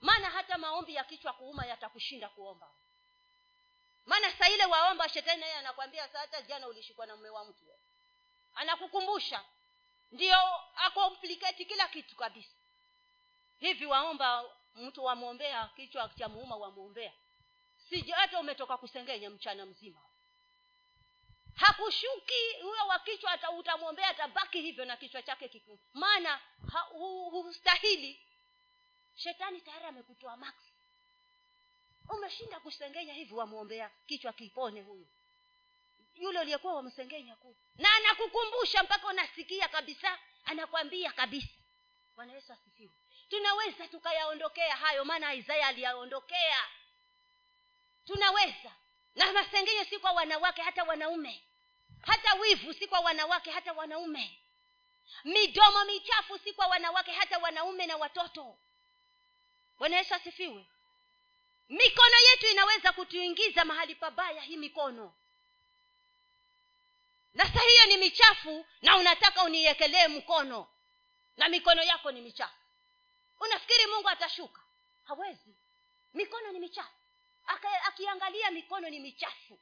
maana 0.00 0.30
hata 0.30 0.58
maombi 0.58 0.94
ya 0.94 1.04
kichwa 1.04 1.32
kuuma 1.32 1.66
yatakushinda 1.66 2.28
kuomba. 2.28 2.70
Maana 4.06 4.32
saa 4.32 4.48
ile 4.48 4.64
waomba 4.64 5.08
shetani 5.08 5.40
naye 5.40 5.54
anakwambia 5.54 6.08
saa 6.08 6.18
hata 6.18 6.42
jana 6.42 6.68
ulishikwa 6.68 7.06
na 7.06 7.16
mume 7.16 7.30
wa 7.30 7.44
mtu. 7.44 7.64
Anakukumbusha. 8.54 9.44
Ndio 10.12 10.36
akompliketi 10.76 11.64
kila 11.64 11.88
kitu 11.88 12.16
kabisa. 12.16 12.56
Hivi 13.58 13.86
waomba 13.86 14.44
mtu 14.74 15.04
wamwombea 15.04 15.68
kichwa 15.76 16.08
cha 16.08 16.28
muuma 16.28 16.56
wamwombea 16.56 17.12
sija 17.88 18.16
hata 18.16 18.40
umetoka 18.40 18.76
kusengenya 18.76 19.30
mchana 19.30 19.66
mzima. 19.66 20.00
Hakushuki 21.54 22.52
huyo 22.62 22.86
wa 22.88 22.98
kichwa 22.98 23.38
utamwombea 23.58 24.08
atabaki 24.08 24.60
hivyo 24.60 24.84
na 24.84 24.96
kichwa 24.96 25.22
chake 25.22 25.48
kikuu. 25.48 25.78
Maana 25.92 26.40
hustahili. 27.30 28.26
Shetani 29.14 29.60
tayari 29.60 29.84
amekutoa 29.84 30.36
max. 30.36 30.54
Umeshinda 32.08 32.60
kusengenya 32.60 33.12
hivi 33.14 33.34
wamwombea 33.34 33.90
kichwa 34.06 34.32
kipone 34.32 34.82
huyu 34.82 35.08
yule 36.14 36.40
uliyekuwa 36.40 36.74
wamsengenya 36.74 37.36
kuu 37.36 37.56
na 37.74 37.94
anakukumbusha 37.94 38.82
mpaka 38.82 39.06
unasikia 39.08 39.68
kabisa 39.68 40.18
anakwambia 40.44 41.12
kabisa. 41.12 41.48
Bwana 42.16 42.32
yesu 42.32 42.52
asifiwe. 42.52 42.92
Tunaweza 43.28 43.88
tukayaondokea 43.88 44.76
hayo 44.76 45.04
maana 45.04 45.34
isaya 45.34 45.66
aliyaondokea 45.66 46.56
tunaweza. 48.06 48.72
Na 49.14 49.32
masengenyo 49.32 49.84
si 49.84 49.98
kwa 49.98 50.12
wanawake 50.12 50.62
hata 50.62 50.84
wanaume. 50.84 51.42
Hata 52.02 52.34
wivu 52.34 52.74
si 52.74 52.86
kwa 52.86 53.00
wanawake 53.00 53.50
hata 53.50 53.72
wanaume. 53.72 54.38
Midomo 55.24 55.84
michafu 55.84 56.38
si 56.38 56.52
kwa 56.52 56.66
wanawake 56.66 57.12
hata 57.12 57.38
wanaume 57.38 57.86
na 57.86 57.96
watoto. 57.96 58.58
Bwana 59.78 59.96
yesu 59.96 60.14
asifiwe. 60.14 60.66
Mikono 61.68 62.16
yetu 62.30 62.46
inaweza 62.46 62.92
kutuingiza 62.92 63.64
mahali 63.64 63.94
pabaya 63.94 64.42
hii 64.42 64.56
mikono. 64.56 65.14
Na 67.34 67.44
sa 67.52 67.60
hiyo 67.60 67.86
ni 67.86 67.96
michafu 67.96 68.66
na 68.82 68.96
unataka 68.96 69.42
uniekelee 69.44 70.08
mkono. 70.08 70.68
Na 71.36 71.48
mikono 71.48 71.82
yako 71.82 72.12
ni 72.12 72.20
michafu. 72.20 72.54
Unafikiri 73.40 73.86
mungu 73.86 74.08
atashuka? 74.08 74.60
Hawezi. 75.04 75.54
Mikono 76.14 76.52
ni 76.52 76.58
michafu 76.58 77.01
Akiangalia 77.46 78.50
mikono 78.50 78.90
ni 78.90 79.00
michafu. 79.00 79.58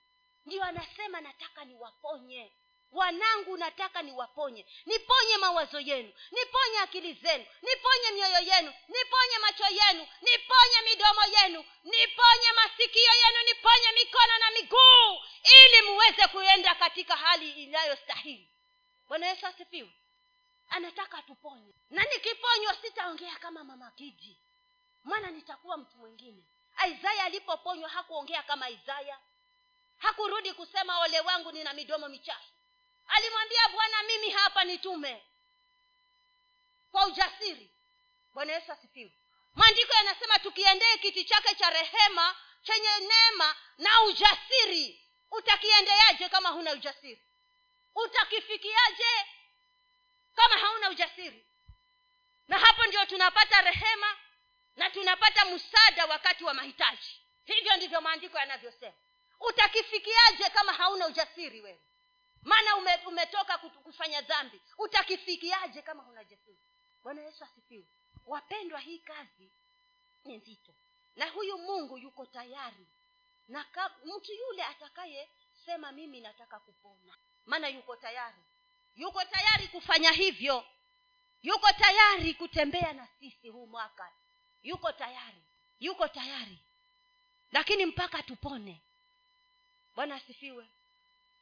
Ndio 0.46 0.64
anasema 0.64 1.20
nataka 1.20 1.64
niwaponye. 1.64 2.52
Wanangu 2.92 3.56
nataka 3.56 4.02
niwaponye. 4.02 4.66
Niponye 4.86 5.36
mawazo 5.36 5.80
yenu. 5.80 6.12
Niponye 6.30 6.78
akili 6.82 7.14
zenu. 7.14 7.46
Niponye 7.62 8.10
mioyo 8.14 8.38
yenu. 8.54 8.72
Niponye 8.88 9.38
macho 9.40 9.64
yenu. 9.64 10.06
Niponye 10.22 10.80
midomo 10.90 11.20
yenu. 11.40 11.64
Niponye 11.84 12.52
masikio 12.56 13.12
yenu. 13.24 13.38
Niponye 13.44 13.92
mikono 13.94 14.38
na 14.38 14.50
miguu. 14.50 15.24
Ili 15.66 15.88
muweze 15.90 16.28
kuenda 16.28 16.74
katika 16.74 17.16
hali 17.16 17.50
inayostahili. 17.50 18.48
Bwana 19.08 19.26
yesu 19.26 19.46
asifiwe. 19.46 19.90
Anataka 20.68 21.22
tuponye. 21.22 21.74
Na 21.90 22.04
nikiponywa 22.04 22.74
sitaongea 22.74 23.36
kama 23.36 23.64
mama 23.64 23.90
kiji. 23.90 24.38
Maana 25.04 25.30
nitakuwa 25.30 25.76
mtu 25.76 25.96
mwingine 25.96 26.42
isaya 26.86 27.24
alipoponywa 27.24 27.88
hakuongea 27.88 28.42
kama 28.42 28.70
isaya 28.70 29.18
hakurudi 29.98 30.52
kusema 30.52 30.98
ole 31.00 31.20
wangu 31.20 31.52
nina 31.52 31.72
midomo 31.72 32.08
michafu. 32.08 32.52
Alimwambia 33.08 33.68
bwana 33.68 34.02
mimi 34.02 34.30
hapa 34.30 34.64
nitume. 34.64 35.24
Kwa 36.92 37.06
ujasiri. 37.06 37.70
Bwana 38.34 38.52
yesu 38.52 38.72
asifiwe. 38.72 39.12
Maandiko 39.54 39.92
yanasema 39.92 40.38
tukiendee 40.38 40.96
kiti 40.96 41.24
chake 41.24 41.54
cha 41.54 41.70
rehema 41.70 42.36
chenye 42.62 42.88
neema 43.00 43.56
na 43.78 44.02
ujasiri 44.02 45.06
utakiendeaje 45.30 46.28
kama 46.28 46.48
huna 46.48 46.72
ujasiri? 46.72 47.22
Utakifikiaje 47.94 49.26
kama 50.34 50.58
hauna 50.58 50.90
ujasiri? 50.90 51.46
Na 52.48 52.58
hapo 52.58 52.84
ndio 52.86 53.06
tunapata 53.06 53.60
rehema 53.60 54.16
na 54.80 54.90
tunapata 54.90 55.44
msaada 55.44 56.06
wakati 56.06 56.44
wa 56.44 56.54
mahitaji. 56.54 57.20
Hivyo 57.44 57.76
ndivyo 57.76 58.00
maandiko 58.00 58.38
yanavyosema. 58.38 58.96
Utakifikiaje 59.40 60.50
kama 60.54 60.72
hauna 60.72 61.06
ujasiri 61.06 61.60
wewe? 61.60 61.80
Maana 62.42 62.76
ume, 62.76 62.96
umetoka 63.06 63.58
kufanya 63.58 64.20
dhambi. 64.20 64.60
Utakifikiaje 64.78 65.82
kama 65.82 66.02
huna 66.02 66.24
jasiri? 66.24 66.58
Bwana 67.02 67.22
yesu 67.22 67.44
asifiwe. 67.44 67.84
Wapendwa 68.26 68.80
hii 68.80 68.98
kazi 68.98 69.50
ni 70.24 70.36
nzito. 70.36 70.72
Na 71.16 71.26
huyu 71.30 71.58
mungu 71.58 71.98
yuko 71.98 72.26
tayari. 72.26 72.86
Na 73.48 73.64
ka, 73.64 73.90
mtu 74.04 74.32
yule 74.32 74.62
atakayesema 74.64 75.92
mimi 75.92 76.20
nataka 76.20 76.60
kupona. 76.60 77.14
Maana 77.46 77.68
yuko 77.68 77.96
tayari. 77.96 78.42
Yuko 78.96 79.24
tayari 79.24 79.68
kufanya 79.68 80.10
hivyo. 80.10 80.64
Yuko 81.42 81.72
tayari 81.72 82.34
kutembea 82.34 82.92
na 82.92 83.08
sisi 83.20 83.48
huu 83.48 83.66
mwaka 83.66 84.12
yuko 84.62 84.92
tayari. 84.92 85.42
Yuko 85.80 86.08
tayari. 86.08 86.58
Lakini 87.52 87.86
mpaka 87.86 88.22
tupone. 88.22 88.80
Bwana 89.94 90.14
asifiwe. 90.14 90.66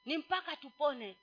Ni 0.04 0.16
mpaka 0.18 0.56
tupone. 0.56 1.16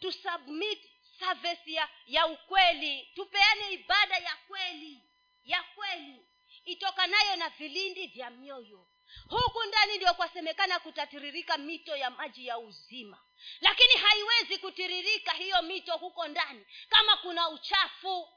Tusubmit 0.00 0.90
service 1.18 1.72
ya 1.72 1.88
ya 2.06 2.26
ukweli. 2.26 3.08
Tupeane 3.14 3.72
ibada 3.72 4.16
ya 4.16 4.36
kweli. 4.48 5.00
Ya 5.44 5.62
kweli. 5.62 6.26
Itokanayo 6.64 7.36
na 7.36 7.48
vilindi 7.48 8.06
vya 8.06 8.30
mioyo. 8.30 8.86
Huku 9.28 9.64
ndani 9.64 9.96
ndio 9.96 10.14
kwasemekana 10.14 10.78
kutatiririka 10.80 11.58
mito 11.58 11.96
ya 11.96 12.10
maji 12.10 12.46
ya 12.46 12.58
uzima. 12.58 13.18
Lakini 13.60 13.94
haiwezi 13.94 14.58
kutiririka 14.58 15.32
hiyo 15.32 15.62
mito 15.62 15.96
huko 15.96 16.28
ndani 16.28 16.66
kama 16.88 17.16
kuna 17.16 17.48
uchafu 17.48 18.28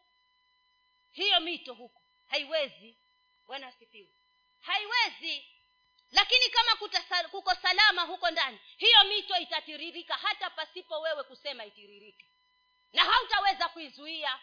hiyo 1.14 1.40
mito 1.40 1.74
huko 1.74 2.02
haiwezi. 2.30 2.98
Bwana 3.48 3.68
asifiwe. 3.68 4.10
Haiwezi. 4.60 5.48
Lakini 6.12 6.50
kama 6.50 6.76
kuta, 6.76 7.30
kuko 7.32 7.56
salama 7.56 8.02
huko 8.02 8.32
ndani 8.32 8.60
hiyo 8.78 9.04
mito 9.04 9.38
itatiririka 9.38 10.14
hata 10.14 10.50
pasipo 10.50 11.00
wewe 11.02 11.24
kusema 11.24 11.66
itiririke. 11.66 12.26
Na 12.94 13.04
hautaweza 13.04 13.70
kuizuia. 13.70 14.40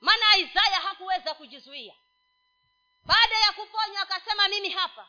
Maana 0.00 0.36
isaya 0.36 0.80
hakuweza 0.80 1.34
kujizuia. 1.34 1.94
Baada 3.04 3.36
ya 3.38 3.52
kuponywa 3.52 4.02
akasema 4.02 4.48
mimi 4.48 4.68
hapa. 4.70 5.08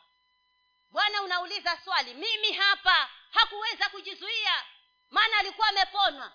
Bwana 0.90 1.22
unauliza 1.22 1.78
swali 1.84 2.14
mimi 2.14 2.52
hapa? 2.52 3.10
Hakuweza 3.30 3.88
kujizuia. 3.88 4.64
Maana 5.10 5.38
alikuwa 5.38 5.68
amepona 5.68 6.32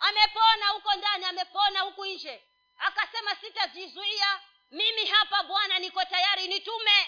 amepona 0.00 0.68
huko 0.68 0.94
ndani 0.94 1.24
amepona 1.24 1.80
huku 1.80 2.06
nje 2.06 2.42
akasema 2.82 3.34
sitajizuia. 3.36 4.40
Mimi 4.70 5.06
hapa 5.06 5.42
bwana 5.42 5.78
niko 5.78 6.04
tayari 6.04 6.48
nitume. 6.48 7.06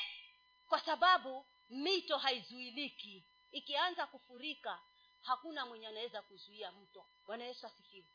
Kwa 0.69 0.81
sababu 0.81 1.47
mito 1.71 2.19
haizuiliki. 2.19 3.25
Ikianza 3.53 4.07
kufurika 4.07 4.81
hakuna 5.23 5.67
mwenye 5.67 5.87
anaweza 5.89 6.23
kuzuia 6.23 6.73
mto. 6.73 7.07
Bwana 7.27 7.45
yesu 7.45 7.67
asifiwe. 7.67 8.07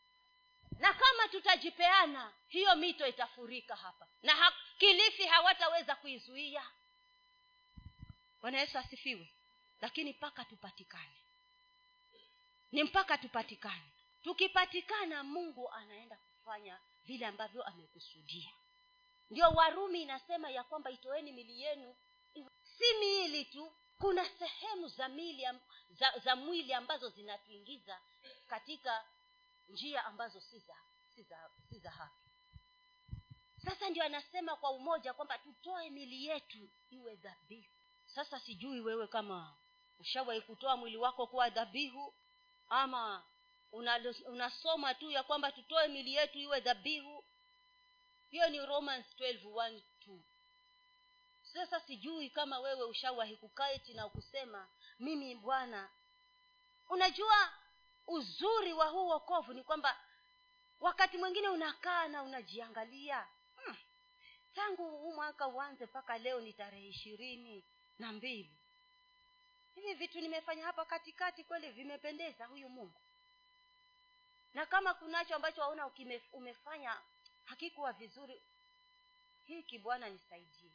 Na 0.80 0.94
kama 0.94 1.28
tutajipeana 1.28 2.34
hiyo 2.48 2.76
mito 2.76 3.08
itafurika 3.08 3.76
hapa. 3.76 4.08
Na 4.24 4.36
ha- 4.36 4.54
kilifi 4.78 5.26
hawataweza 5.26 5.96
kuizuia. 5.96 6.64
Bwana 8.42 8.60
yesu 8.60 8.78
asifiwe. 8.78 9.34
Lakini 9.82 10.10
mpaka 10.12 10.46
tupatikane. 10.46 11.16
Ni 12.72 12.84
mpaka 12.84 13.18
tupatikane. 13.18 13.92
Tukipatikana 14.24 15.24
mungu 15.24 15.72
anaenda 15.72 16.16
kufanya 16.18 16.80
vile 17.10 17.26
ambavyo 17.26 17.64
amekusudia. 17.64 18.50
Ndio 19.30 19.50
warumi 19.50 20.02
inasema 20.02 20.50
ya 20.52 20.64
kwamba 20.64 20.92
itoeni 20.92 21.32
mili 21.32 21.62
yenu 21.62 21.96
si 22.64 22.94
miili 23.00 23.46
tu 23.46 23.72
kuna 23.98 24.26
sehemu 24.26 24.88
za 24.88 25.10
mili 25.10 25.48
za, 25.90 26.20
za 26.20 26.36
mwili 26.36 26.74
ambazo 26.74 27.10
zinatuingiza 27.10 28.02
katika 28.48 29.06
njia 29.70 30.06
ambazo 30.06 30.42
si 30.42 30.60
za 30.60 30.76
si 31.70 31.80
za 31.80 31.92
haki. 31.92 32.30
Sasa 33.66 33.90
ndio 33.90 34.04
anasema 34.04 34.56
kwa 34.56 34.72
umoja 34.72 35.14
kwamba 35.14 35.38
tutoe 35.38 35.90
mili 35.90 36.26
yetu 36.26 36.70
iwe 36.90 37.16
dhabihu. 37.16 37.74
Sasa 38.06 38.40
sijui 38.40 38.82
wewe 38.82 39.08
kama 39.08 39.56
ushawahi 40.00 40.42
kutoa 40.42 40.78
mwili 40.78 40.98
wako 40.98 41.28
kuwa 41.28 41.50
dhabihu 41.50 42.14
ama 42.70 43.24
unasoma 43.72 44.88
una 44.88 44.94
tu 44.94 45.12
ya 45.12 45.24
kwamba 45.24 45.52
tutoe 45.52 45.88
mili 45.88 46.14
yetu 46.16 46.38
iwe 46.40 46.60
dhabihu. 46.60 47.24
Hiyo 48.30 48.50
ni 48.50 48.66
romans 48.66 49.06
12 49.20 50.20
sasa 51.54 51.80
sijui 51.80 52.30
kama 52.30 52.60
wewe 52.60 52.84
ushawahi 52.84 53.38
kukaeti 53.38 53.94
na 53.94 54.10
kusema 54.10 54.68
mimi 55.00 55.36
bwana. 55.36 55.90
Unajua 56.90 57.54
uzuri 58.08 58.74
wa 58.74 58.86
huu 58.86 59.08
wokovu 59.08 59.54
ni 59.54 59.64
kwamba 59.64 59.98
wakati 60.80 61.18
mwingine 61.18 61.50
unakaa 61.50 62.08
na 62.08 62.24
unajiangalia 62.24 63.28
hmm, 63.56 63.78
tangu 64.56 64.90
huu 64.90 65.14
mwaka 65.14 65.48
uanze 65.48 65.86
mpaka 65.86 66.18
leo 66.18 66.42
ni 66.42 66.54
tarehe 66.54 66.88
ishirini 66.88 67.64
na 68.00 68.12
mbili. 68.12 68.52
Hivi 69.76 69.94
vitu 69.94 70.22
nimefanya 70.22 70.66
hapa 70.66 70.86
katikati 70.86 71.44
kweli 71.44 71.72
vimependeza 71.72 72.46
huyu 72.46 72.70
mungu 72.70 73.02
na 74.54 74.66
kama 74.66 74.94
kunacho 74.94 75.36
ambacho 75.36 75.62
waona 75.62 75.92
umefanya 76.34 77.02
hakikuwa 77.46 77.94
vizuri 77.94 78.42
hiki 79.46 79.80
bwana 79.80 80.10
nisaidie. 80.10 80.72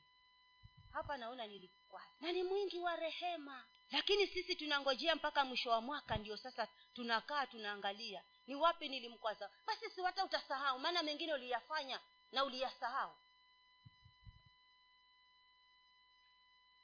Hapa 0.93 1.17
naona 1.17 1.47
nilikwaza 1.47 2.07
na 2.21 2.33
ni 2.33 2.43
mwingi 2.43 2.79
wa 2.79 2.97
rehema. 2.97 3.65
Lakini 3.91 4.27
sisi 4.27 4.57
tunangojea 4.57 5.15
mpaka 5.17 5.45
mwisho 5.45 5.71
wa 5.71 5.81
mwaka 5.81 6.17
ndio 6.17 6.37
sasa 6.37 6.69
tunakaa 6.95 7.47
tunaangalia 7.47 8.23
ni 8.47 8.55
wapi 8.55 8.89
nilimkwaza. 8.89 9.51
Basi 9.67 9.91
si 9.91 10.03
hata 10.03 10.25
utasahau 10.25 10.79
maana 10.79 11.03
mengine 11.03 11.35
uliyafanya 11.35 12.01
na 12.33 12.45
uliyasahau. 12.45 13.15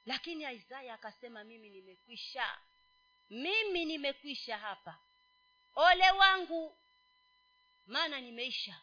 Lakini 0.05 0.55
isaya 0.55 0.93
akasema 0.93 1.43
mimi 1.43 1.69
nimekwisha. 1.69 2.57
Mimi 3.29 3.85
nimekwisha 3.85 4.57
hapa. 4.57 4.97
Ole 5.75 6.11
wangu 6.11 6.77
maana 7.87 8.21
nimeisha. 8.21 8.81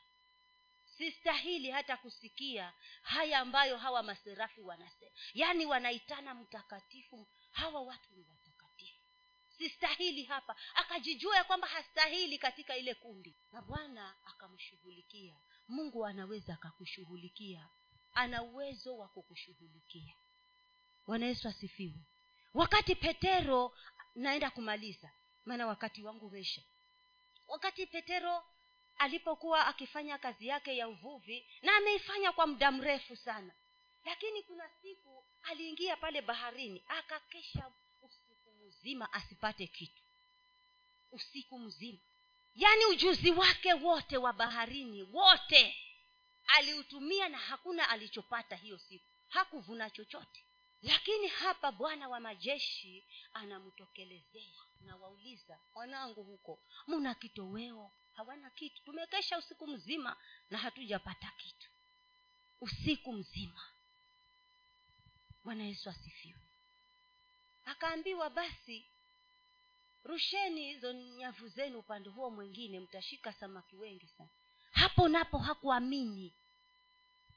Sistahili 0.99 1.71
hata 1.71 1.97
kusikia 1.97 2.73
haya 3.03 3.39
ambayo 3.39 3.77
hawa 3.79 4.03
maserafi 4.03 4.61
wanasema. 4.61 5.11
Yaani 5.35 5.67
wanaitana 5.67 6.35
mtakatifu. 6.35 7.29
Hawa 7.51 7.83
watu 7.83 8.15
ni 8.17 8.25
watakatifu. 8.31 8.99
Sistahili 9.59 10.23
hapa. 10.25 10.57
Akajijua 10.75 11.37
ya 11.37 11.45
kwamba 11.45 11.67
hastahili 11.69 12.39
katika 12.39 12.77
ile 12.77 12.95
kundi. 12.95 13.37
Na 13.53 13.63
bwana 13.63 14.15
akamshughulikia. 14.27 15.37
Mungu 15.69 16.07
anaweza 16.07 16.55
akakushughulikia. 16.55 17.69
Ana 18.15 18.43
uwezo 18.43 18.97
wa 18.99 19.09
kukushughulikia. 19.09 20.15
Bwana 21.07 21.27
yesu 21.27 21.49
asifiwe. 21.49 22.01
Wakati 22.55 22.95
petero 22.95 23.77
naenda 24.15 24.51
kumaliza. 24.51 25.11
Maana 25.45 25.67
wakati 25.67 26.03
wangu 26.03 26.27
umeisha. 26.27 26.63
Wakati 27.49 27.87
petero 27.87 28.45
alipokuwa 28.99 29.67
akifanya 29.67 30.19
kazi 30.19 30.47
yake 30.47 30.77
ya 30.77 30.89
uvuvi 30.89 31.47
na 31.63 31.77
ameifanya 31.77 32.33
kwa 32.33 32.47
muda 32.47 32.73
mrefu 32.73 33.17
sana. 33.17 33.53
Lakini 34.05 34.43
kuna 34.43 34.71
siku 34.83 35.25
aliingia 35.43 35.97
pale 35.97 36.23
baharini 36.23 36.83
akakesha 36.89 37.73
usiku 38.03 38.51
mzima 38.67 39.13
asipate 39.13 39.67
kitu. 39.67 40.03
Usiku 41.13 41.59
mzima. 41.59 41.99
Yaani 42.55 42.85
ujuzi 42.87 43.31
wake 43.31 43.75
wote 43.75 44.17
wa 44.17 44.33
baharini 44.33 45.03
wote 45.03 45.77
aliutumia 46.47 47.29
na 47.29 47.39
hakuna 47.39 47.89
alichopata 47.89 48.57
hiyo 48.57 48.79
siku. 48.79 49.05
Hakuvuna 49.29 49.91
chochote. 49.91 50.45
Lakini 50.83 51.27
hapa 51.29 51.73
bwana 51.73 52.09
wa 52.09 52.21
majeshi 52.21 53.07
anamtokelezea 53.33 54.59
nawauliza 54.81 55.59
mwanangu 55.75 56.23
huko 56.23 56.59
muna 56.87 57.15
kitoweo 57.15 57.93
hawana 58.19 58.51
kitu. 58.51 58.83
Tumekesha 58.85 59.39
usiku 59.39 59.67
mzima 59.67 60.17
na 60.51 60.59
hatujapata 60.59 61.33
kitu. 61.39 61.69
Usiku 62.61 63.13
mzima. 63.13 63.63
Bwana 65.45 65.65
yesu 65.65 65.91
asifiwe. 65.91 66.41
Akaambiwa 67.65 68.31
basi 68.31 68.87
rusheni 70.05 70.73
hizo 70.73 70.93
nyavu 70.93 71.49
zenu 71.49 71.79
upande 71.79 72.09
huo 72.11 72.31
mwingine 72.31 72.81
mtashika 72.81 73.33
samaki 73.33 73.77
wengi 73.77 74.07
sana. 74.07 74.31
Hapo 74.73 75.09
napo 75.09 75.39
hakuamini. 75.39 76.35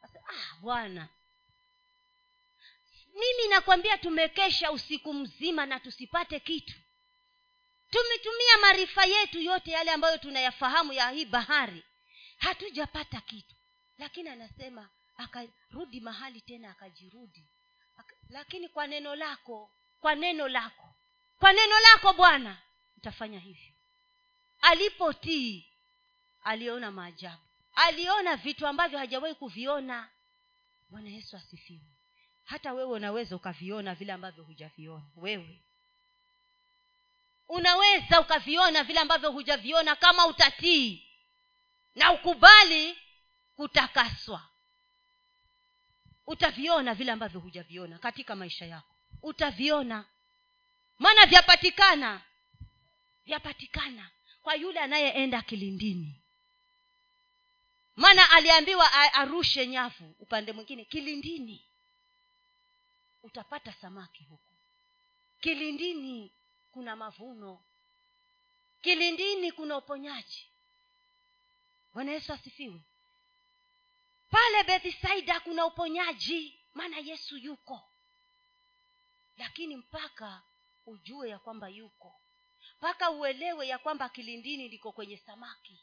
Ah 0.03 0.55
bwana 0.61 1.09
mimi 3.13 3.47
nakwambia 3.49 3.97
tumekesha 3.97 4.71
usiku 4.71 5.13
mzima 5.13 5.65
na 5.65 5.79
tusipate 5.79 6.39
kitu 6.39 6.73
tumetumia 7.91 8.57
maarifa 8.61 9.05
yetu 9.05 9.39
yote 9.41 9.71
yale 9.71 9.91
ambayo 9.91 10.17
tunayafahamu 10.17 10.93
ya 10.93 11.09
hii 11.09 11.25
bahari. 11.25 11.83
Hatujapata 12.37 13.21
kitu. 13.21 13.55
Lakini 13.97 14.29
anasema 14.29 14.89
akarudi 15.17 15.99
mahali 15.99 16.41
tena 16.41 16.71
akajirudi. 16.71 17.43
Aka, 17.97 18.15
lakini 18.29 18.69
kwa 18.69 18.87
neno 18.87 19.15
lako 19.15 19.71
kwa 20.01 20.15
neno 20.15 20.47
lako 20.47 20.95
kwa 21.39 21.53
neno 21.53 21.79
lako 21.79 22.13
bwana 22.13 22.57
utafanya 22.97 23.39
hivyo. 23.39 23.71
Alipotii 24.61 25.65
aliona 26.43 26.91
maajabu. 26.91 27.41
Aliona 27.75 28.35
vitu 28.35 28.67
ambavyo 28.67 28.99
hajawahi 28.99 29.35
kuviona. 29.35 30.09
Bwana 30.89 31.09
yesu 31.09 31.37
asifiwe. 31.37 31.87
Hata 32.43 32.73
wewe 32.73 32.89
unaweza 32.91 33.35
ukaviona 33.35 33.95
vile 33.95 34.13
ambavyo 34.13 34.43
hujaviona. 34.43 35.05
Wewe 35.15 35.61
unaweza 37.51 38.21
ukaviona 38.21 38.83
vile 38.83 38.99
ambavyo 38.99 39.31
hujaviona 39.31 39.95
kama 39.95 40.27
utatii. 40.27 41.07
Na 41.95 42.11
ukubali 42.11 42.97
kutakaswa. 43.55 44.47
Utaviona 46.27 46.93
vile 46.93 47.11
ambavyo 47.11 47.39
hujaviona 47.39 47.97
katika 47.99 48.35
maisha 48.35 48.65
yako. 48.65 48.95
Utaviona. 49.21 50.05
Maana 50.99 51.25
vyapatikana. 51.25 52.21
Vyapatikana 53.25 54.09
kwa 54.41 54.55
yule 54.55 54.79
anayeenda 54.79 55.41
kilindini. 55.41 56.21
Maana 57.95 58.29
aliambiwa 58.29 58.93
arushe 59.13 59.67
nyavu 59.67 60.15
upande 60.19 60.51
mwingine 60.53 60.85
kilindini. 60.85 61.65
Utapata 63.23 63.73
samaki 63.73 64.23
huko. 64.23 64.53
Kilindini 65.41 66.31
kuna 66.71 66.95
mavuno. 66.95 67.63
Kilindini 68.81 69.51
kuna 69.51 69.77
uponyaji. 69.77 70.47
Bwana 71.93 72.11
yesu 72.11 72.33
asifiwe. 72.33 72.81
Pale 74.31 74.63
bethisaida 74.63 75.39
kuna 75.39 75.65
uponyaji 75.65 76.59
maana 76.73 76.97
yesu 76.97 77.37
yuko. 77.37 77.81
Lakini 79.37 79.75
mpaka 79.75 80.41
ujue 80.85 81.29
ya 81.29 81.39
kwamba 81.39 81.67
yuko. 81.69 82.15
Mpaka 82.77 83.09
uelewe 83.11 83.67
ya 83.67 83.77
kwamba 83.77 84.09
kilindini 84.09 84.67
liko 84.69 84.91
kwenye 84.91 85.17
samaki. 85.17 85.77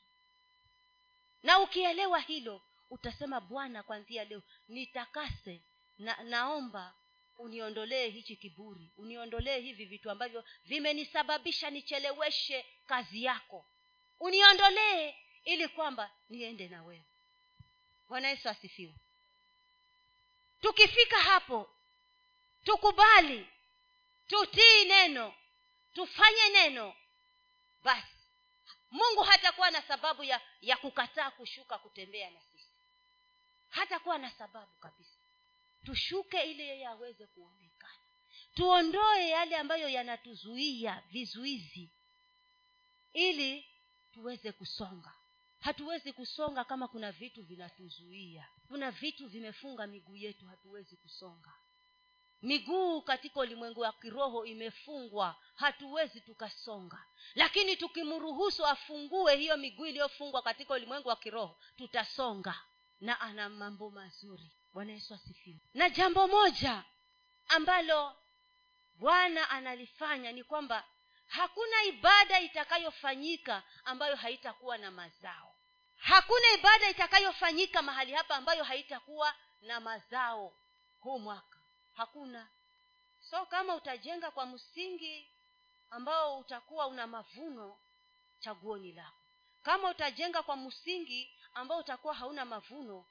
Na 1.42 1.58
ukielewa 1.58 2.18
hilo 2.20 2.62
utasema 2.90 3.40
bwana 3.40 3.82
kwanzia 3.82 4.24
leo 4.24 4.42
nitakase 4.68 5.62
na 5.98 6.22
naomba 6.22 6.94
uniondolee 7.38 8.08
hichi 8.08 8.36
kiburi. 8.36 8.90
Uniondolee 8.96 9.58
hivi 9.60 9.84
vitu 9.84 10.10
ambavyo 10.10 10.44
vimenisababisha 10.64 11.70
nicheleweshe 11.70 12.66
kazi 12.86 13.24
yako. 13.24 13.66
Uniondolee 14.20 15.14
ili 15.44 15.68
kwamba 15.68 16.10
niende 16.28 16.68
na 16.68 16.82
wewe. 16.82 17.04
Bwana 18.08 18.28
yesu 18.28 18.48
asifiwe. 18.48 18.94
Tukifika 20.60 21.18
hapo 21.20 21.70
tukubali 22.64 23.46
tutii 24.26 24.84
neno 24.84 25.34
tufanye 25.94 26.48
neno 26.52 26.94
basi. 27.84 28.06
Mungu 28.90 29.22
hatakuwa 29.22 29.70
na 29.70 29.82
sababu 29.82 30.24
ya 30.24 30.40
ya 30.60 30.76
kukataa 30.76 31.30
kushuka 31.30 31.78
kutembea 31.78 32.30
na 32.30 32.40
sisi. 32.40 32.68
Hatakuwa 33.70 34.18
na 34.18 34.30
sababu 34.30 34.72
kabisa 34.80 35.07
tushuke 35.84 36.42
ili 36.42 36.62
yeye 36.62 36.86
aweze 36.86 37.26
kuonekana. 37.26 37.92
Tuondoe 38.54 39.28
yale 39.28 39.56
ambayo 39.56 39.88
yanatuzuia 39.88 41.02
vizuizi 41.10 41.90
ili 43.12 43.66
tuweze 44.12 44.52
kusonga. 44.52 45.12
Hatuwezi 45.60 46.12
kusonga 46.12 46.64
kama 46.64 46.88
kuna 46.88 47.12
vitu 47.12 47.42
vinatuzuia. 47.42 48.48
Kuna 48.68 48.90
vitu 48.90 49.28
vimefunga 49.28 49.86
miguu 49.86 50.16
yetu 50.16 50.46
hatuwezi 50.46 50.96
kusonga. 50.96 51.52
Miguu 52.42 53.02
katika 53.02 53.40
ulimwengu 53.40 53.80
wa 53.80 53.92
kiroho 53.92 54.44
imefungwa 54.44 55.36
hatuwezi 55.54 56.20
tukasonga. 56.20 57.04
Lakini 57.34 57.76
tukimruhusu 57.76 58.66
afungue 58.66 59.36
hiyo 59.36 59.56
miguu 59.56 59.86
iliyofungwa 59.86 60.42
katika 60.42 60.74
ulimwengu 60.74 61.08
wa 61.08 61.16
kiroho 61.16 61.58
tutasonga 61.76 62.60
na 63.00 63.20
ana 63.20 63.48
mambo 63.48 63.90
mazuri 63.90 64.52
bwana 64.72 64.92
yesu 64.92 65.14
asifiwe. 65.14 65.56
Na 65.74 65.90
jambo 65.90 66.28
moja 66.28 66.84
ambalo 67.48 68.16
bwana 68.94 69.50
analifanya 69.50 70.32
ni 70.32 70.44
kwamba 70.44 70.84
hakuna 71.26 71.82
ibada 71.84 72.40
itakayofanyika 72.40 73.62
ambayo 73.84 74.16
haitakuwa 74.16 74.78
na 74.78 74.90
mazao. 74.90 75.54
Hakuna 75.98 76.52
ibada 76.52 76.90
itakayofanyika 76.90 77.82
mahali 77.82 78.12
hapa 78.12 78.36
ambayo 78.36 78.64
haitakuwa 78.64 79.34
na 79.62 79.80
mazao 79.80 80.52
huu 81.00 81.18
mwaka. 81.18 81.58
Hakuna. 81.96 82.48
So 83.30 83.46
kama 83.46 83.74
utajenga 83.74 84.30
kwa 84.30 84.46
msingi 84.46 85.28
ambao 85.90 86.38
utakuwa 86.38 86.86
una 86.86 87.06
mavuno 87.06 87.78
chaguoni 88.40 88.92
lako. 88.92 89.16
Kama 89.62 89.90
utajenga 89.90 90.42
kwa 90.42 90.56
msingi 90.56 91.34
ambao 91.54 91.78
utakuwa 91.78 92.14
hauna 92.14 92.44
mavuno 92.44 93.04